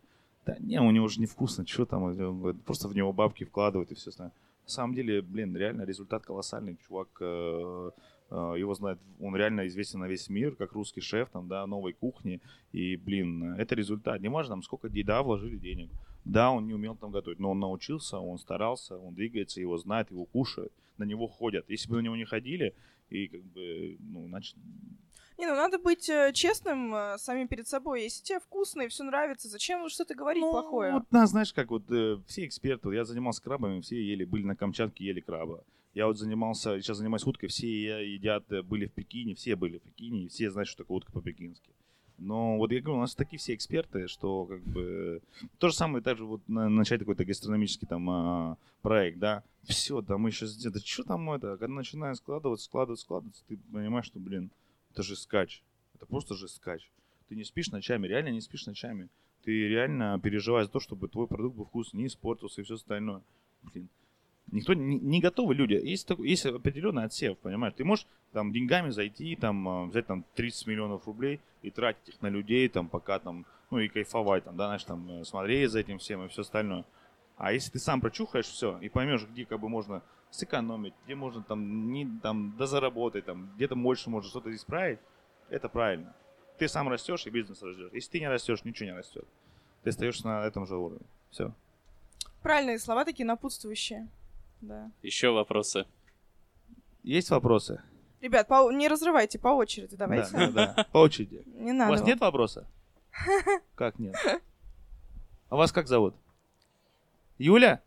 да 0.48 0.56
не, 0.60 0.80
у 0.82 0.92
него 0.92 1.10
же 1.10 1.20
невкусно, 1.20 1.68
что 1.68 1.86
там, 1.86 2.58
просто 2.66 2.88
в 2.88 2.96
него 2.96 3.12
бабки 3.12 3.44
вкладывают 3.44 3.92
и 3.92 3.96
все 3.96 4.10
остальное. 4.10 4.34
На 4.64 4.70
самом 4.70 4.96
деле, 4.96 5.22
блин, 5.22 5.56
реально 5.56 5.84
результат 5.84 6.26
колоссальный. 6.26 6.78
Чувак, 6.88 7.10
э, 7.20 7.92
э, 8.32 8.56
его 8.58 8.74
знает, 8.74 8.98
он 9.20 9.36
реально 9.36 9.68
известен 9.68 10.00
на 10.00 10.08
весь 10.08 10.30
мир, 10.30 10.56
как 10.56 10.72
русский 10.72 11.02
шеф, 11.02 11.30
там, 11.30 11.48
да, 11.48 11.68
новой 11.68 11.94
кухни. 11.94 12.42
И, 12.72 12.96
блин, 12.96 13.56
это 13.56 13.76
результат. 13.76 14.22
Не 14.22 14.30
важно, 14.30 14.54
там, 14.54 14.64
сколько, 14.64 14.90
да, 14.90 15.22
вложили 15.22 15.58
денег. 15.58 15.90
Да, 16.24 16.52
он 16.52 16.68
не 16.68 16.74
умел 16.74 16.96
там 16.96 17.12
готовить, 17.12 17.40
но 17.40 17.52
он 17.52 17.60
научился, 17.60 18.20
он 18.20 18.38
старался, 18.38 18.98
он 18.98 19.14
двигается, 19.16 19.62
его 19.62 19.78
знают, 19.78 20.12
его 20.12 20.26
кушают, 20.26 20.74
на 20.98 21.06
него 21.06 21.28
ходят. 21.28 21.70
Если 21.70 21.90
бы 21.90 21.98
на 21.98 22.02
него 22.02 22.16
не 22.18 22.26
ходили, 22.26 22.74
и 23.10 23.28
как 23.28 23.44
бы, 23.44 23.98
ну, 24.00 24.28
значит, 24.28 24.56
Не, 25.38 25.46
ну 25.48 25.56
надо 25.56 25.78
быть 25.78 26.10
э, 26.10 26.32
честным 26.34 26.94
э, 26.96 27.18
самим 27.20 27.48
перед 27.48 27.68
собой. 27.68 28.04
Если 28.04 28.24
тебе 28.24 28.40
вкусно 28.40 28.82
и 28.84 28.88
все 28.88 29.04
нравится, 29.04 29.48
зачем 29.48 29.88
что-то 29.90 30.16
говорить 30.16 30.42
Ну, 30.42 30.52
плохое? 30.52 30.94
Вот, 30.94 31.04
да, 31.12 31.28
знаешь, 31.28 31.54
как 31.54 31.70
вот 31.70 31.84
э, 31.92 32.18
все 32.28 32.46
эксперты, 32.46 32.88
вот 32.88 32.94
я 32.94 33.06
занимался 33.06 33.44
крабами, 33.44 33.82
все 33.82 34.02
ели, 34.04 34.26
были 34.26 34.44
на 34.44 34.56
Камчатке, 34.56 35.06
ели 35.06 35.20
краба. 35.20 35.64
Я 35.94 36.08
вот 36.08 36.18
занимался, 36.18 36.80
сейчас 36.82 36.98
занимаюсь 36.98 37.26
уткой, 37.26 37.50
все 37.50 37.68
едят, 38.14 38.52
э, 38.52 38.64
были 38.64 38.88
в 38.88 38.94
Пекине, 38.94 39.36
все 39.36 39.56
были 39.56 39.78
в 39.78 39.84
Пекине, 39.84 40.26
и 40.26 40.28
все 40.28 40.50
знают, 40.50 40.68
что 40.70 40.84
такое 40.84 40.98
утка 40.98 41.12
по-пекински. 41.12 41.70
Но 42.18 42.58
вот 42.58 42.72
я 42.72 42.82
говорю, 42.82 42.98
у 42.98 43.02
нас 43.02 43.14
такие 43.14 43.38
все 43.38 43.54
эксперты, 43.54 44.08
что 44.08 44.46
как 44.48 44.64
бы 44.64 45.22
то 45.60 45.70
же 45.70 45.76
самое, 45.76 46.04
также 46.04 46.26
вот 46.26 46.42
на- 46.48 46.68
начать 46.68 47.00
какой-то 47.02 47.26
гастрономический 47.26 47.88
там 47.88 48.10
а, 48.10 48.58
проект, 48.82 49.20
да, 49.20 49.44
все, 49.66 50.02
да 50.02 50.18
мы 50.18 50.30
еще 50.30 50.48
сделаем, 50.48 50.74
да 50.74 50.80
что 50.84 51.04
там 51.04 51.30
это, 51.32 51.58
когда 51.58 51.68
начинает 51.76 52.18
складываться, 52.18 52.66
складываться, 52.66 53.06
складываться, 53.06 53.44
ты 53.48 53.58
понимаешь, 53.72 54.06
что, 54.06 54.20
блин, 54.20 54.50
это 54.98 55.04
же 55.04 55.16
скач, 55.16 55.62
это 55.94 56.08
просто 56.08 56.34
же 56.34 56.48
скач. 56.48 56.90
Ты 57.30 57.36
не 57.36 57.44
спишь 57.44 57.70
ночами, 57.70 58.08
реально 58.08 58.30
не 58.30 58.42
спишь 58.42 58.66
ночами. 58.66 59.10
Ты 59.44 59.68
реально 59.68 60.20
переживаешь 60.20 60.66
за 60.66 60.74
то, 60.74 60.80
чтобы 60.80 61.08
твой 61.08 61.28
продукт 61.28 61.56
был 61.56 61.66
вкусный, 61.66 62.00
не 62.00 62.08
испортился 62.08 62.62
и 62.62 62.64
все 62.64 62.76
остальное. 62.76 63.22
Блин. 63.62 63.90
Никто 64.52 64.74
не, 64.74 64.98
не 64.98 65.22
готовы 65.22 65.54
люди. 65.54 65.74
Есть, 65.74 66.08
такой, 66.08 66.30
есть 66.30 66.46
определенный 66.48 67.04
отсев, 67.04 67.38
понимаешь? 67.38 67.76
Ты 67.78 67.84
можешь 67.84 68.08
там 68.32 68.52
деньгами 68.52 68.90
зайти, 68.90 69.36
там, 69.36 69.68
а, 69.68 69.86
взять 69.86 70.08
там 70.08 70.26
30 70.34 70.66
миллионов 70.66 71.06
рублей 71.06 71.42
и 71.62 71.70
тратить 71.70 72.10
их 72.10 72.22
на 72.22 72.30
людей, 72.30 72.68
там, 72.68 72.88
пока 72.90 73.20
там, 73.20 73.46
ну 73.70 73.78
и 73.78 73.90
кайфовать, 73.90 74.46
там, 74.46 74.58
да, 74.58 74.66
знаешь, 74.68 74.84
там, 74.86 75.12
э, 75.12 75.26
смотреть 75.26 75.70
за 75.70 75.80
этим 75.80 76.00
всем 76.00 76.26
и 76.26 76.28
все 76.30 76.42
остальное. 76.42 76.86
А 77.36 77.52
если 77.54 77.74
ты 77.74 77.80
сам 77.80 78.02
прочухаешь 78.02 78.48
все 78.48 78.80
и 78.80 78.90
поймешь, 78.90 79.28
где 79.28 79.46
как 79.46 79.60
бы 79.60 79.70
можно 79.70 80.02
сэкономить, 80.32 80.94
где 81.06 81.16
можно 81.16 81.44
там, 81.44 81.92
не, 81.92 82.08
там 82.22 82.56
дозаработать, 82.58 83.26
там, 83.26 83.52
где-то 83.56 83.76
больше 83.76 84.10
можно 84.10 84.30
что-то 84.30 84.54
исправить, 84.54 85.00
это 85.50 85.70
правильно. 85.70 86.16
Ты 86.58 86.68
сам 86.68 86.90
растешь 86.90 87.26
и 87.28 87.30
бизнес 87.30 87.62
растешь. 87.62 87.90
Если 87.94 88.12
ты 88.12 88.20
не 88.20 88.28
растешь, 88.28 88.64
ничего 88.64 88.90
не 88.90 88.96
растет. 88.96 89.26
Ты 89.84 89.92
остаешься 89.92 90.28
на 90.28 90.46
этом 90.46 90.66
же 90.66 90.76
уровне. 90.76 91.06
Все. 91.30 91.54
Правильные 92.42 92.80
слова 92.80 93.06
такие 93.06 93.26
напутствующие. 93.26 94.08
Да. 94.62 94.92
Еще 95.04 95.30
вопросы? 95.30 95.86
Есть 97.04 97.30
вопросы? 97.30 97.82
Ребят, 98.22 98.48
по... 98.48 98.72
не 98.72 98.88
разрывайте 98.88 99.38
по 99.38 99.50
очереди, 99.50 99.96
давайте. 99.96 100.32
Да, 100.32 100.52
да, 100.52 100.74
да. 100.76 100.84
По 100.92 100.98
очереди. 100.98 101.44
Не 101.46 101.72
надо. 101.72 101.92
У 101.92 101.96
вас 101.96 102.04
нет 102.06 102.20
вопроса? 102.20 102.66
Как 103.76 104.00
нет? 104.00 104.16
А 105.50 105.56
вас 105.56 105.72
как 105.72 105.88
зовут? 105.88 106.16
Юля? 107.38 107.82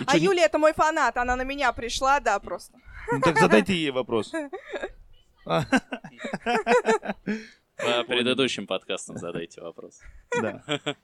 И 0.00 0.04
А 0.06 0.12
чё, 0.12 0.18
не- 0.18 0.24
Юля 0.26 0.44
это 0.44 0.58
мой 0.58 0.72
фанат, 0.72 1.16
она 1.16 1.36
на 1.36 1.42
меня 1.42 1.72
пришла, 1.72 2.20
да, 2.20 2.38
просто. 2.38 2.78
Ну, 3.10 3.20
так 3.20 3.38
задайте 3.38 3.74
ей 3.74 3.90
вопрос. 3.90 4.32
По 5.44 5.64
предыдущим 8.04 8.66
подкастам 8.66 9.16
задайте 9.18 9.60
вопрос. 9.60 10.00
Да. 10.40 10.62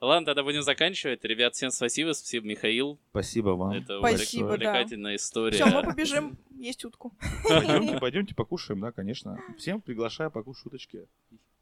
Ладно, 0.00 0.24
тогда 0.26 0.42
будем 0.42 0.62
заканчивать. 0.62 1.24
Ребят, 1.24 1.54
всем 1.54 1.70
спасибо. 1.70 2.12
Спасибо, 2.12 2.46
Михаил. 2.46 2.98
Спасибо 3.10 3.50
вам. 3.50 3.72
Это 3.72 3.98
Спасибо, 3.98 4.44
увлек- 4.44 4.48
да. 4.48 4.54
увлекательная 4.54 5.16
история. 5.16 5.56
Все, 5.56 5.66
мы 5.66 5.82
побежим 5.82 6.38
есть 6.58 6.84
утку. 6.86 7.12
Пойдемте, 7.46 7.98
пойдемте 8.00 8.34
покушаем, 8.34 8.80
да, 8.80 8.92
конечно. 8.92 9.38
Всем 9.58 9.80
приглашаю 9.82 10.30
покушать 10.30 10.62
шуточки. 10.62 11.06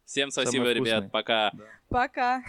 Всем 0.04 0.30
спасибо, 0.30 0.70
ребят. 0.72 1.10
Пока. 1.10 1.52
Пока. 1.88 2.42